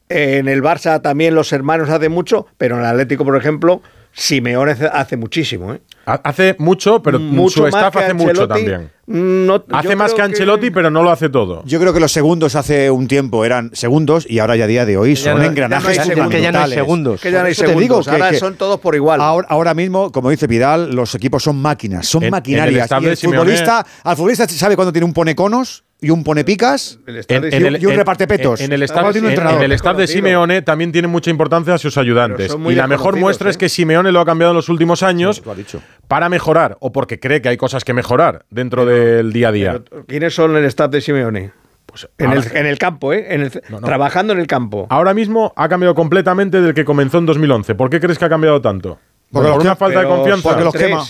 [0.10, 3.82] Eh, en el Barça también los hermanos hacen mucho, pero en el Atlético, por ejemplo,
[4.12, 5.74] Simeone hace- hace muchísimo.
[5.74, 5.82] ¿eh?
[6.06, 8.92] Ha- Hace mucho, pero Mucho su staff hace mucho también.
[9.08, 11.64] No, Hace más que Ancelotti, pero no lo hace todo.
[11.66, 14.86] Yo creo que los segundos hace un tiempo eran segundos y ahora ya a día
[14.86, 16.32] de hoy son no- engranajes ya no hay segundos.
[16.32, 16.76] Que ya no hay fundamentales.
[16.76, 17.22] segundos.
[17.22, 19.22] Que ya no Por hay eso te digo que- ahora que son todos por igual.
[19.22, 22.90] Ahora, ahora mismo, como dice Vidal, los equipos son máquinas, son En- en el maquinarias.
[22.92, 26.44] y el Simeone- futbolista, al futbolista sabe cuando tiene un pone conos y un pone
[26.44, 27.16] picas En,
[27.46, 28.60] el, y un en- repartepetos.
[28.60, 30.08] En, en el staff, un en- el staff de.
[30.08, 32.56] Simeone también tiene mucha importancia a sus ayudantes.
[32.70, 33.52] Y la mejor muestra ¿eh?
[33.52, 35.82] es que Simeone lo ha cambiado en los últimos años lo ha dicho.
[36.08, 39.82] para mejorar o porque cree que hay cosas que mejorar dentro del día a día.
[39.90, 41.52] Pero, ¿Quiénes son el staff de Simeone?
[41.86, 43.26] Pues ahora- el, en el campo, ¿eh?
[43.30, 43.88] En el- No, no.
[43.88, 44.88] Trabajando en el campo.
[44.90, 47.74] Ahora mismo ha cambiado completamente del que comenzó en 2011.
[47.76, 49.00] ¿Por qué crees que ha cambiado tanto?
[49.32, 50.50] Porque ¿Por una falta de confianza?
[50.50, 50.86] porque los tres.
[50.88, 51.04] quema.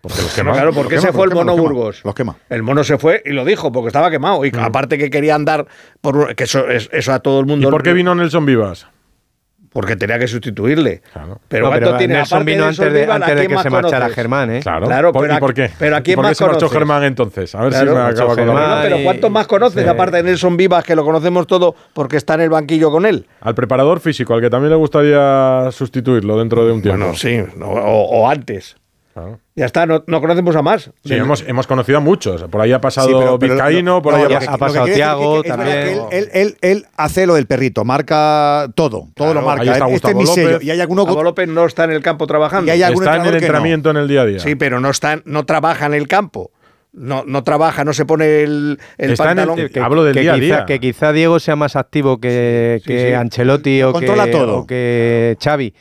[0.00, 0.52] Porque los Pero quema.
[0.54, 1.68] claro, ¿por qué se quema, fue el mono los quema.
[1.68, 2.00] Burgos?
[2.04, 2.36] Los quema.
[2.48, 4.44] El mono se fue y lo dijo, porque estaba quemado.
[4.46, 5.66] Y aparte que quería andar
[6.00, 7.70] por que eso, es- eso a todo el ¿Y mundo.
[7.70, 8.86] por qué vino Nelson Vivas?
[9.72, 11.00] Porque tenía que sustituirle.
[11.12, 11.38] Claro.
[11.46, 12.14] Pero No, ¿cuánto pero tiene?
[12.14, 14.08] Nelson vino antes de, Vival, ¿a antes de que se marchara?
[14.08, 14.60] Germán, ¿eh?
[14.62, 14.86] Claro.
[14.86, 15.70] Claro, ¿Por, pero ¿Y por qué?
[15.78, 16.68] pero ¿a quién ¿Por qué más se marchó?
[16.70, 17.54] Germán entonces?
[17.54, 18.46] A ver Claro, si me acaba con.
[18.46, 19.88] No, pero y- ¿cuántos más conoces Sí.
[19.88, 23.28] aparte de Nelson Vivas, que lo conocemos todo porque está en el banquillo con él?
[23.42, 26.98] Al preparador físico, al que también le gustaría sustituirlo dentro de un tiempo.
[26.98, 28.74] Bueno, sí, no, o, o antes.
[29.20, 29.40] Claro.
[29.54, 30.90] Ya está, no, no conocemos a más.
[31.04, 32.42] Sí, hemos, hemos conocido a muchos.
[32.44, 34.46] Por ahí ha pasado Sí, pero- pero Vizcaíno, lo- por no, ahí lo ha que-
[34.46, 34.86] ha lo que pasado
[35.42, 35.76] verdad también.
[35.78, 39.62] Él, él, él, él hace lo del perrito, marca todo, todo lo ahí marca.
[39.64, 40.50] está Este es Gustavo mi sello.
[40.52, 40.66] López.
[40.66, 42.66] Y hay alguno López no está en el campo trabajando.
[42.68, 44.38] Y hay algún Está en el entrenamiento en el día a día.
[44.40, 46.50] Sí, pero no está, no trabaja en el campo.
[46.92, 49.68] No, no trabaja, no se pone el, el Está en el- pantalón.
[49.68, 50.66] que- Hablo del que día a quizá, día.
[50.66, 53.14] Que quizá Diego sea más activo que, que sí.
[53.14, 54.58] Ancelotti o Controla que, todo.
[54.58, 55.72] o que Xavi.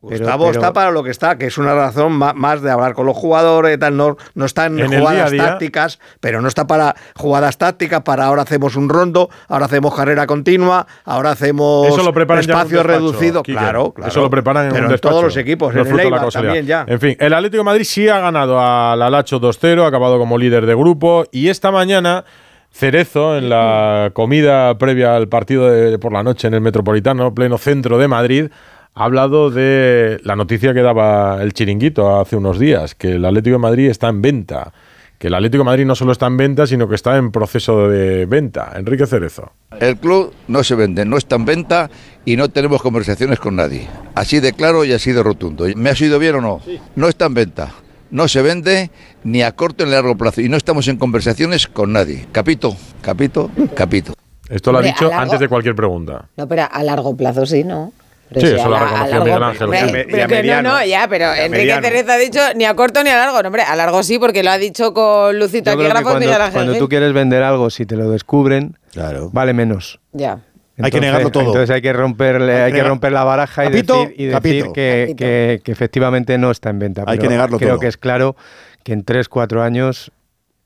[0.00, 2.94] Pero- Gustavo pero- está para lo que está, que es una razón más de hablar
[2.94, 3.96] con los jugadores tal.
[3.96, 5.44] No, no está en, En jugadas día a día.
[5.52, 10.26] tácticas, pero no está para jugadas tácticas, para ahora hacemos un rondo, ahora hacemos carrera
[10.26, 13.42] continua, ahora hacemos Eso lo preparan ya en un espacio reducido.
[13.42, 13.58] Quique.
[13.58, 14.08] Claro, claro.
[14.10, 15.10] Eso lo preparan en pero un despacho.
[15.10, 16.84] todos los equipos, No en el Eibar también ya.
[16.86, 20.38] En fin, el Atlético de Madrid sí ha ganado al Alacho 2-0, ha acabado como
[20.38, 22.24] líder de grupo y esta mañana
[22.70, 27.56] Cerezo, en la comida previa al partido de por la noche en el Metropolitano, pleno
[27.58, 28.50] centro de Madrid,
[28.98, 33.54] ha hablado de la noticia que daba el chiringuito hace unos días, que el Atlético
[33.54, 34.72] de Madrid está en venta.
[35.18, 37.88] Que el Atlético de Madrid no solo está en venta, sino que está en proceso
[37.88, 38.72] de venta.
[38.76, 39.50] Enrique Cerezo.
[39.80, 41.90] El club no se vende, no está en venta
[42.24, 43.88] y no tenemos conversaciones con nadie.
[44.14, 45.66] Así de claro y así de rotundo.
[45.76, 46.60] ¿Me ha sido bien o no?
[46.96, 47.70] No está en venta.
[48.10, 48.90] No se vende
[49.24, 52.26] ni a corto ni a largo plazo y no estamos en conversaciones con nadie.
[52.32, 54.14] Capito, capito, capito.
[54.48, 56.28] Esto lo ha dicho largo- antes de cualquier pregunta.
[56.36, 57.92] No, pero a largo plazo sí, ¿no?
[58.28, 59.68] Pero Sí, si eso a lo ha la- largo- Miguel Ángel.
[60.10, 60.68] Pero que mediano.
[60.70, 61.82] no, no, ya, pero Enrique mediano.
[61.82, 63.40] Tereza ha dicho ni a corto ni a largo.
[63.42, 66.52] No, hombre, a largo sí, porque lo ha dicho con que Taquígrafos cuando, Miguel Ángel
[66.52, 66.78] cuando Gil.
[66.80, 69.30] tú quieres vender algo, si te lo descubren, Claro.
[69.32, 69.98] vale menos.
[70.12, 70.40] Ya.
[70.80, 71.42] Hay que negarlo todo.
[71.44, 74.72] Entonces hay que romperle, hay que romper la baraja y Capito, decir, y decir capito.
[74.74, 77.02] que, que- que efectivamente no está en venta.
[77.06, 77.80] Hay Pero que negarlo creo todo.
[77.80, 78.36] que es claro
[78.84, 80.12] que en 3, 4 años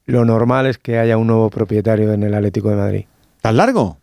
[0.05, 3.05] lo normal es que haya un nuevo propietario en el Atlético de Madrid.
[3.41, 3.97] ¿Tan largo?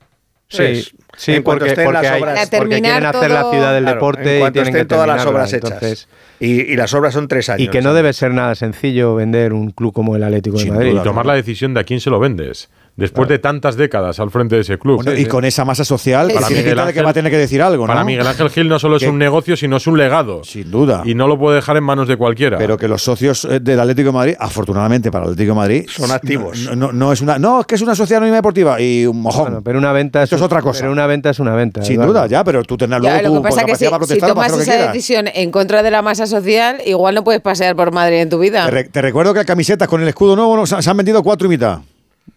[0.49, 0.84] Sí,
[1.15, 3.95] sí, en cuanto porque, estén porque las obras- porque quieren hacer la ciudad del Claro,
[3.97, 5.71] deporte en y tienen que todas las obras hechas.
[5.73, 6.07] Entonces,
[6.39, 7.67] Y, y las obras son tres años.
[7.67, 10.73] y que no debe ser nada sencillo vender un club como el Atlético de Sin
[10.73, 10.89] Madrid.
[10.89, 11.03] Y duda.
[11.03, 12.69] tomar la decisión de a quién se lo vendes.
[12.99, 14.97] Después de tantas décadas al frente de ese club.
[15.03, 17.38] Bueno, y con esa masa social, Para Miguel de que Ángel- va a tener que
[17.38, 17.93] decir algo, ¿no?
[17.93, 20.43] Para Miguel Ángel Gil no solo es Que- un negocio, sino es un legado.
[20.43, 21.01] Sin duda.
[21.05, 22.57] Y no lo puede dejar en manos de cualquiera.
[22.57, 25.85] Pero que los socios eh, del Atlético de Madrid, afortunadamente para el Atlético de Madrid,
[25.89, 26.59] Son activos.
[26.69, 29.21] No, no- no es una, no, es que es una sociedad anónima deportiva y un
[29.21, 29.43] mojón.
[29.45, 30.81] Bueno, pero una venta Esto es otra cosa.
[30.81, 31.81] Pero una venta es una venta.
[31.81, 33.76] Sin duda, ya, pero tú tendrás Ya, luego lo tu que pasa es que
[34.15, 34.93] si, tomas lo esa quieras.
[34.93, 38.39] decisión en contra de la masa social, igual no puedes pasear por Madrid en tu
[38.39, 38.65] vida.
[38.65, 41.49] Te, re- te recuerdo que camisetas con el escudo nuevo se han vendido cuatro y
[41.49, 41.80] mitad.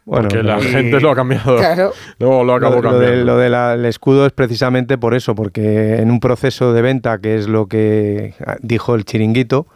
[0.04, 1.56] Bueno, Porque la y- gente lo ha cambiado.
[1.58, 1.92] Claro.
[2.18, 3.38] Luego lo acabó lo cambiando.
[3.38, 7.36] de- lo del escudo es precisamente por eso, porque en un proceso de venta, que
[7.36, 9.66] es lo que ah, dijo el chiringuito,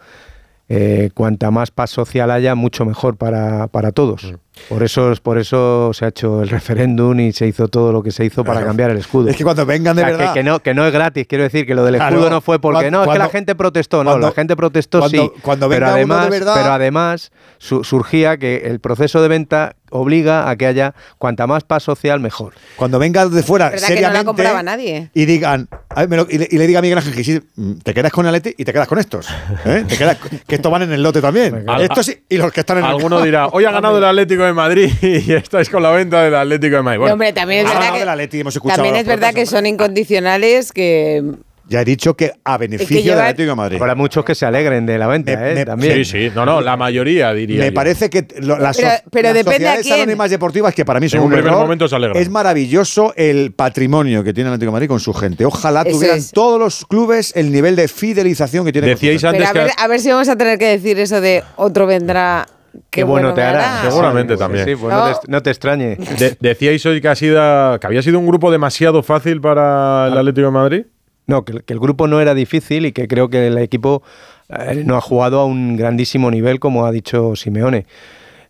[0.69, 4.25] eh, cuanta más paz social haya, mucho mejor para, para todos.
[4.25, 4.35] Mm.
[4.69, 8.11] Por eso, por eso se ha hecho el referéndum y se hizo todo lo que
[8.11, 9.29] se hizo para cambiar el escudo.
[9.29, 10.33] Es que cuando vengan de O sea, que- verdad.
[10.33, 12.15] Que, no, que no es gratis, quiero decir que lo del Claro.
[12.15, 14.99] escudo no fue porque Cuando- no, es que la gente protestó, no, la gente protestó
[14.99, 15.31] cuando- sí.
[15.41, 19.27] cuando pero venga uno de además, verdad- pero además su- surgía que el proceso de
[19.27, 22.53] venta obliga a que haya cuanta más paz social mejor.
[22.75, 25.09] Cuando vengan de fuera ¿Verdad que no la seriamente compraba nadie?
[25.13, 27.23] y digan a ver, me lo- y, le, y le diga a Miguel Ángel Gil,
[27.23, 29.27] sí, mm, te quedas con Aleti y te quedas con estos.
[29.65, 29.85] ¿eh?
[29.87, 31.63] Te quedas- que estos van en el lote también.
[31.69, 34.03] Al- estos sí, y los que están en el Alguno dirá, hoy ha ganado el
[34.03, 37.05] Atlético de Madrid y estáis con la venta del Atlético de Madrid.
[37.05, 39.27] No, hombre, también es ha verdad que, el Atleti, hemos escuchado también los es verdad
[39.29, 41.23] que protestos, son incondicionales que
[41.69, 43.77] Ya he dicho que a beneficio del Atlético de Madrid.
[43.81, 45.55] Habrá muchos que se alegren de la venta, Me- ¿eh?
[45.55, 45.93] me- También.
[45.95, 46.31] sí, sí.
[46.33, 47.59] No, no, la mayoría diría.
[47.59, 47.73] Me yo.
[47.73, 51.09] parece que lo- las, Pero- so- pero las depende sociedades anónimas deportivas, que para mí
[51.09, 52.21] son En un primer error, momento se alegran.
[52.21, 55.43] es maravilloso el patrimonio que tiene el Atlético de Madrid con su gente.
[55.43, 56.31] Ojalá Eso tuvieran es.
[56.31, 59.71] todos los clubes el nivel de fidelización que tiene Decíais Pero antes a que.
[59.77, 62.47] a ver si vamos a tener que decir eso de otro vendrá.
[62.89, 63.81] Qué, bueno te hará.
[63.83, 64.65] Seguramente Sí, también.
[64.65, 65.07] Sí, pues No.
[65.09, 65.95] no, te, no te extrañe.
[66.19, 70.07] de- decíais hoy que, ha sido, que había sido un grupo demasiado fácil para Ah.
[70.11, 70.85] el Atlético de Madrid.
[71.27, 74.01] No, que, que el grupo no era difícil y que creo que el equipo
[74.49, 77.85] eh, no ha jugado a un grandísimo nivel, como ha dicho Simeone.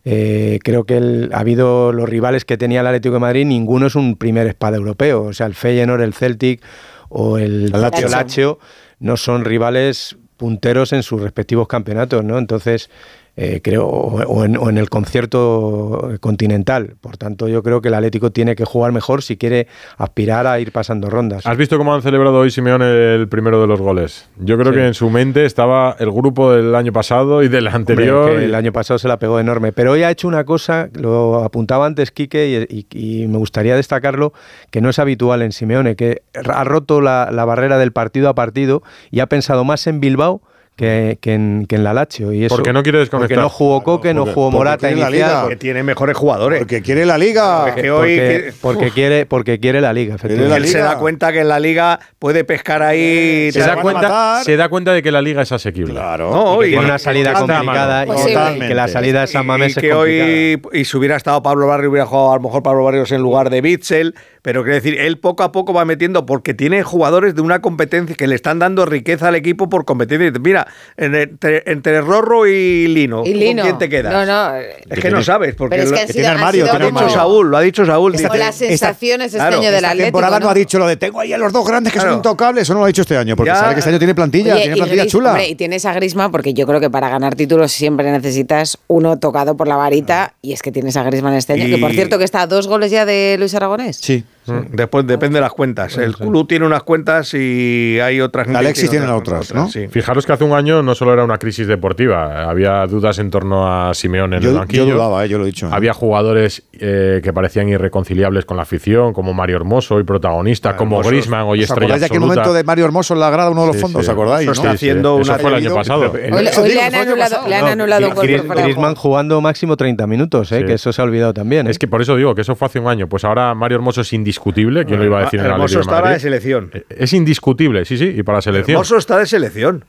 [0.05, 3.87] Eh, creo que el- ha habido los rivales que tenía el Atlético de Madrid, ninguno
[3.87, 5.23] es un primer espada europeo.
[5.23, 6.61] O sea, el Feyenoord, el Celtic
[7.09, 8.07] o el El Lazio.
[8.09, 8.59] Lazio
[8.99, 12.37] no son rivales punteros en sus respectivos campeonatos, ¿no?
[12.37, 12.89] Entonces,
[13.39, 16.95] eh, creo, o, o en, o en el concierto continental.
[17.01, 20.59] Por tanto, yo creo que el Atlético tiene que jugar mejor si quiere aspirar a
[20.59, 21.45] ir pasando rondas.
[21.45, 24.27] ¿Has visto cómo han celebrado hoy Simeone el primero de los goles?
[24.37, 24.79] Yo creo Sí.
[24.79, 28.31] que en su mente estaba el grupo del año pasado y del Hombre, anterior.
[28.35, 29.71] que el año pasado se la pegó enorme.
[29.71, 33.75] Pero hoy ha hecho una cosa, lo apuntaba antes Quique y, y- y me gustaría
[33.75, 34.33] destacarlo,
[34.71, 38.35] que no es habitual en Simeone, que ha roto la, la barrera del partido a
[38.35, 38.81] partido
[39.11, 40.41] y ha pensado más en Bilbao
[40.77, 42.31] que, que en, que en la Lazio.
[42.31, 43.27] Y eso, Porque no quiere desconectar.
[43.35, 45.27] Porque no jugó Coque, no porque- jugó porque Morata quiere la inicial.
[45.29, 45.41] Liga.
[45.41, 46.59] por- que tiene mejores jugadores.
[46.59, 47.69] Porque quiere la liga.
[47.69, 50.59] Es que hoy porque, porque quiere, porque quiere la liga, Quiere efectivamente.
[50.61, 53.49] la él se da cuenta que en la liga puede pescar ahí.
[53.51, 55.93] se, la da cuenta, se da cuenta de que la liga es asequible.
[55.95, 56.29] Claro.
[56.31, 58.19] No, Y y- una salida complicada mano.
[58.19, 58.65] y que- Totalmente.
[58.65, 60.29] y que la salida de San Mamés y es que complicada.
[60.29, 63.21] hoy, y si hubiera estado Pablo Barrio, hubiera jugado a lo mejor Pablo Barrios en
[63.21, 64.13] lugar de Bitzel.
[64.43, 68.15] Pero quiero decir, él poco a poco va metiendo, porque tiene jugadores de una competencia
[68.15, 70.31] que le están dando riqueza al equipo por competencia.
[70.41, 70.66] Mira,
[70.97, 73.63] en- entre, entre Rorro y Lino, Y ¿con Lino.
[73.63, 74.11] quién te quedas?
[74.13, 74.55] No, no.
[74.57, 76.99] Es que no sabes, porque Pero es que sido- tiene armario, lo tiene ha dicho
[76.99, 77.13] como-.
[77.13, 78.15] Saúl, lo ha dicho Saúl.
[78.15, 80.05] Esta- como las esta- sensaciones este claro, año del Esta Atlético.
[80.07, 80.51] temporada no ¿no?
[80.51, 82.11] ha dicho lo de tengo ahí a los dos grandes que Claro.
[82.11, 82.61] son intocables.
[82.63, 84.53] Eso no lo ha dicho este año, porque Ya- sabe que este año tiene plantilla,
[84.53, 85.29] Oye, tiene y plantilla Gris- chula.
[85.31, 89.17] hombre, y tienes a Grisma porque yo creo que para ganar títulos siempre necesitas uno
[89.19, 91.95] tocado por la varita y es que tienes a Grisman este año, que por Y-
[91.95, 93.97] cierto que está a dos goles ya de Luis Aragonés.
[93.97, 94.23] Sí.
[94.47, 95.97] Mm, Después depende de las cuentas.
[95.97, 98.47] El club tiene unas cuentas y hay otras.
[98.47, 99.67] Alexis tienen tiene otras, ¿no?
[99.69, 99.87] sí.
[99.89, 103.67] Fijaros que hace un año no solo era una crisis deportiva, había dudas en torno
[103.71, 104.85] a Simeone en el Yo, banquillo.
[104.85, 105.69] yo dudaba, eh, yo lo he dicho.
[105.71, 110.97] Había jugadores eh, que parecían irreconciliables con la afición, como Mario Hermoso, hoy protagonista, como
[110.97, 111.09] Hermoso.
[111.09, 113.67] Griezmann, hoy ¿Os estrella de aquel momento de Mario Hermoso en la grada, uno de
[113.67, 114.01] los Sí, fondos?
[114.05, 114.09] sí.
[114.09, 114.49] ¿Os acordáis?
[114.49, 114.65] Eso no?
[114.69, 116.11] está haciendo Eso una fue el año pasado.
[116.11, 120.59] Hoy, Eso le, han fue el año anulado, Griezmann jugando máximo 30 minutos, ¿eh?
[120.59, 120.65] Sí.
[120.65, 121.67] que eso se ha olvidado también.
[121.67, 121.71] ¿eh?
[121.71, 123.07] Es que por eso digo que eso fue hace un año.
[123.07, 124.36] Pues ahora Mario Hermoso es indiscutible.
[124.39, 126.21] ¿Quién lo iba a decir en el Hermoso de está ahora de Madrid?
[126.23, 126.71] selección.
[126.73, 128.75] Eh, Es indiscutible, sí, sí, y para la selección.
[128.75, 129.85] Hermoso está de selección.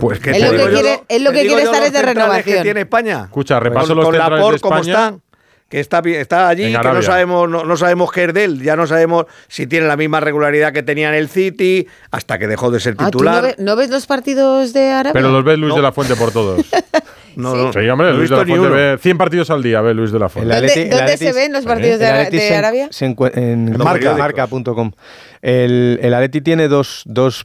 [0.00, 1.92] Pues que Él te lo que digo yo quiere- él lo que quiere estar es
[1.92, 2.56] de renovación.
[2.56, 3.22] que tiene España.
[3.24, 4.92] Escucha, repaso con, los con centrales Laporte de como España.
[5.06, 5.20] están,
[5.68, 8.76] que está, está allí, que no sabemos, no, no sabemos qué es de él, ya
[8.76, 12.70] no sabemos si tiene la misma regularidad que tenía en el City, hasta que dejó
[12.70, 13.42] de ser Ah, ¿tú no, titular.
[13.42, 15.12] ve- no ves los partidos de Arabia?
[15.14, 16.64] Pero los ve Luis de la Fuente por todos.
[17.36, 20.12] No, no, Sí, hombre, Luis de la Fuente ve 100 partidos al día, ve Luis
[20.12, 20.52] de la Fuente.
[20.54, 22.88] ¿Dónde, Atleti- se ven los partidos de, Ara- Arabia?
[22.90, 24.92] se en marca, marca.com.
[25.40, 27.44] El, el Atleti tiene dos, dos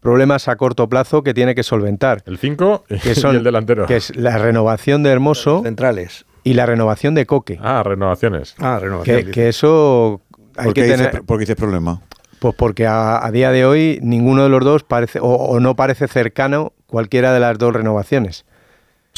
[0.00, 2.22] problemas a corto plazo que tiene que solventar.
[2.26, 3.86] El 5 Que son, y el delantero.
[3.86, 6.24] Que es la renovación de Hermoso Centrales.
[6.44, 7.58] y la renovación de Coque.
[7.62, 8.54] Ah, renovaciones.
[8.58, 9.24] Ah, renovación.
[9.24, 10.20] Que, que eso
[10.56, 11.06] hay ¿Por que qué tener.
[11.10, 12.00] dices, ¿Por qué dices problema?
[12.38, 15.74] Pues porque a, a día de hoy ninguno de los dos parece o, o no
[15.74, 18.44] parece cercano cualquiera de las dos renovaciones.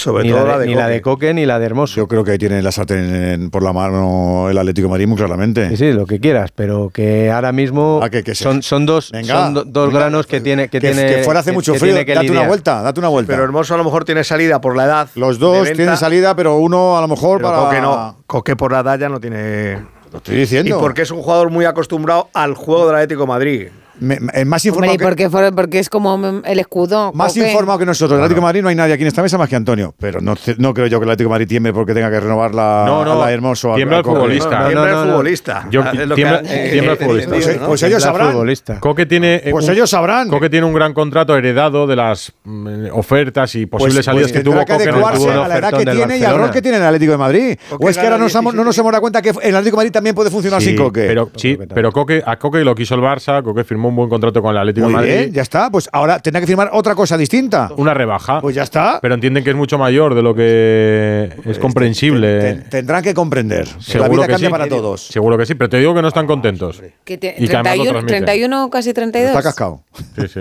[0.01, 1.95] Sobre ni todo la la de ni la de Coque ni la de Hermoso.
[1.97, 5.07] Yo creo que ahí tiene la sartén en- por la mano el Atlético de Madrid
[5.07, 5.69] muy claramente.
[5.71, 8.01] Sí, sí, lo que quieras, pero que ahora mismo
[8.33, 11.23] son, son dos, Venga, son do- dos venga, granos que tiene que, que, tiene que
[11.23, 13.33] fuera hace mucho que frío, que date una vuelta, date una vuelta.
[13.33, 15.09] Pero Hermoso a lo mejor tiene salida por la edad.
[15.17, 17.63] Los dos tienen salida, pero uno a lo mejor pero para...
[17.65, 18.17] Coque no.
[18.27, 19.79] Coque por la edad ya no tiene.
[20.13, 20.77] Lo estoy diciendo.
[20.77, 23.69] Y porque es un jugador muy acostumbrado al juego del Atlético de Madrid.
[24.01, 25.55] Me- me- más Hombre, informado ¿y que, por qué fueron?
[25.55, 27.13] Porque es como el escudo.
[27.15, 28.19] más informado que nosotros.
[28.19, 29.95] El Atlético de Madrid no hay nadie aquí en esta mesa más que Antonio.
[29.99, 32.55] Pero no, no creo yo que el Atlético de Madrid tiemble porque tenga que renovar
[32.55, 33.75] la, No, no, a la Hermoso.
[33.75, 34.67] tiembla el futbolista.
[34.67, 35.67] Tiembla No, el futbolista.
[35.71, 37.31] Tiembla- ha- tiembla el eh, futbolista.
[37.31, 38.81] Pues, pues ellos sabrán.
[38.81, 40.29] Coque tiene eh, Pues un- ellos sabrán.
[40.29, 44.39] Coque tiene un gran contrato heredado de las mm, ofertas y posibles Pues- salidas pues
[44.39, 46.63] que tuvo tendrá que Coque adecuarse a la edad que tiene y al rol que
[46.63, 47.59] tiene en el Atlético de Madrid.
[47.69, 49.37] Coque o es que ahora no nos, hemos- no nos hemos dado cuenta que el
[49.55, 51.05] Atlético de Madrid también puede funcionar sin Coque.
[51.07, 54.41] Pero, sí, pero Coque, a Coque lo quiso el Barça, Coque firmó un buen contrato
[54.43, 55.19] con el Atlético Muy de Madrid.
[55.19, 55.71] bien, ya está.
[55.71, 57.71] Pues ahora tendrá que firmar otra cosa distinta.
[57.77, 58.41] Una rebaja.
[58.41, 58.99] Pues ya está.
[59.03, 62.41] Pero entienden que es mucho mayor de lo que es comprensible.
[62.41, 63.65] Ten- tendrán que comprender.
[63.67, 64.53] que la Seguro vida que cambia sí.
[64.53, 65.07] para todos.
[65.07, 66.81] Seguro que sí, pero te digo que no están contentos.
[67.05, 68.25] Que te- Y que además lo 31, transmiten.
[68.25, 69.31] 31, casi 32.
[69.31, 69.83] Está cascado.
[70.17, 70.41] Sí, sí.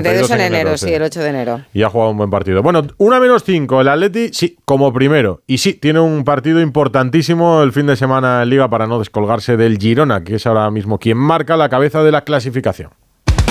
[0.00, 0.86] 32 en enero, sí.
[0.86, 1.60] sí, el 8 de enero.
[1.72, 2.62] Y ha jugado un buen partido.
[2.62, 3.80] Bueno, una menos cinco.
[3.80, 5.42] El Atleti, sí, como primero.
[5.46, 9.56] Y sí, tiene un partido importantísimo el fin de semana en Liga para no descolgarse
[9.56, 12.90] del Girona, que es ahora mismo quien marca la cabeza de la clasificación.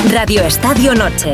[0.09, 1.33] Radio Estadio Noche.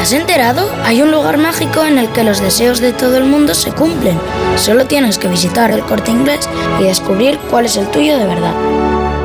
[0.00, 0.66] ¿Te has enterado?
[0.84, 4.18] Hay un lugar mágico en el que los deseos de todo el mundo se cumplen.
[4.56, 6.48] Solo tienes que visitar el corte inglés
[6.80, 8.54] y descubrir cuál es el tuyo de verdad.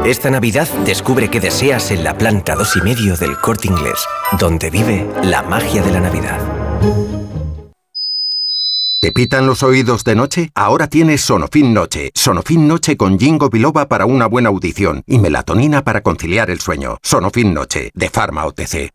[0.06, 3.99] Esta Navidad descubre qué deseas en la planta 2 y medio del Corte Inglés,
[4.38, 6.41] donde vive la magia de la Navidad.
[8.99, 10.49] ¿Te pitan los oídos de noche?
[10.56, 12.11] Ahora tienes Sonofin Noche.
[12.14, 16.97] Sonofin Noche con Jingo Biloba para una buena audición y melatonina para conciliar el sueño.
[17.02, 18.95] Sonofin Noche, de Pharma OTC.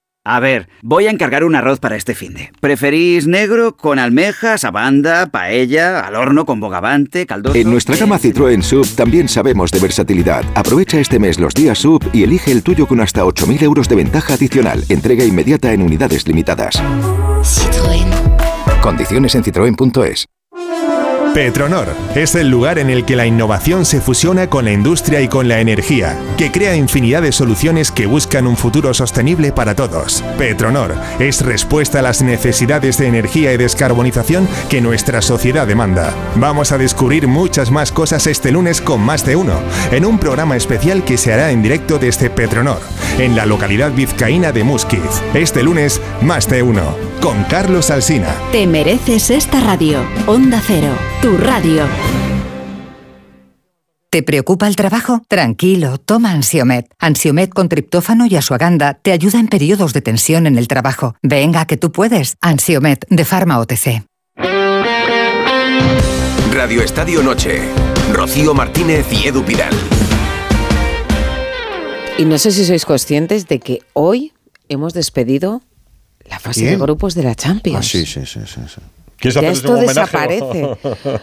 [0.23, 2.51] A ver, voy a encargar un arroz para este finde.
[2.59, 7.57] ¿Preferís negro con almejas, abanda, paella, al horno con bogavante, caldoso?
[7.57, 10.45] En nuestra gama Citroën Sub también sabemos de versatilidad.
[10.53, 13.95] Aprovecha este mes los días Sub y elige el tuyo con hasta 8.000 euros de
[13.95, 14.83] ventaja adicional.
[14.89, 16.75] Entrega inmediata en unidades limitadas.
[17.41, 18.81] Citroën.
[18.81, 20.27] Condiciones en citroen.es.
[21.33, 25.29] Petronor es el lugar en el que la innovación se fusiona con la industria y
[25.29, 30.25] con la energía, que crea infinidad de soluciones que buscan un futuro sostenible para todos.
[30.37, 36.13] Petronor es respuesta a las necesidades de energía y descarbonización que nuestra sociedad demanda.
[36.35, 39.53] Vamos a descubrir muchas más cosas este lunes con más de uno,
[39.93, 42.81] en un programa especial que se hará en directo desde Petronor,
[43.19, 45.21] en la localidad vizcaína de Musquiz.
[45.33, 48.35] Este lunes, más de uno, con Carlos Alsina.
[48.51, 49.99] Te mereces esta radio.
[50.27, 50.89] Onda Cero,
[51.21, 51.87] tu radio.
[54.09, 55.21] ¿Te preocupa el trabajo?
[55.27, 56.87] Tranquilo, toma Ansiomet.
[56.99, 61.15] Ansiomet con triptófano y asuaganda te ayuda en periodos de tensión en el trabajo.
[61.21, 62.35] Venga, que tú puedes.
[62.41, 64.03] Ansiomet de Pharma OTC.
[66.51, 67.61] Radio Estadio Noche.
[68.11, 69.73] Rocío Martínez y Edu Pidal.
[72.17, 74.33] Y no sé si sois conscientes de que hoy
[74.67, 75.61] hemos despedido
[76.25, 76.73] la fase ¿Quién?
[76.73, 77.79] de grupos de la Champions.
[77.79, 78.61] Ah, sí, sí, sí, sí.
[78.67, 78.81] sí.
[79.21, 80.77] ¿Quieres Ya hacerles esto un desaparece.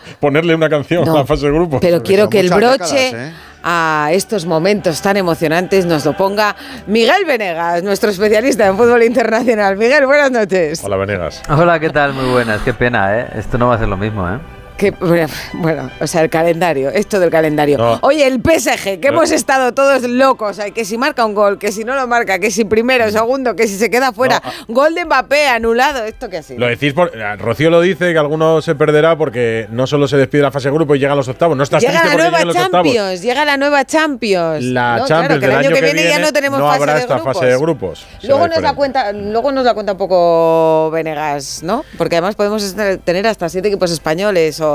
[0.20, 1.80] Ponerle una canción No, a la fase de grupos.
[1.80, 3.32] Pero quiero que el broche décadas, ¿eh?
[3.62, 6.54] a estos momentos tan emocionantes nos lo ponga
[6.86, 9.76] Miguel Venegas, nuestro especialista en fútbol internacional.
[9.76, 10.82] Miguel, buenas noches.
[10.84, 11.42] Hola, Venegas.
[11.48, 12.14] Hola, ¿qué tal?
[12.14, 12.62] Muy buenas.
[12.62, 13.26] Qué pena, ¿eh?
[13.36, 14.38] Esto no va a ser lo mismo, ¿eh?
[14.78, 17.76] Que, bueno, o sea, el calendario, esto del calendario.
[17.78, 17.98] No.
[18.02, 19.18] Oye, el PSG, que No.
[19.18, 22.50] hemos estado todos locos, que si marca un gol, que si no lo marca, que
[22.52, 26.42] si primero, segundo, que si se queda fuera, gol de Mbappé anulado, ¿esto qué ha
[26.44, 26.60] sido?
[26.60, 27.10] Lo decís por.
[27.14, 30.68] eh, Rocío lo dice que alguno se perderá porque no solo se despide la fase
[30.68, 31.56] de grupo y llega a los octavos.
[31.56, 32.86] No estás Llega triste la porque nueva los octavos.
[32.86, 34.64] Champions, llega la nueva Champions.
[34.64, 37.14] La Champions claro, que el año que viene, ya no tenemos fase habrá de esta
[37.16, 37.34] grupos.
[37.34, 38.06] fase de grupos.
[38.22, 41.84] Luego nos, la cuenta, luego nos la cuenta un poco Venegas, ¿no?
[41.96, 44.60] Porque además podemos tener hasta siete equipos españoles.
[44.60, 44.67] O...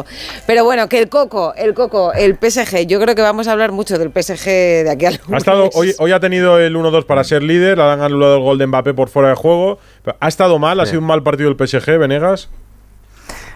[0.47, 3.71] Pero bueno, que el Coco, el Coco, el PSG, yo creo que vamos a hablar
[3.71, 7.23] mucho del PSG de aquí al Ha estado, hoy, hoy ha tenido el 1-2 para
[7.23, 9.79] ser líder, le han anulado el gol de Mbappé por fuera de juego.
[10.19, 10.79] ¿Ha estado mal?
[10.79, 12.49] ¿Ha sido un mal partido el PSG, Venegas?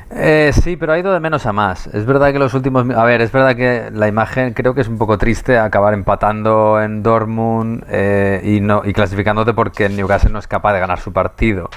[0.10, 1.88] Eh, sí, pero ha ido de menos a más.
[1.88, 2.90] Es verdad que los últimos...
[2.96, 6.82] A ver, es verdad que la imagen creo que es un poco triste acabar empatando
[6.82, 11.70] en Dortmund eh, y, clasificándote porque el Newcastle no es capaz de ganar su partido.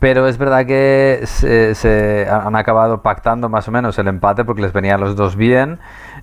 [0.00, 4.72] Pero es verdad que se, han acabado pactando más o menos el empate porque les
[4.72, 5.78] venían los dos bien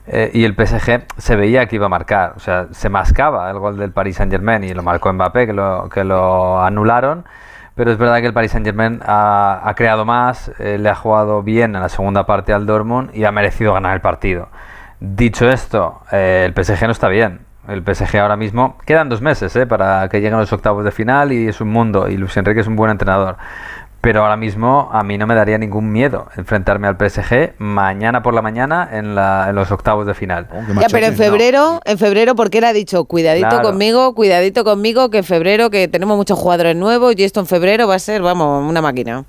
[0.05, 2.33] eh, y el PSG se veía que iba a marcar.
[2.35, 5.53] O sea, se mascaba el gol del Paris Saint Germain y lo marcó Mbappé, que
[5.53, 7.23] lo, que lo anularon
[7.75, 10.95] pero es verdad que el Paris Saint Germain ha, ha creado más, eh, le ha
[10.95, 14.49] jugado bien en la segunda parte al Dortmund y ha merecido ganar el partido.
[14.99, 17.41] Dicho esto, eh, el PSG no está bien.
[17.67, 21.31] El PSG ahora mismo quedan dos meses eh, para que lleguen los octavos de final
[21.31, 23.37] y es un mundo y Luis Enrique es un buen entrenador.
[24.03, 28.33] Pero ahora mismo a mí no me daría ningún miedo enfrentarme al PSG mañana por
[28.33, 30.45] la mañana en, la, en los octavos de final.
[30.81, 33.63] Ya, pero en febrero, en febrero, porque él ha dicho, cuidadito Claro.
[33.69, 37.87] conmigo, cuidadito conmigo, que en febrero, que tenemos muchos jugadores nuevos y esto en febrero
[37.87, 39.23] va a ser, vamos, una máquina.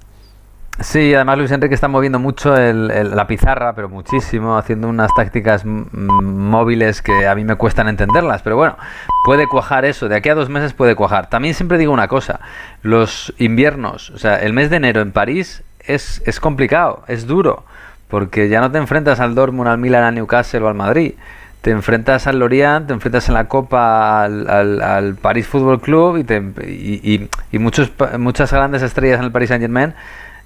[0.81, 5.65] Sí, además Luis Enrique está moviendo mucho el- la pizarra, pero muchísimo, haciendo unas tácticas
[5.65, 8.77] móviles que a mí me cuestan entenderlas, pero bueno,
[9.25, 11.29] puede cuajar eso, de aquí a dos meses puede cuajar.
[11.31, 12.41] También siempre digo una cosa,
[12.83, 17.65] los inviernos, o sea, el mes de enero en París es, es complicado, es duro,
[18.09, 21.15] porque ya no te enfrentas al Dortmund, al Milan, al Newcastle o al Madrid.
[21.63, 26.19] Te enfrentas al Lorient, te enfrentas en la Copa al, al, al París Fútbol Club
[26.19, 29.95] y, te- y, y- y muchos, muchas grandes estrellas en el Paris Saint Germain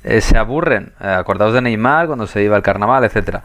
[0.05, 0.93] eh, se aburren.
[1.01, 3.43] Eh, acordaos de Neymar cuando se iba al carnaval, etcétera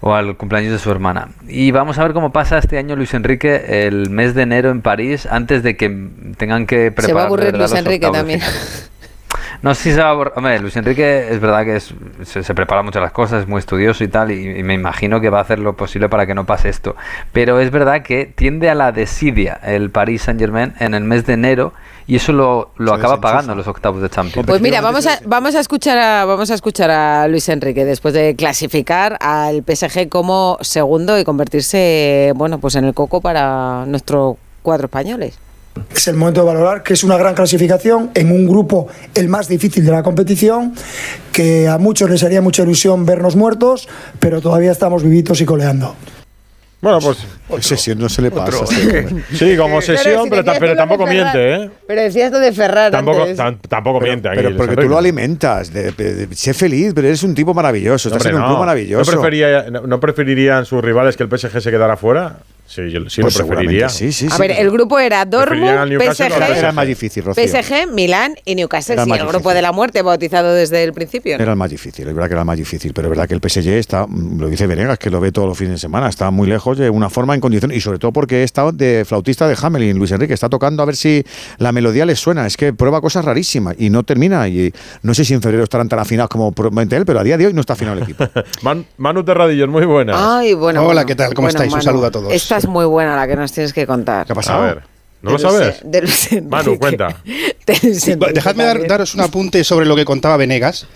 [0.00, 1.30] o al cumpleaños de su hermana.
[1.48, 4.80] Y vamos a ver cómo pasa este año Luis Enrique el mes de enero en
[4.80, 5.88] París antes de que
[6.36, 8.40] tengan que preparar Se va a aburrir Luis Enrique también.
[9.60, 10.32] No sé si se va a aburrir.
[10.36, 11.92] Hombre, Luis Enrique es verdad que es-
[12.22, 15.20] se, se prepara mucho las cosas, es muy estudioso y tal, y, y me imagino
[15.20, 16.94] que va a hacer lo posible para que no pase esto.
[17.32, 21.26] Pero es verdad que tiende a la desidia el Paris Saint Germain en el mes
[21.26, 21.72] de enero
[22.08, 24.46] y eso lo, lo acaba pagando en los octavos de Champions.
[24.48, 28.14] Pues mira, vamos a, vamos a escuchar a vamos a escuchar a Luis Enrique después
[28.14, 34.36] de clasificar al PSG como segundo y convertirse bueno pues en el coco para nuestros
[34.62, 35.38] cuatro españoles.
[35.94, 39.46] Es el momento de valorar que es una gran clasificación en un grupo el más
[39.46, 40.74] difícil de la competición,
[41.30, 43.86] que a muchos les haría mucha ilusión vernos muertos,
[44.18, 45.94] pero todavía estamos vivitos y coleando.
[46.80, 47.18] Bueno, pues.
[47.64, 48.64] Sesión no se le pasa.
[49.32, 51.70] Sí, como Pero sesión, si pero, lo tampoco miente, ¿eh?
[51.88, 53.26] Pero decías esto de Ferrar Tampoco,
[53.68, 54.28] tampoco miente.
[54.32, 55.72] Pero porque tú lo alimentas.
[55.72, 58.08] De, de- de- sé feliz, pero eres un tipo maravilloso.
[58.08, 59.10] Estás en un club maravilloso.
[59.10, 62.38] ¿No, prefería- no- no preferirían sus rivales que el PSG se quedara fuera?
[62.70, 63.88] Sí, yo sí Pues lo preferiría.
[63.88, 67.42] seguramente sí, sí, a ver, el grupo era Dortmund, PSG, Era más difícil, Rocío.
[67.42, 68.92] PSG, Milán y Newcastle.
[68.92, 71.38] Era Sí, el grupo de la muerte bautizado desde el principio.
[71.38, 71.42] ¿no?
[71.42, 73.32] Era el más difícil, es verdad que era el más difícil, pero es verdad que
[73.32, 76.10] el PSG está, mm, lo dice Venegas, que lo ve todos los fines de semana,
[76.10, 79.48] está muy lejos de una forma en condición y sobre todo porque está de flautista
[79.48, 81.24] de Hamelin, Luis Enrique, está tocando a ver si
[81.56, 85.24] la melodía le suena, es que prueba cosas rarísimas y no termina y no sé
[85.24, 87.62] si en febrero estarán tan afinados como promete él, pero a día de hoy no
[87.62, 88.24] está afinado el equipo.
[88.60, 90.16] Man- Manu Terradillos, muy buenas.
[90.18, 90.80] Ay, bueno.
[90.82, 91.06] Hola, bueno.
[91.06, 91.32] ¿qué tal?
[91.32, 91.72] ¿Cómo Bueno, estáis?
[91.72, 92.32] Un Manu, saludo a todos.
[92.34, 94.26] Esta es muy buena la que nos tienes que contar.
[94.26, 94.82] ¿Qué ha A ver,
[95.22, 95.80] ¿no lo sabes?
[95.84, 96.48] de Luis Enrique.
[96.48, 97.16] Manu, cuenta.
[97.24, 100.86] De Luis Sí, Enrique dejadme dar- daros un apunte sobre lo que contaba Venegas,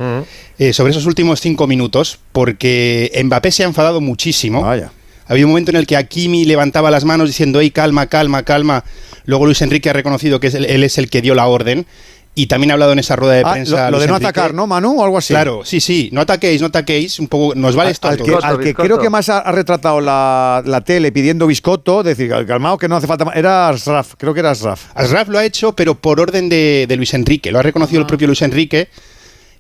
[0.58, 4.62] eh, sobre esos últimos cinco minutos, porque Mbappé se ha enfadado muchísimo.
[4.62, 4.90] Vaya.
[5.26, 8.84] Había un momento en el que Hakimi levantaba las manos diciendo, hey, calma, calma, calma.
[9.24, 11.86] Luego Luis Enrique ha reconocido que él es el que dio la orden.
[12.34, 13.90] Y también ha hablado en esa rueda de Ah, prensa.
[13.90, 14.28] lo, de no Enrique.
[14.30, 14.98] atacar, ¿no, Manu?
[14.98, 15.34] O algo así.
[15.34, 16.08] Claro, sí, sí.
[16.12, 17.18] No ataquéis, no ataquéis.
[17.20, 18.42] Un poco, nos vale esto a al que, todos.
[18.44, 22.78] al que creo que más ha, ha retratado la, la tele pidiendo biscotto, decir, calmado
[22.78, 23.36] que no hace falta más.
[23.36, 24.86] Era Asraf, creo que era Asraf.
[24.94, 27.52] Asraf lo ha hecho, pero por orden de, de Luis Enrique.
[27.52, 28.88] Lo ha reconocido el propio Luis Enrique.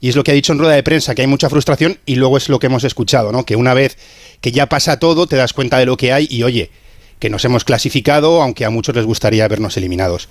[0.00, 1.98] Y es lo que ha dicho en rueda de prensa, que hay mucha frustración.
[2.06, 3.44] Y luego es lo que hemos escuchado, ¿no?
[3.44, 3.98] Que una vez
[4.40, 6.26] que ya pasa todo, te das cuenta de lo que hay.
[6.30, 6.70] Y oye,
[7.20, 10.28] que nos hemos clasificado, aunque a muchos les gustaría vernos eliminados.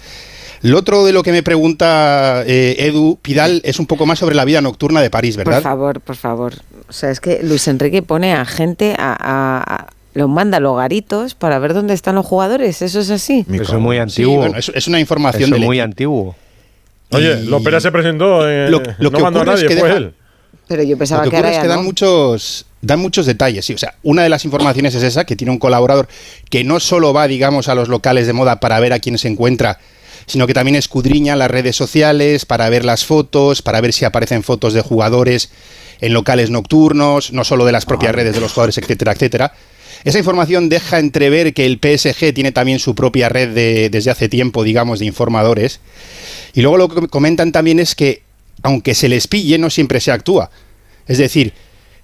[0.63, 4.35] Lo otro de lo que me pregunta eh, Edu Pidal es un poco más sobre
[4.35, 5.61] la vida nocturna de París, Por ¿verdad?
[5.61, 6.53] favor, por favor.
[6.87, 9.11] O sea, es que Luis Enrique pone a gente a.
[9.19, 12.81] a- a- los manda a los garitos para ver dónde están los jugadores.
[12.81, 13.45] ¿Eso es así?
[13.49, 14.35] Eso es muy Sí, antiguo.
[14.39, 16.35] bueno, es, es una información Eso es muy antiguo.
[17.11, 19.67] Oye, Y- Lopera se presentó, eh, Lo- lo no que mandó a ocurre es nadie,
[19.73, 20.13] que fue deja- él.
[20.67, 21.83] Pero yo pensaba Lo que que, ahora es que dan no.
[21.83, 23.63] muchos, dan muchos detalles.
[23.65, 23.73] Sí.
[23.73, 26.09] O sea, una de las informaciones es esa, que tiene un colaborador
[26.49, 29.29] que no solo va, digamos, a los locales de moda para ver a quién se
[29.29, 29.79] encuentra,
[30.27, 34.43] sino que también escudriña las redes sociales para ver las fotos, para ver si aparecen
[34.43, 35.49] fotos de jugadores
[35.99, 39.53] en locales nocturnos, no solo de las propias redes de los jugadores, etcétera, etcétera.
[40.03, 44.29] Esa información deja entrever que el PSG tiene también su propia red de- desde hace
[44.29, 45.79] tiempo, digamos, de informadores.
[46.55, 48.23] Y luego lo que comentan también es que,
[48.63, 50.49] aunque se les pille, no siempre se actúa.
[51.07, 51.53] Es decir,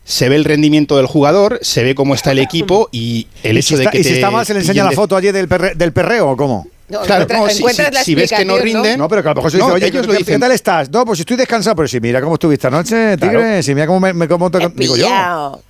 [0.03, 3.59] se ve el rendimiento del jugador, se ve cómo está el equipo y el ¿Y
[3.59, 4.95] hecho si de está, que y si te está mal, se le enseña la de-
[4.95, 6.67] foto allí del, perre- del perreo o cómo?
[6.89, 8.97] No, claro, encuentras, no, si, ves que no rinden.
[8.97, 10.35] No, pero que a lo mejor se dice, no, oye, ellos lo dicen.
[10.35, 10.89] ¿qué tal estás?
[10.89, 13.63] No, pues si estoy descansado, pues pero si mira cómo estuviste anoche, tigre, claro.
[13.63, 15.61] si mira cómo me, me te, digo yo.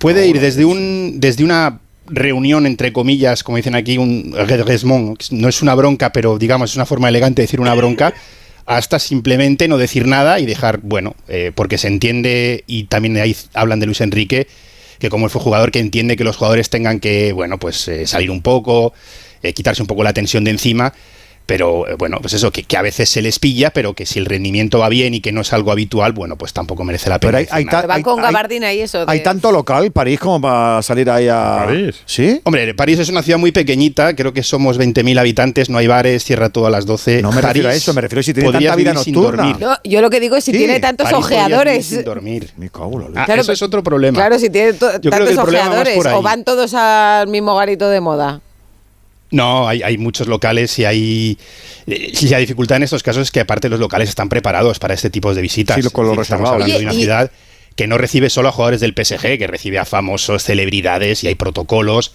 [0.00, 1.78] Puede ir desde un desde una
[2.08, 4.34] reunión entre comillas, como dicen aquí, un
[5.30, 8.12] no es una bronca, pero digamos es una forma elegante de decir una bronca.
[8.66, 13.36] hasta simplemente no decir nada y dejar, bueno, eh, porque se entiende, y también ahí
[13.54, 14.48] hablan de Luis Enrique,
[14.98, 18.08] que como él fue jugador que entiende que los jugadores tengan que, bueno, pues eh,
[18.08, 18.92] salir un poco,
[19.42, 20.92] eh, quitarse un poco la tensión de encima.
[21.46, 24.26] Pero eh, bueno, pues eso, que, a veces se les pilla, pero que si el
[24.26, 27.38] rendimiento va bien y que no es algo habitual, bueno, pues tampoco merece la pena.
[27.38, 29.04] Pero hay, hay, ta, con gabardina y eso.
[29.06, 31.64] Hay tanto local París como para salir ahí a.
[31.66, 32.02] ¿París?
[32.04, 32.40] Sí.
[32.42, 36.24] Hombre, París es una ciudad muy pequeñita, creo que somos 20.000 habitantes, no hay bares,
[36.24, 37.22] cierra todo a las 12.
[37.22, 39.56] No me París, refiero a eso, me refiero a si tiene tanta vida nocturna.
[39.60, 41.86] No, yo lo que digo es si tiene tantos ojeadores.
[41.86, 42.50] Sin dormir.
[42.56, 42.68] Mi
[43.14, 44.16] ah, eso es otro problema.
[44.16, 48.40] Claro, si tiene tantos ojeadores, o van todos al mismo garito de moda.
[49.30, 51.38] No, hay, muchos locales y hay.
[51.86, 54.94] Eh, si la dificultad en estos casos es que, aparte, los locales están preparados para
[54.94, 55.76] este tipo de visitas.
[55.76, 57.30] Sí, lo, Estamos hablando de una ciudad
[57.74, 61.34] que no recibe solo a jugadores del PSG, que recibe a famosos, celebridades y hay
[61.34, 62.14] protocolos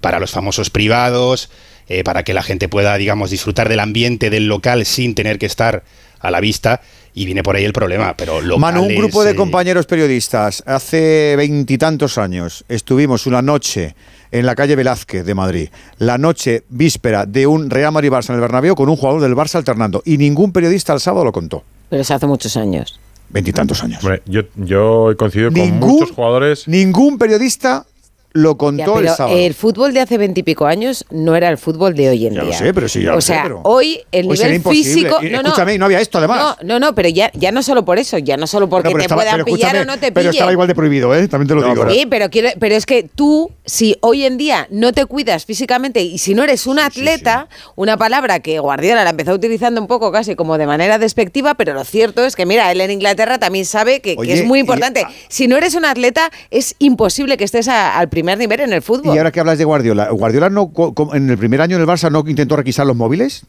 [0.00, 1.48] para los famosos privados,
[1.88, 5.46] eh, para que la gente pueda, digamos, disfrutar del ambiente del local sin tener que
[5.46, 5.84] estar
[6.20, 6.82] a la vista
[7.14, 8.16] y viene por ahí el problema.
[8.16, 13.94] Pero locales, Manu, un grupo de eh, compañeros periodistas, hace veintitantos años, estuvimos una noche
[14.30, 15.68] en la calle Velázquez de Madrid,
[15.98, 19.56] la noche víspera de un Real Madrid-Barça en el Bernabéu con un jugador del Barça
[19.56, 20.02] alternando.
[20.04, 21.64] Y ningún periodista al sábado lo contó.
[21.88, 22.98] Pero se hace muchos años.
[23.30, 24.02] Veintitantos años.
[24.26, 26.66] Yo, yo coincido con muchos jugadores.
[26.66, 27.86] Ningún periodista
[28.32, 29.36] lo contó el sábado.
[29.36, 32.52] El fútbol de hace veintipico años no era el fútbol de hoy en ya día.
[32.52, 35.18] Lo sé, pero sí, ya o lo sea, sé, pero hoy el nivel físico.
[35.22, 36.56] No, no, escúchame, no había esto además.
[36.60, 39.00] No, no, no, pero ya, ya no solo por eso, ya no solo porque te
[39.00, 40.14] estaba, puedan pillar o no te pillen.
[40.14, 41.26] Pero estaba igual de prohibido, ¿eh?
[41.26, 41.88] También te lo digo.
[41.88, 41.94] ¿eh?
[41.94, 46.02] Sí, pero, quiero, pero es que tú, si hoy en día no te cuidas físicamente
[46.02, 50.12] y si no eres un atleta, una palabra que Guardiola la empezó utilizando un poco
[50.12, 53.64] casi como de manera despectiva, pero lo cierto es que, mira, él en Inglaterra también
[53.64, 55.06] sabe que, es muy importante.
[55.28, 58.82] Si no eres un atleta, es imposible que estés al principio primer nivel en el
[58.82, 59.14] fútbol.
[59.14, 60.72] Y ahora que hablas de Guardiola, ¿Guardiola no,
[61.14, 63.44] en el primer año en el Barça no intentó requisar los móviles?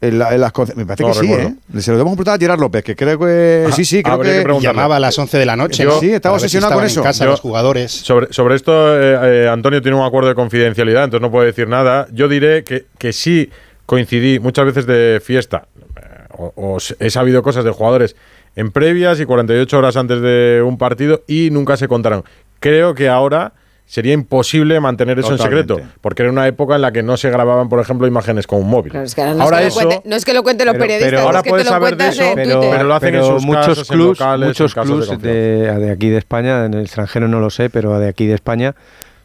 [0.00, 1.54] En la, en las, me parece que sí, ¿eh?
[1.80, 3.66] Se lo debemos preguntar a Gerard López, que creo que.
[3.74, 4.52] Sí, sí, ah, creo que.
[4.52, 5.84] que llamaba a las 11 de la noche.
[5.98, 7.00] Sí, estaba obsesionado con eso.
[7.00, 7.90] En casa, Yo, los jugadores.
[7.90, 11.66] Sobre, sobre esto, eh, eh, Antonio tiene un acuerdo de confidencialidad, entonces no puede decir
[11.66, 12.06] nada.
[12.12, 13.50] Yo diré que, que sí
[13.86, 15.66] coincidí muchas veces de fiesta,
[15.96, 18.14] eh, o he sabido cosas de jugadores
[18.54, 22.24] en previas y 48 horas antes de un partido y nunca se contaron
[22.60, 23.52] creo que ahora
[23.88, 27.30] sería imposible mantener eso en secreto, porque era una época en la que no se
[27.30, 28.92] grababan, por ejemplo, imágenes con un móvil.
[28.94, 31.48] Ahora no, es que eso, no es que lo cuenten los periodistas, pero ahora es
[31.48, 35.22] puedes saber de eso, pero, lo hacen en sus muchos clubs, locales, muchos en clubs
[35.22, 38.34] de, de, aquí de España, en el extranjero no lo sé, pero de aquí de
[38.34, 38.74] España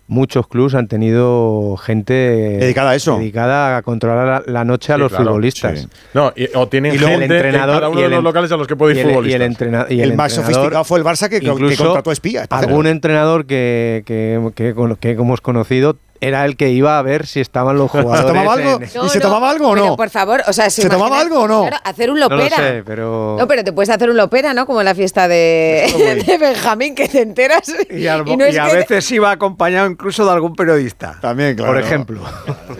[0.07, 5.11] muchos clubs han tenido gente dedicada a eso, dedicada a controlar la, noche a los
[5.11, 5.87] futbolistas.
[6.13, 8.93] No, y, o tienen y gente cada uno de los locales a los que puede
[8.93, 9.31] ir el, futbolistas.
[9.31, 12.47] Y el, e- entrena, más sofisticado fue el Barça que, que contrató espías.
[12.49, 14.51] Algún entrenador que, que,
[14.99, 18.21] que, hemos conocido era el que iba a ver si estaban los jugadores.
[18.21, 18.81] ¿Se tomaba algo?
[18.81, 18.89] En...
[18.95, 19.95] No, se no, tomaba algo o no?
[19.95, 21.61] Por favor, o sea, ¿se, tomaba algo o no?
[21.61, 22.57] Claro, hacer un lopera.
[22.57, 23.35] No, pero...
[23.39, 24.65] no, pero te puedes hacer un lopera, ¿no?
[24.65, 27.73] Como en la fiesta de, de Benjamín, que te enteras.
[27.89, 31.17] Y, a veces iba acompañado incluso de algún periodista.
[31.21, 31.73] También, claro.
[31.73, 32.21] Por ejemplo.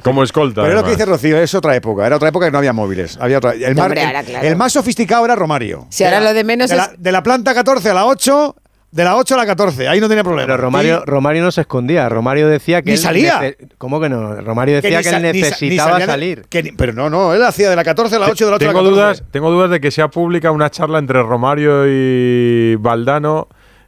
[0.03, 0.61] Como escolta.
[0.61, 0.83] Pero además.
[0.83, 2.05] lo que dice Rocío es otra época.
[2.05, 3.17] Era otra época que no había móviles.
[3.19, 5.87] Había el, más sofisticado era Romario.
[5.89, 6.77] Si ahora lo de menos es...
[6.77, 8.55] la, de la planta 14 a la 8
[8.93, 10.45] de las 8 a las 14, ahí no tenía problema.
[10.45, 11.03] Pero Romario, ¿Sí?
[11.07, 12.91] Romario no se escondía, Romario decía que...
[12.91, 13.55] Ni él salía.
[13.79, 14.39] ¿Cómo que no?
[14.39, 16.45] Romario decía que, que él necesitaba ni salir.
[16.47, 18.57] Que ni, pero no, no, él hacía de las 14 a las 8, de las
[18.57, 19.01] 8 tengo a las 14.
[19.01, 23.47] Dudas, tengo dudas de que sea pública una charla entre Romario y Valdano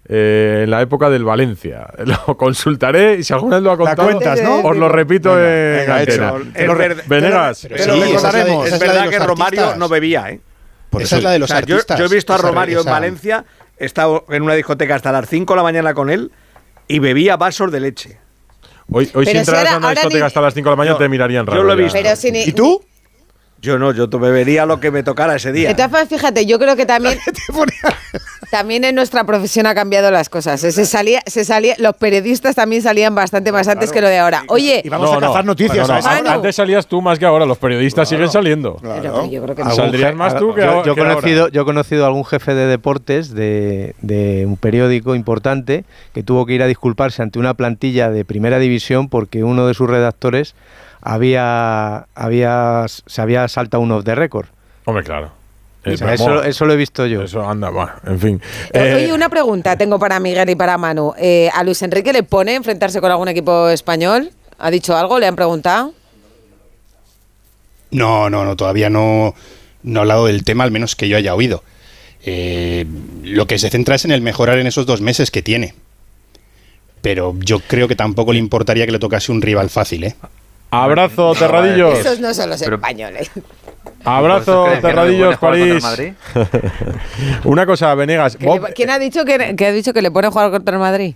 [0.10, 1.86] eh, en la época del Valencia.
[2.03, 4.61] Lo consultaré y si alguna vez lo ha contado, cuentas, ¿no?
[4.61, 6.34] os lo repito venga, en venga, antena.
[6.56, 7.68] Eh, Venegas.
[7.69, 8.68] Pero, pero sí, recordaremos.
[8.68, 10.40] Es, es verdad que Romario no bebía, ¿eh?
[10.90, 11.99] Por esa eso, es la de los o sea, artistas.
[11.99, 13.45] Yo, yo, he visto a Romario esa, en Valencia
[13.78, 16.32] he estado en una discoteca hasta las 5 de la mañana con él
[16.88, 18.18] y bebía vasos de leche.
[18.92, 21.10] Hoy, hoy si entraras si a una discoteca hasta las 5 de la mañana te
[21.10, 21.62] mirarían raro.
[21.62, 21.98] Yo lo he visto.
[22.34, 22.84] ¿Y tú?
[23.66, 25.72] Yo no, yo bebería lo que me tocara ese día.
[25.72, 27.18] Entonces, fíjate, yo creo que también.
[28.52, 30.62] también en nuestra profesión ha cambiado las cosas.
[30.62, 34.44] Se salía, se salía, los periodistas también salían bastante más antes que lo de ahora.
[34.48, 34.82] Oye.
[34.84, 35.90] Y vamos a cazar noticias.
[35.90, 38.80] Antes salías tú más que ahora, los periodistas siguen saliendo.
[39.30, 41.48] Yo creo que ah, Saldrías más ah, tú que yo, yo que conocido.
[41.50, 46.54] Yo he conocido a algún jefe de deportes de un periódico importante que tuvo que
[46.54, 50.56] ir a disculparse ante una plantilla de primera división porque uno de sus redactores
[51.06, 54.48] había, había, se había saltado un off the record.
[54.86, 55.32] Hombre, claro.
[55.86, 57.22] Eh, eso, eso, lo he visto yo.
[57.22, 58.41] Eso anda, va, en fin.
[58.73, 61.14] Eh, Oye, una pregunta tengo para Miguel y para Manu.
[61.19, 64.32] Eh, ¿A Luis Enrique le pone enfrentarse con algún equipo español?
[64.57, 65.19] ¿Ha dicho algo?
[65.19, 65.94] ¿Le han preguntado?
[67.91, 69.36] No, no, no, todavía no,
[69.84, 71.64] no he hablado del tema, al menos que yo haya oído.
[72.23, 72.88] Eh,
[73.23, 75.76] lo que se centra es en el mejorar en esos dos meses que tiene.
[77.03, 80.15] Pero yo creo que tampoco le importaría que le tocase un rival fácil, ¿eh?
[80.84, 82.00] Abrazo, Terradillos.
[82.00, 83.32] Esos no son los españoles.
[84.04, 85.84] Abrazo, ¿Crees que le Terradillos, París.
[87.44, 88.36] Una cosa, Venegas.
[88.36, 90.52] ¿Que Bob- le- ¿Quién ha dicho que, que ha dicho que le pone a jugar
[90.52, 91.16] contra el Madrid?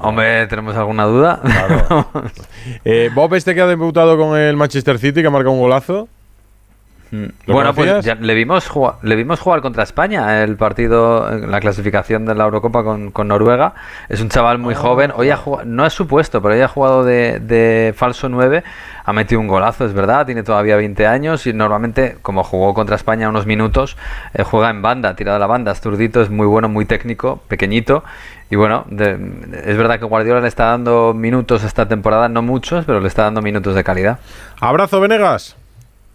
[0.00, 1.40] Hombre, ¿tenemos alguna duda?
[2.84, 6.08] eh, Bob este que ha debutado con el Manchester City, que ha marcado un golazo.
[7.12, 11.60] ¿Lo Bueno, pues ya le vimos, jugar, le vimos jugar contra España el partido la
[11.60, 13.74] clasificación de la Eurocopa con, con Noruega.
[14.08, 15.12] Es un chaval muy joven.
[15.14, 18.64] Hoy ha jugado, no es su puesto, pero hoy ha jugado de, de falso 9.
[19.04, 20.24] Ha metido un golazo, es verdad.
[20.24, 23.98] Tiene todavía 20 años y normalmente, como jugó contra España unos minutos,
[24.32, 25.72] eh, juega en banda, tirado a la banda.
[25.72, 28.04] Es zurdito, es muy bueno, muy técnico, pequeñito.
[28.48, 29.18] Y bueno, de-
[29.66, 33.24] es verdad que Guardiola le está dando minutos esta temporada, no muchos, pero le está
[33.24, 34.18] dando minutos de calidad.
[34.60, 35.56] Abrazo, Venegas.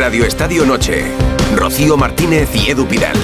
[0.00, 1.04] Radio Estadio Noche.
[1.54, 3.14] Rocío Martínez y Edu Pidal.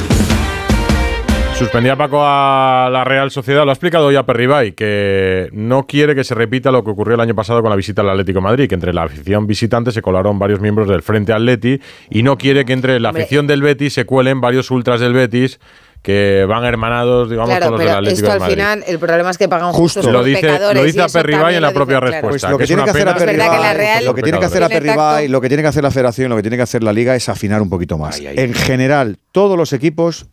[1.55, 6.15] Suspendía Paco a la Real Sociedad, lo ha explicado hoy a Perribay, que no quiere
[6.15, 8.43] que se repita lo que ocurrió el año pasado con la visita al Atlético de
[8.43, 11.81] Madrid, que entre la afición visitante se colaron varios miembros del Frente Atleti
[12.11, 15.59] y no quiere que entre la afición del Betis se cuelen varios ultras del Betis
[16.06, 18.54] que van hermanados, digamos, Claro, con los del pero Atlético esto de al Madrid.
[18.54, 20.00] final, el problema es que pagan Justo.
[20.00, 20.80] justos Lo dice- pecadores.
[20.80, 22.12] lo dice y a Perribay en la propia claro.
[22.12, 22.46] respuesta.
[22.48, 25.26] Pues lo que, tiene que hacer a Perribay, lo que tiene que hacer a Perribay,
[25.28, 27.28] lo que tiene que hacer la Federación, lo que tiene que hacer la Liga es
[27.28, 28.20] afinar un poquito más.
[28.20, 30.26] En general, todos los equipos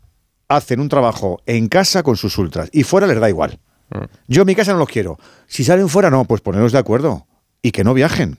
[0.48, 3.58] hacen un trabajo en casa con sus ultras y fuera les da igual.
[3.90, 4.04] Mm.
[4.28, 5.18] Yo en mi casa no los quiero.
[5.48, 7.26] Si salen fuera, no, pues poneros de acuerdo
[7.64, 8.38] y que no viajen.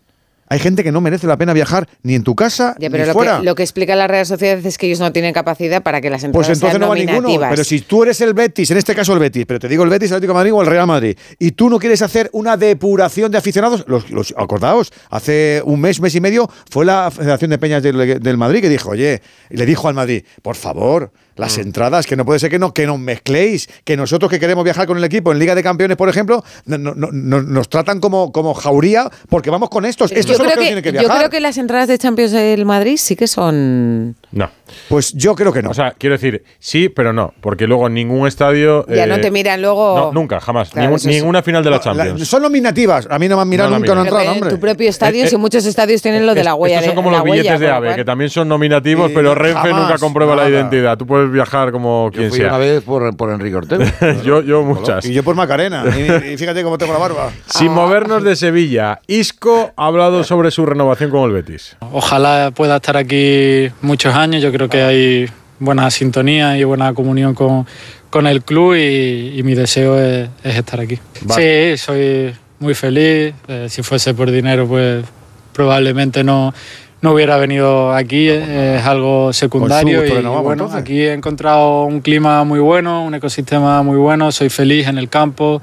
[0.49, 3.07] Hay gente que no merece la pena viajar ni en tu casa Ya, ni pero
[3.07, 3.39] lo fuera.
[3.39, 6.11] que, lo que explica la Real Sociedad es que ellos no tienen capacidad para que
[6.11, 7.49] las entradas Pues entonces sean no va ninguno.
[7.51, 9.91] Pero si tú eres el Betis, en este caso el Betis, pero te digo el
[9.91, 12.57] Betis, el Atlético de Madrid o el Real Madrid, y tú no quieres hacer una
[12.57, 17.51] depuración de aficionados, los, los- acordaos, hace un mes, mes y medio, fue la Federación
[17.51, 21.11] de Peñas del, del Madrid que dijo, oye, y le dijo al Madrid, por favor,
[21.36, 24.65] las entradas, que no puede ser que no, que nos mezcléis, que nosotros que queremos
[24.65, 27.69] viajar con el equipo en Liga de Campeones, por ejemplo, no- no- no- no- nos
[27.69, 30.12] tratan como, como jauría porque vamos con estos.
[30.12, 31.19] Estos yo son los creo, que, que, tienen que yo viajar.
[31.19, 34.16] creo que las entradas de Champions del Madrid sí que son...
[34.35, 34.51] No.
[34.89, 35.70] Pues yo creo que no.
[35.70, 38.85] O sea, quiero decir, sí, pero no, porque luego ningún estadio...
[38.89, 39.97] Ya eh, no te miran luego...
[39.97, 40.70] No, nunca, jamás.
[40.70, 42.27] Claro, Ningún- ninguna final de la La- Champions.
[42.28, 43.06] son nominativas.
[43.11, 44.51] A mí no me han mirado No la nunca, no entrado, en hombre.
[44.51, 46.77] tu propio estadio, Eh, si muchos estadios tienen lo de la huella.
[46.81, 48.31] Estos son de- como la los huella, billetes de con lo AVE, cual- que también
[48.31, 50.55] son nominativos, Y pero Renfe jamás, nunca comprueba la nada.
[50.56, 50.98] identidad.
[50.98, 52.48] Tú puedes viajar como quien fui sea.
[52.48, 53.85] una vez por, por Enrique Ortega.
[54.24, 55.05] yo, yo muchas.
[55.06, 55.85] Y yo por Macarena.
[55.97, 57.31] Y, y fíjate cómo tengo la barba.
[57.47, 61.77] Sin movernos de Sevilla, Isco ha hablado sobre su renovación con el Betis.
[61.93, 64.24] Ojalá pueda estar aquí muchos años.
[64.33, 65.27] Yo creo que hay
[65.59, 67.67] buena sintonía y buena comunión con,
[68.11, 70.99] con el club y, y mi deseo es, es estar aquí.
[71.37, 73.35] Sí, soy muy feliz.
[73.49, 75.05] Eh, si fuese por dinero, pues
[75.53, 76.53] probablemente no,
[77.01, 78.29] no hubiera venido aquí.
[78.29, 80.05] eh, Es algo secundario.
[80.05, 80.11] Y
[80.43, 84.33] bueno, aquí he encontrado un clima muy bueno, un ecosistema muy bueno.
[84.33, 85.63] Soy feliz en el campo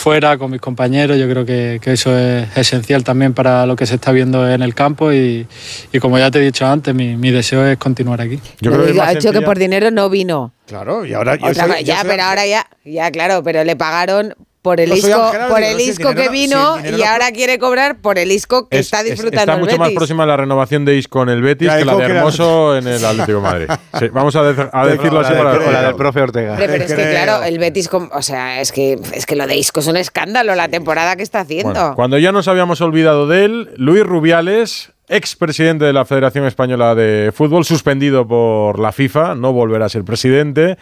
[0.00, 1.18] fuera con mis compañeros.
[1.18, 4.62] Yo creo que, que eso es esencial también para lo que se está viendo en
[4.62, 5.46] el campo y,
[5.92, 8.40] y como ya te he dicho antes, mi, mi deseo es continuar aquí.
[8.60, 10.52] Yo creo que ha dicho que por dinero no vino.
[10.66, 14.34] Claro, y ahora Otra yo ya, soy- pero ahora ya, ya claro, pero le pagaron
[14.62, 17.02] por el Yo soy isco, Ángel por el si el isco dinero que vino y
[17.02, 19.90] ahora quiere cobrar por el isco que Es- está es- disfrutando está el mucho más
[19.92, 23.04] próxima la renovación de Isco en el Betis La que la de Hermoso en el
[23.04, 23.66] Atlético de Madrid.
[23.98, 26.56] Sí, vamos a, de- a decirlo así la, para la del profe Ortega.
[26.58, 29.80] Pero es que claro, el Betis, o sea, es que es que lo de Isco
[29.80, 31.72] es un escándalo la temporada que está haciendo.
[31.72, 36.94] Bueno, cuando ya nos habíamos olvidado de él, Luis Rubiales, expresidente de la Federación Española
[36.94, 40.76] de Fútbol, suspendido por la FIFA, no volverá a ser presidente,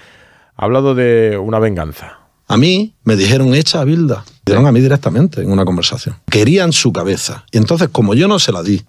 [0.56, 2.18] ha hablado de una venganza.
[2.48, 4.24] A mí me dijeron echa a Bilda.
[4.26, 6.16] Me dieron a mí directamente en una conversación.
[6.30, 7.44] Querían su cabeza.
[7.52, 8.82] Y entonces, como yo no se la di,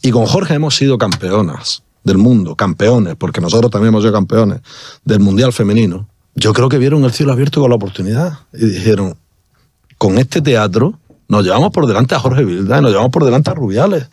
[0.00, 4.60] y con Jorge hemos sido campeonas del mundo, campeones, porque nosotros también hemos sido campeones
[5.04, 8.38] del Mundial Femenino, yo creo que vieron el cielo abierto con la oportunidad.
[8.52, 9.16] Y dijeron,
[9.98, 10.98] con este teatro
[11.28, 14.08] nos llevamos por delante a Jorge Bilda, y nos llevamos por delante a Rubiales.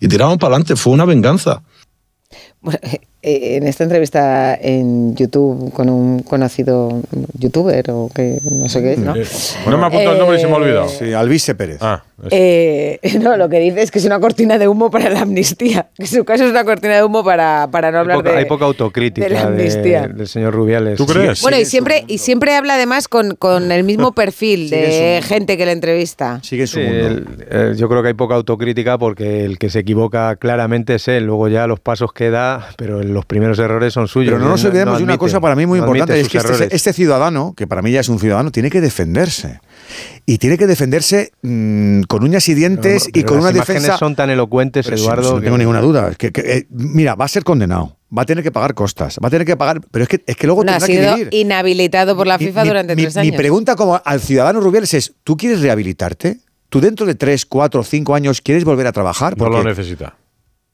[0.00, 0.76] Y tiramos para adelante.
[0.76, 1.62] Fue una venganza.
[2.82, 7.02] Eh, en esta entrevista en YouTube con un conocido
[7.38, 9.14] youtuber o que no sé qué es, ¿no?
[9.14, 9.24] Eh,
[9.66, 10.88] no me ha apuntado el nombre y se me ha olvidado.
[10.88, 11.78] Sí, Alvise Pérez.
[11.80, 15.20] Ah, Eh, no, lo que dice es que es una cortina de humo para la
[15.22, 15.88] amnistía.
[15.96, 18.36] Que su caso es una cortina de humo para, para no Hay hablar poca, de,
[18.38, 20.08] hay poca autocrítica de la amnistía.
[20.08, 20.96] de- del señor Rubiales.
[20.96, 21.40] ¿Tú crees?
[21.42, 25.66] Bueno, y siempre, y siempre habla además con, con el mismo perfil de gente que
[25.66, 26.40] le entrevista.
[26.42, 30.96] Sigue el- eh, yo creo que hay poca autocrítica porque el que se equivoca claramente
[30.96, 31.24] es él.
[31.24, 34.32] Luego ya los pasos que da, pero los primeros errores son suyos.
[34.32, 36.74] Pero no nos olvidemos de una cosa para mí muy no importante, es que este,
[36.74, 39.60] este ciudadano, que para mí ya es un ciudadano, tiene que defenderse.
[40.26, 43.82] Y tiene que defenderse mm, con uñas y dientes y Pero con las una imágenes
[43.82, 43.98] defensa...
[43.98, 45.22] son tan elocuentes, Pero Eduardo.
[45.22, 46.14] sí, no que- tengo ninguna duda.
[46.16, 49.28] Que, que, eh, mira, va a ser condenado, va a tener que pagar costas, va
[49.28, 49.80] a tener que pagar...
[49.90, 51.28] Pero es que, es que luego No, ha tendrá que sido vivir.
[51.34, 53.36] inhabilitado por la FIFA Mi- durante mi, tres mi años.
[53.36, 56.38] pregunta como al ciudadano Rubiales es, ¿tú quieres rehabilitarte?
[56.68, 59.36] ¿Tú dentro de tres, cuatro, cinco años quieres volver a trabajar?
[59.36, 60.16] No lo Porque necesita.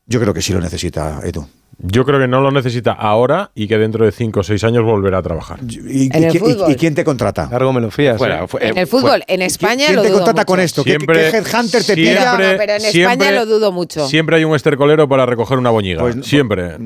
[0.06, 1.48] Yo creo que sí lo necesita, Edu.
[1.78, 4.82] Yo creo que no lo necesita ahora y que dentro de 5 o 6 años
[4.82, 5.58] volverá a trabajar.
[5.62, 6.72] ¿Y, En y el qui- y- fútbol.
[6.72, 7.48] y quién te contrata?
[7.50, 8.16] Largo me lo fías.
[8.16, 8.48] Fuera, ¿eh?
[8.48, 10.46] fu- En el fútbol, en España ¿Quién lo te dudo contrata mucho.
[10.46, 10.82] con esto?
[10.84, 12.32] ¿Qué, Siempre- qué headhunter te siempre- pilla?
[12.32, 14.08] No, pero en siempre- España lo dudo mucho.
[14.08, 16.00] Siempre hay un estercolero para recoger una boñiga.
[16.00, 16.76] Pues no- siempre.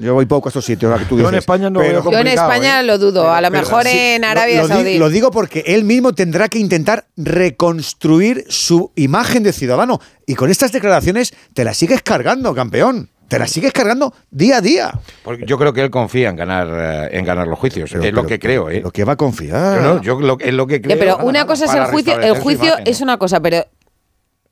[0.00, 1.38] Yo voy poco a estos sitios, que tú Yo en dices.
[1.38, 2.82] España no Pero- Yo en España ¿eh?
[2.84, 4.96] lo dudo, a lo Pero mejor sí, en Arabia lo, Saudí.
[4.98, 10.00] Lo digo porque él mismo tendrá que intentar reconstruir su imagen de ciudadano.
[10.24, 13.10] Y con estas declaraciones te la sigues cargando, campeón.
[13.28, 14.92] Te la sigues cargando día a día.
[15.24, 17.90] Porque yo creo que él confía en ganar, eh, en ganar los juicios.
[17.90, 18.80] Pero- es lo que creo, ¿eh?
[18.82, 19.82] Lo que va a confiar.
[19.82, 20.98] Yo no, yo lo, es lo que creo.
[20.98, 22.84] Pero una cosa es el juicio, el juicio imagen.
[22.86, 23.64] es una cosa, pero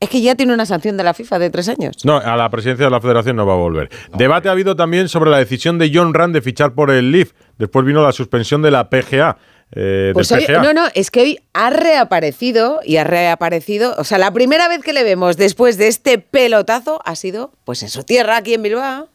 [0.00, 1.96] es que ya tiene una sanción de la FIFA de tres años.
[2.04, 3.88] No, a la presidencia de la federación no va a volver.
[4.18, 7.32] Debate ha habido también sobre la decisión de John Rand de fichar por el LIF.
[7.58, 9.38] Después vino la suspensión de la PGA.
[9.74, 14.18] Eh, Pues hoy, no, no, es que hoy ha reaparecido y ha reaparecido, o sea,
[14.18, 18.04] la primera vez que le vemos después de este pelotazo ha sido pues en su
[18.04, 19.08] tierra, aquí en Bilbao.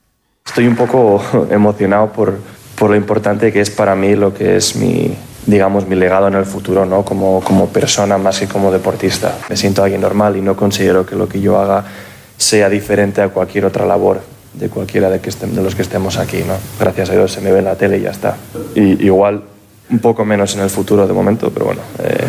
[0.45, 2.37] Estoy un poco emocionado por,
[2.75, 5.13] por lo importante que es para mí lo que es mi,
[5.45, 7.03] digamos, mi legado en el futuro, ¿no?
[7.05, 9.37] Como, como persona más que como deportista.
[9.49, 11.85] Me siento alguien normal y no considero que lo que yo haga
[12.37, 14.21] sea diferente a cualquier otra labor
[14.53, 16.55] de cualquiera de, que estem- de los que estemos aquí, ¿no?
[16.79, 18.35] Gracias a Dios se me ve en la tele y ya está.
[18.75, 19.43] Y, igual
[19.91, 22.25] un poco menos en el futuro de momento, pero bueno, eh,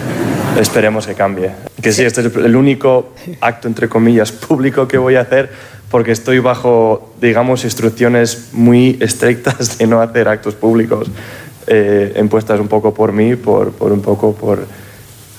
[0.60, 1.50] esperemos que cambie.
[1.82, 5.50] Que sí, este es el único acto, entre comillas, público que voy a hacer
[5.90, 11.10] porque estoy bajo, digamos, instrucciones muy estrictas de no hacer actos públicos
[11.66, 14.64] eh, impuestas un poco por mí, por, por un poco por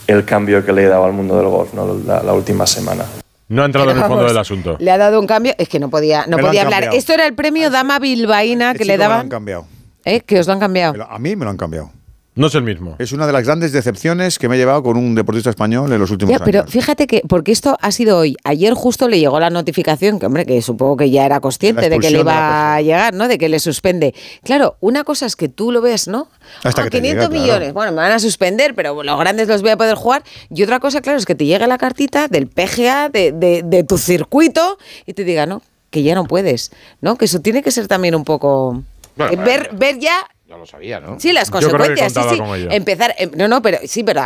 [0.08, 1.98] el cambio que le he dado al mundo del golf ¿no?
[2.06, 3.06] la, la última semana.
[3.48, 4.78] No ha entrado en el fondo Vamos, del asunto.
[4.80, 6.82] Le ha dado un cambio, es que no podía, no Me podía hablar.
[6.84, 6.98] cambiado.
[6.98, 9.22] Esto era el premio Dama Bilbaína que Este le chico me lo daban.
[9.26, 9.66] han cambiado.
[10.06, 10.20] ¿Eh?
[10.22, 11.04] Que os lo han cambiado.
[11.10, 11.92] A mí me lo han cambiado.
[12.34, 12.96] No es el mismo.
[12.98, 16.00] Es una de las grandes decepciones que me he llevado con un deportista español en
[16.00, 16.46] los últimos Ya, años.
[16.46, 18.38] pero fíjate que, porque esto ha sido hoy.
[18.46, 22.00] Ayer justo le llegó la notificación, que hombre, que supongo que ya era consciente de
[22.00, 23.28] que le iba a llegar, ¿no?
[23.28, 24.16] De que le suspende.
[24.46, 26.30] Claro, una cosa es que tú lo ves, ¿no?
[26.64, 27.42] Hasta Ah, que te 500 llega, claro.
[27.44, 27.74] millones.
[27.74, 30.24] Bueno, me van a suspender, pero los grandes los voy a poder jugar.
[30.50, 33.84] Y otra cosa, claro, es que te llegue la cartita del PGA, de, de- de
[33.84, 36.72] tu circuito, y te diga, no, que ya no puedes,
[37.02, 37.18] ¿no?
[37.18, 38.84] Que eso tiene que ser también un poco...
[39.18, 40.16] Bueno, eh, ver, ver ya
[40.52, 41.18] Ya lo sabía, ¿no?
[41.18, 42.14] Sí, las Yo creo que consecuencias,
[42.60, 42.68] sí.
[42.72, 44.24] Empezar, em, no, no, pero sí, pero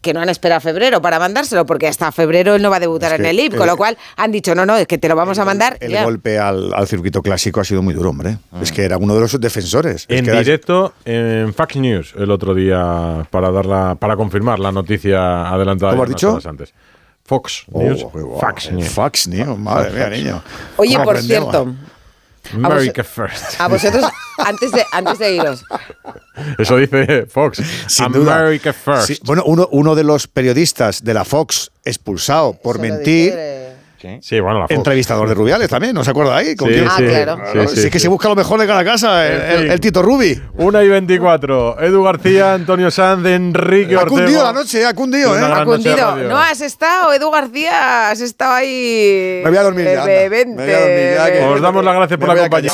[0.00, 2.80] que no han esperado a febrero para mandárselo, porque hasta febrero él no va a
[2.80, 5.06] debutar Es en el IP, con lo cual han dicho, no, no, es que te
[5.08, 6.04] lo vamos a mandar El ya.
[6.04, 8.38] golpe al, al circuito clásico ha sido muy duro, hombre.
[8.62, 10.06] Es que era uno de los defensores.
[10.08, 14.72] Es En era- directo en Fox News el otro día para darla, para confirmar la
[14.72, 16.38] noticia adelantada ¿Cómo has dicho?
[16.46, 16.72] antes.
[17.24, 18.06] Fox Oh, News.
[18.40, 18.88] Fox News.
[18.88, 20.42] Fox News, madre mía, niño.
[20.76, 21.50] Oye, ¿Cómo por aprendemos?
[21.50, 21.74] cierto,
[22.54, 23.60] America first.
[23.60, 24.04] a vosotros,
[24.38, 25.64] antes de, antes de iros,
[26.58, 27.62] Eso dice Fox.
[27.86, 28.38] Sin duda.
[28.40, 29.06] America first.
[29.06, 33.34] Sí, bueno, uno, uno de los periodistas de la Fox expulsado por mentir.
[34.20, 34.76] Sí, bueno, la Fox.
[34.76, 36.54] Entrevistador de Rubiales también, ¿no se acuerda ahí?
[36.56, 36.84] ¿Con Sí, quién?
[36.96, 37.38] sí, Ah, claro.
[37.52, 40.40] sí, sí, sí, es que se busca lo mejor de cada casa, el, Tito Rubi.
[40.54, 41.80] Una y 24.
[41.80, 44.08] Edu García, Antonio Sanz, Enrique Ha Ortega.
[44.22, 45.42] cundido la noche, ha cundido, ¿eh?
[45.42, 46.16] ha cundido.
[46.28, 49.40] No has estado, Edu García, has estado ahí.
[49.44, 50.04] Me voy a dormir ya, anda.
[50.06, 51.54] bebente, Me voy a dormir ya, que- bebente.
[51.54, 52.72] Os damos las gracias por la compañía.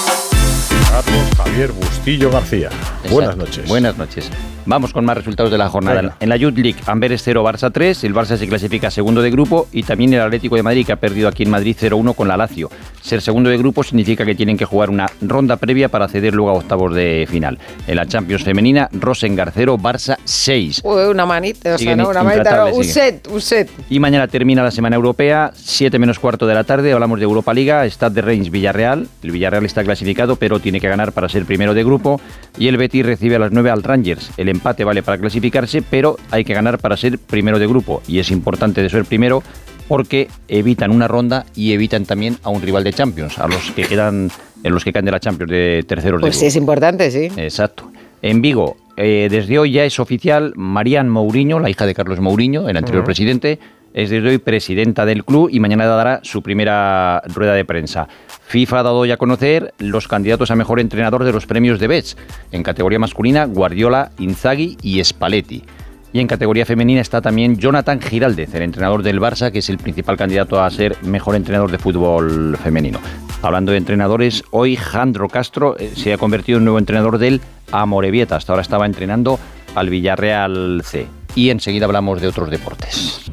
[0.90, 2.69] Carlos Javier Bustillo García.
[3.11, 3.66] Buenas noches.
[3.69, 4.28] Buenas noches.
[4.65, 6.01] Vamos con más resultados de la jornada.
[6.01, 6.17] Venga.
[6.21, 8.05] En la Youth League, Amberes 0, Barça 3.
[8.05, 10.97] El Barça se clasifica segundo de grupo y también el Atlético de Madrid que ha
[10.97, 12.71] perdido aquí en Madrid 0-1 con la Lazio.
[13.01, 16.51] Ser segundo de grupo significa que tienen que jugar una ronda previa para acceder luego
[16.51, 17.59] a octavos de final.
[17.87, 20.83] En la Champions femenina, Rosengar 0, Barça 6.
[20.85, 22.95] Uy, una manita, o sea, no, una manita, no, intratables, un siguen.
[22.95, 23.71] set, un set.
[23.91, 26.93] Y mañana termina la semana europea, 7 menos cuarto de la tarde.
[26.93, 29.09] Hablamos de Europa Liga, Stade de Reims Villarreal.
[29.23, 32.21] El Villarreal está clasificado, pero tiene que ganar para ser primero de grupo.
[32.59, 34.31] Y el Betis recibe a las 9 al Rangers.
[34.37, 38.03] El empate vale para clasificarse, pero hay que ganar para ser primero de grupo.
[38.07, 39.43] Y es importante de ser primero
[39.89, 43.83] porque evitan una ronda y evitan también a un rival de Champions, a los que
[43.83, 44.31] quedan,
[44.62, 46.41] en los que caen de la Champions de terceros de Pues grupo.
[46.41, 47.29] sí, es importante, sí.
[47.37, 47.91] Exacto.
[48.23, 52.69] En Vigo, eh, desde hoy ya es oficial Marian Mourinho, la hija de Carlos Mourinho,
[52.69, 53.59] el anterior presidente,
[53.93, 58.09] es desde hoy presidenta del club y mañana dará su primera rueda de prensa.
[58.53, 61.87] FIFA ha dado ya a conocer los candidatos a mejor entrenador de los premios de
[61.87, 62.19] Bets.
[62.51, 65.65] En categoría masculina, Guardiola, Inzaghi y Spalletti.
[66.12, 69.79] Y en categoría femenina está también Jonathan Giraldez, el entrenador del Barça, que es el
[69.79, 73.01] principal candidato a ser mejor entrenador de fútbol femenino.
[73.41, 78.37] Hablando de entrenadores, hoy Jandro Castro eh, se ha convertido en nuevo entrenador del Amorebieta.
[78.37, 79.41] Hasta ahora estaba entrenando
[79.74, 81.07] al Villarreal C.
[81.35, 83.33] Y enseguida hablamos de otros deportes.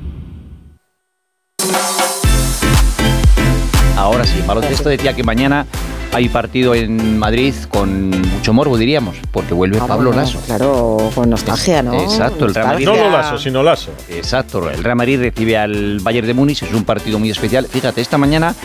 [4.00, 5.66] Ahora sí, baloncesto decía que mañana
[6.14, 10.40] hay partido en Madrid con mucho morbo, diríamos, porque vuelve Ah, Pablo bueno, Lasso.
[10.46, 12.02] Claro, con nostalgia, ¿no?
[12.02, 12.86] Exacto, el Real Madrid.
[12.86, 13.92] No lo lazo, sino lazo.
[14.08, 17.68] Exacto, el Real Madrid recibe al Bayern de Múnich, es un partido muy especial.
[17.68, 18.56] Fíjate, esta mañana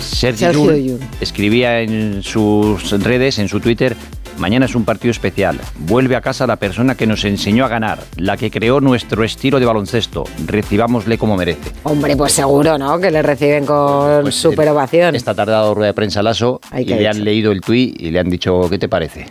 [0.00, 1.00] Sergio, Sergio Llull Llull.
[1.20, 3.94] escribía en sus redes, en su Twitter,
[4.38, 5.58] mañana es un partido especial.
[5.78, 9.58] Vuelve a casa la persona que nos enseñó a ganar, la que creó nuestro estilo
[9.60, 10.24] de baloncesto.
[10.46, 11.72] Recibámosle como merece.
[11.84, 12.98] Hombre, pues seguro, ¿no?
[13.00, 15.14] Que le reciben con Pues, super ovación.
[15.14, 18.00] Esta tarde ha dado rueda de prensa Lasso Ay, y le han leído el tuit
[18.00, 19.26] y le han dicho, ¿qué te parece?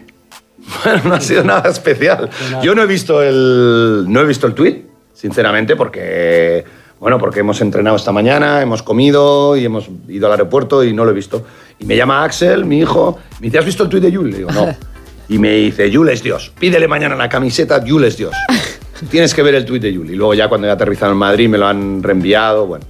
[0.84, 2.30] Bueno, no ha sido nada especial.
[2.62, 6.66] Yo no he visto el, no he visto el tweet, sinceramente, porque,
[7.00, 11.06] bueno, porque hemos entrenado esta mañana, hemos comido y hemos ido al aeropuerto y no
[11.06, 11.46] lo he visto.
[11.80, 14.30] Y me llama Axel, mi hijo, me dice, ¿has visto el tweet de Yul?
[14.32, 14.68] Le digo, no.
[15.30, 16.52] Y me dice, Yul es Dios.
[16.60, 18.36] Pídele mañana la camiseta, Yul es Dios.
[19.10, 20.10] Tienes que ver el tweet de Yul.
[20.10, 22.66] Y luego ya cuando he aterrizado en Madrid me lo han reenviado.
[22.66, 22.86] Bueno,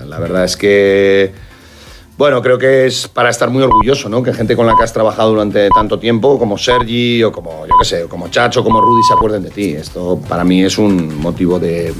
[0.00, 1.32] eh, la verdad es que
[2.22, 4.22] bueno, creo que es para estar muy orgulloso, ¿no?
[4.22, 7.74] Que gente con la que has trabajado durante tanto tiempo, como Sergi o como, yo
[7.80, 9.72] qué sé, o como Chacho, como Rudy, se acuerden de ti.
[9.72, 11.92] Esto para mí es un motivo de,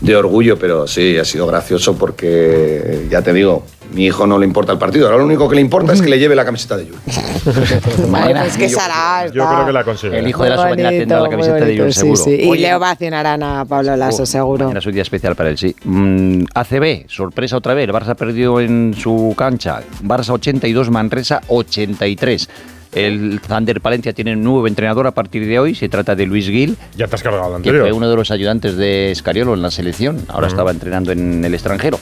[0.00, 4.46] de orgullo, pero sí, ha sido gracioso porque, ya te digo, mi hijo no le
[4.46, 5.06] importa el partido.
[5.06, 6.96] Ahora lo único que le importa es que le lleve la camiseta de Yul.
[8.08, 10.18] Bueno, es que Sara Yo creo que la consigue.
[10.18, 12.16] El hijo de la mañana tendrá la camiseta de sí, seguro.
[12.16, 12.36] sí.
[12.42, 14.70] Y Oye, le ovacionarán a Pablo Lasso, Oh, seguro.
[14.76, 15.74] Es un día especial para él, sí.
[15.84, 17.88] Mm, ACB, sorpresa otra vez.
[17.88, 19.80] El Barça ha perdido en su cancha.
[20.04, 22.48] Barça 82, Manresa 83.
[22.92, 25.74] El Thunder Palencia tiene un nuevo entrenador a partir de hoy.
[25.74, 26.76] Se trata de Luis Gil.
[26.96, 29.70] Ya te has cargado el Que fue uno de los ayudantes de Escariolo en la
[29.70, 30.18] selección.
[30.28, 31.98] Ahora estaba entrenando en el extranjero.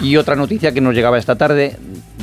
[0.00, 1.76] Y otra noticia que nos llegaba esta tarde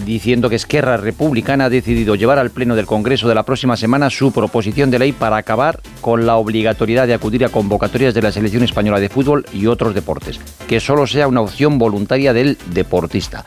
[0.05, 4.09] diciendo que Esquerra Republicana ha decidido llevar al Pleno del Congreso de la próxima semana
[4.09, 8.31] su proposición de ley para acabar con la obligatoriedad de acudir a convocatorias de la
[8.31, 10.39] selección española de fútbol y otros deportes.
[10.67, 13.43] Que solo sea una opción voluntaria del deportista.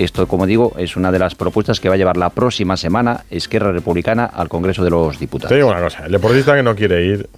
[0.00, 3.24] Esto, como digo, es una de las propuestas que va a llevar la próxima semana
[3.28, 5.54] Esquerra Republicana al Congreso de los Te Diputados.
[5.54, 7.28] digo una cosa, el deportista que no quiere ir.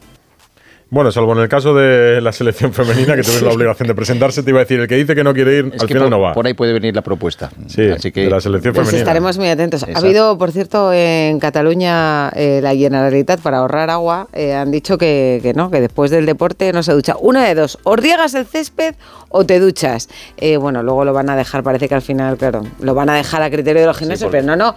[0.92, 4.42] Bueno, salvo en el caso de la selección femenina, que tuvieron la obligación de presentarse,
[4.42, 6.02] te iba a decir, el que dice que no quiere ir, Es al que final
[6.02, 6.34] por, no va.
[6.34, 7.50] por ahí puede venir la propuesta.
[7.66, 9.02] Sí, Así que de la selección Pues femenina.
[9.02, 9.82] estaremos muy atentos.
[9.84, 9.98] Exacto.
[9.98, 14.98] Ha habido, por cierto, en Cataluña, eh, la Generalitat, para ahorrar agua, eh, han dicho
[14.98, 17.16] que, que no, que después del deporte no se ducha.
[17.18, 18.94] Una de dos, o riegas el césped
[19.30, 20.10] o te duchas.
[20.36, 23.14] Eh, bueno, luego lo van a dejar, parece que al final, claro, lo van a
[23.14, 24.74] dejar a criterio de los gimnasios, pero no, no.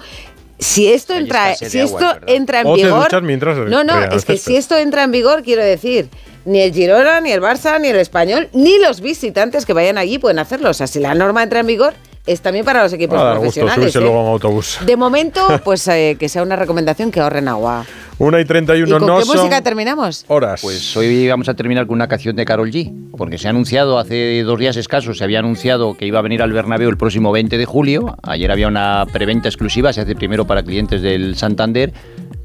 [0.57, 3.23] Si esto entra, si agua, esto entra en O vigor,
[3.67, 6.09] no, no, es que si esto entra en vigor, quiero decir,
[6.45, 10.17] ni el Girona, ni el Barça, ni el Español, ni los visitantes que vayan allí
[10.17, 10.69] pueden hacerlo.
[10.69, 11.93] O sea, si la norma entra en vigor,
[12.25, 13.75] es también para los equipos Va a dar gusto profesionales.
[13.93, 14.01] subirse ¿eh?
[14.01, 14.79] luego a un autobús.
[14.85, 17.85] De momento, pues eh, que sea una recomendación que ahorren agua.
[18.17, 20.23] Una y ¿Y 31 con no qué son música terminamos?
[20.29, 20.61] horas.
[20.61, 23.99] Pues hoy vamos a terminar con una canción de Carol G, porque se ha anunciado
[23.99, 27.33] hace dos días escasos, se había anunciado que iba a venir al Bernabéu el próximo
[27.33, 28.15] 20 de julio.
[28.23, 31.91] Ayer había una preventa exclusiva, se hace primero para clientes del Santander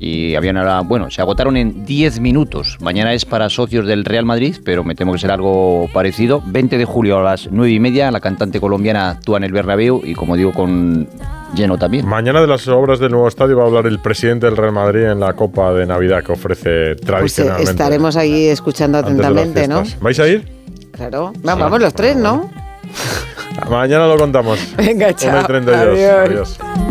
[0.03, 2.79] y habían ahora, bueno, se agotaron en 10 minutos.
[2.81, 6.43] Mañana es para socios del Real Madrid, pero me temo que será algo parecido.
[6.47, 10.01] 20 de julio a las 9 y media, la cantante colombiana actúa en el Bernabéu
[10.03, 11.07] y como digo, con
[11.55, 12.07] lleno también.
[12.07, 15.03] Mañana de las obras del nuevo estadio va a hablar el presidente del Real Madrid
[15.05, 17.71] en la Copa de Navidad que ofrece Pues eh, tradicionalmente.
[17.71, 19.83] estaremos ahí escuchando atentamente, ¿no?
[20.01, 20.49] ¿Vais a ir?
[20.93, 21.33] Claro.
[21.43, 22.49] Vamos, vamos los tres, ¿no?
[23.69, 24.59] Mañana lo contamos.
[24.79, 25.47] Venga, Una y chao.
[25.47, 25.77] 32.
[25.77, 26.59] Adiós.
[26.59, 26.90] Adiós.